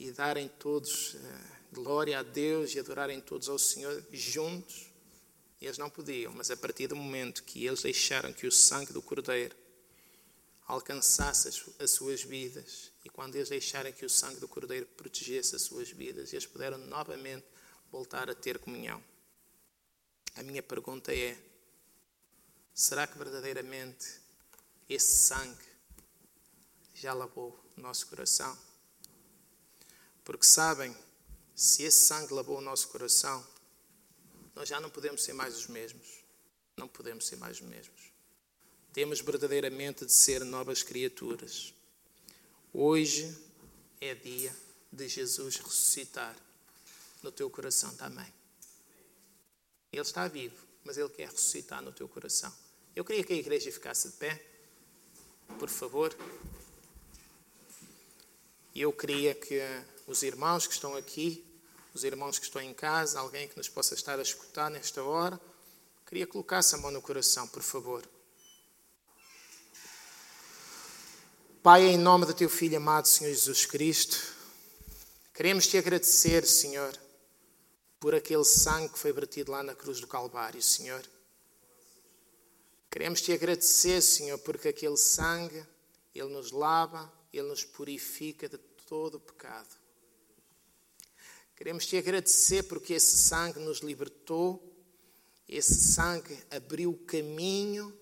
e 0.00 0.10
darem 0.10 0.48
todos 0.48 1.14
eh, 1.14 1.56
glória 1.72 2.18
a 2.18 2.22
Deus 2.22 2.74
e 2.74 2.78
adorarem 2.78 3.20
todos 3.20 3.50
ao 3.50 3.58
Senhor 3.58 4.02
juntos. 4.12 4.86
Eles 5.60 5.76
não 5.76 5.90
podiam, 5.90 6.32
mas 6.32 6.50
a 6.50 6.56
partir 6.56 6.86
do 6.86 6.96
momento 6.96 7.42
que 7.44 7.66
eles 7.66 7.82
deixaram 7.82 8.32
que 8.32 8.46
o 8.46 8.52
sangue 8.52 8.92
do 8.92 9.02
Cordeiro 9.02 9.54
alcançasse 10.66 11.48
as 11.78 11.90
suas 11.90 12.22
vidas, 12.22 12.90
e 13.04 13.08
quando 13.08 13.36
eles 13.36 13.48
deixaram 13.48 13.92
que 13.92 14.04
o 14.04 14.10
sangue 14.10 14.40
do 14.40 14.48
Cordeiro 14.48 14.86
protegesse 14.86 15.54
as 15.54 15.62
suas 15.62 15.90
vidas, 15.90 16.32
eles 16.32 16.46
puderam 16.46 16.76
novamente 16.78 17.46
voltar 17.90 18.28
a 18.28 18.34
ter 18.34 18.58
comunhão. 18.58 19.02
A 20.34 20.42
minha 20.42 20.62
pergunta 20.62 21.14
é: 21.14 21.38
será 22.74 23.06
que 23.06 23.16
verdadeiramente 23.16 24.20
esse 24.88 25.16
sangue 25.16 25.64
já 26.94 27.14
lavou 27.14 27.58
o 27.76 27.80
nosso 27.80 28.06
coração? 28.08 28.58
Porque 30.24 30.44
sabem, 30.44 30.94
se 31.54 31.84
esse 31.84 32.00
sangue 32.06 32.34
lavou 32.34 32.58
o 32.58 32.60
nosso 32.60 32.88
coração, 32.88 33.46
nós 34.54 34.68
já 34.68 34.80
não 34.80 34.90
podemos 34.90 35.22
ser 35.22 35.32
mais 35.32 35.56
os 35.56 35.68
mesmos. 35.68 36.24
Não 36.76 36.88
podemos 36.88 37.26
ser 37.26 37.36
mais 37.36 37.60
os 37.60 37.66
mesmos. 37.66 38.15
Temos 38.96 39.20
verdadeiramente 39.20 40.06
de 40.06 40.12
ser 40.12 40.42
novas 40.42 40.82
criaturas. 40.82 41.74
Hoje 42.72 43.30
é 44.00 44.14
dia 44.14 44.56
de 44.90 45.06
Jesus 45.06 45.56
ressuscitar 45.56 46.34
no 47.22 47.30
teu 47.30 47.50
coração 47.50 47.94
também. 47.96 48.32
Ele 49.92 50.00
está 50.00 50.26
vivo, 50.28 50.56
mas 50.82 50.96
Ele 50.96 51.10
quer 51.10 51.28
ressuscitar 51.28 51.82
no 51.82 51.92
teu 51.92 52.08
coração. 52.08 52.50
Eu 52.94 53.04
queria 53.04 53.22
que 53.22 53.34
a 53.34 53.36
igreja 53.36 53.70
ficasse 53.70 54.08
de 54.08 54.14
pé, 54.14 54.42
por 55.58 55.68
favor. 55.68 56.16
E 58.74 58.80
eu 58.80 58.94
queria 58.94 59.34
que 59.34 59.60
os 60.06 60.22
irmãos 60.22 60.66
que 60.66 60.72
estão 60.72 60.96
aqui, 60.96 61.44
os 61.92 62.02
irmãos 62.02 62.38
que 62.38 62.46
estão 62.46 62.62
em 62.62 62.72
casa, 62.72 63.20
alguém 63.20 63.46
que 63.46 63.58
nos 63.58 63.68
possa 63.68 63.92
estar 63.92 64.18
a 64.18 64.22
escutar 64.22 64.70
nesta 64.70 65.02
hora, 65.02 65.38
queria 66.06 66.26
colocar-se 66.26 66.74
a 66.74 66.78
mão 66.78 66.90
no 66.90 67.02
coração, 67.02 67.46
por 67.46 67.62
favor. 67.62 68.15
Pai, 71.66 71.84
em 71.84 71.98
nome 71.98 72.24
do 72.24 72.32
teu 72.32 72.48
Filho 72.48 72.76
amado, 72.76 73.08
Senhor 73.08 73.30
Jesus 73.30 73.66
Cristo, 73.66 74.16
queremos 75.34 75.66
te 75.66 75.76
agradecer, 75.76 76.46
Senhor, 76.46 76.96
por 77.98 78.14
aquele 78.14 78.44
sangue 78.44 78.90
que 78.90 78.98
foi 79.00 79.12
vertido 79.12 79.50
lá 79.50 79.64
na 79.64 79.74
cruz 79.74 80.00
do 80.00 80.06
Calvário, 80.06 80.62
Senhor. 80.62 81.04
Queremos 82.88 83.20
te 83.20 83.32
agradecer, 83.32 84.00
Senhor, 84.00 84.38
porque 84.38 84.68
aquele 84.68 84.96
sangue, 84.96 85.66
ele 86.14 86.28
nos 86.28 86.52
lava, 86.52 87.12
ele 87.32 87.48
nos 87.48 87.64
purifica 87.64 88.48
de 88.48 88.58
todo 88.86 89.16
o 89.16 89.20
pecado. 89.20 89.74
Queremos 91.56 91.84
te 91.84 91.96
agradecer 91.96 92.62
porque 92.62 92.94
esse 92.94 93.18
sangue 93.18 93.58
nos 93.58 93.80
libertou, 93.80 94.62
esse 95.48 95.74
sangue 95.74 96.38
abriu 96.48 96.92
o 96.92 96.96
caminho 96.96 97.92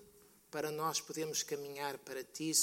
para 0.55 0.69
nós 0.71 1.01
podermos 1.01 1.43
caminhar 1.43 1.97
para 1.97 2.23
ti, 2.23 2.53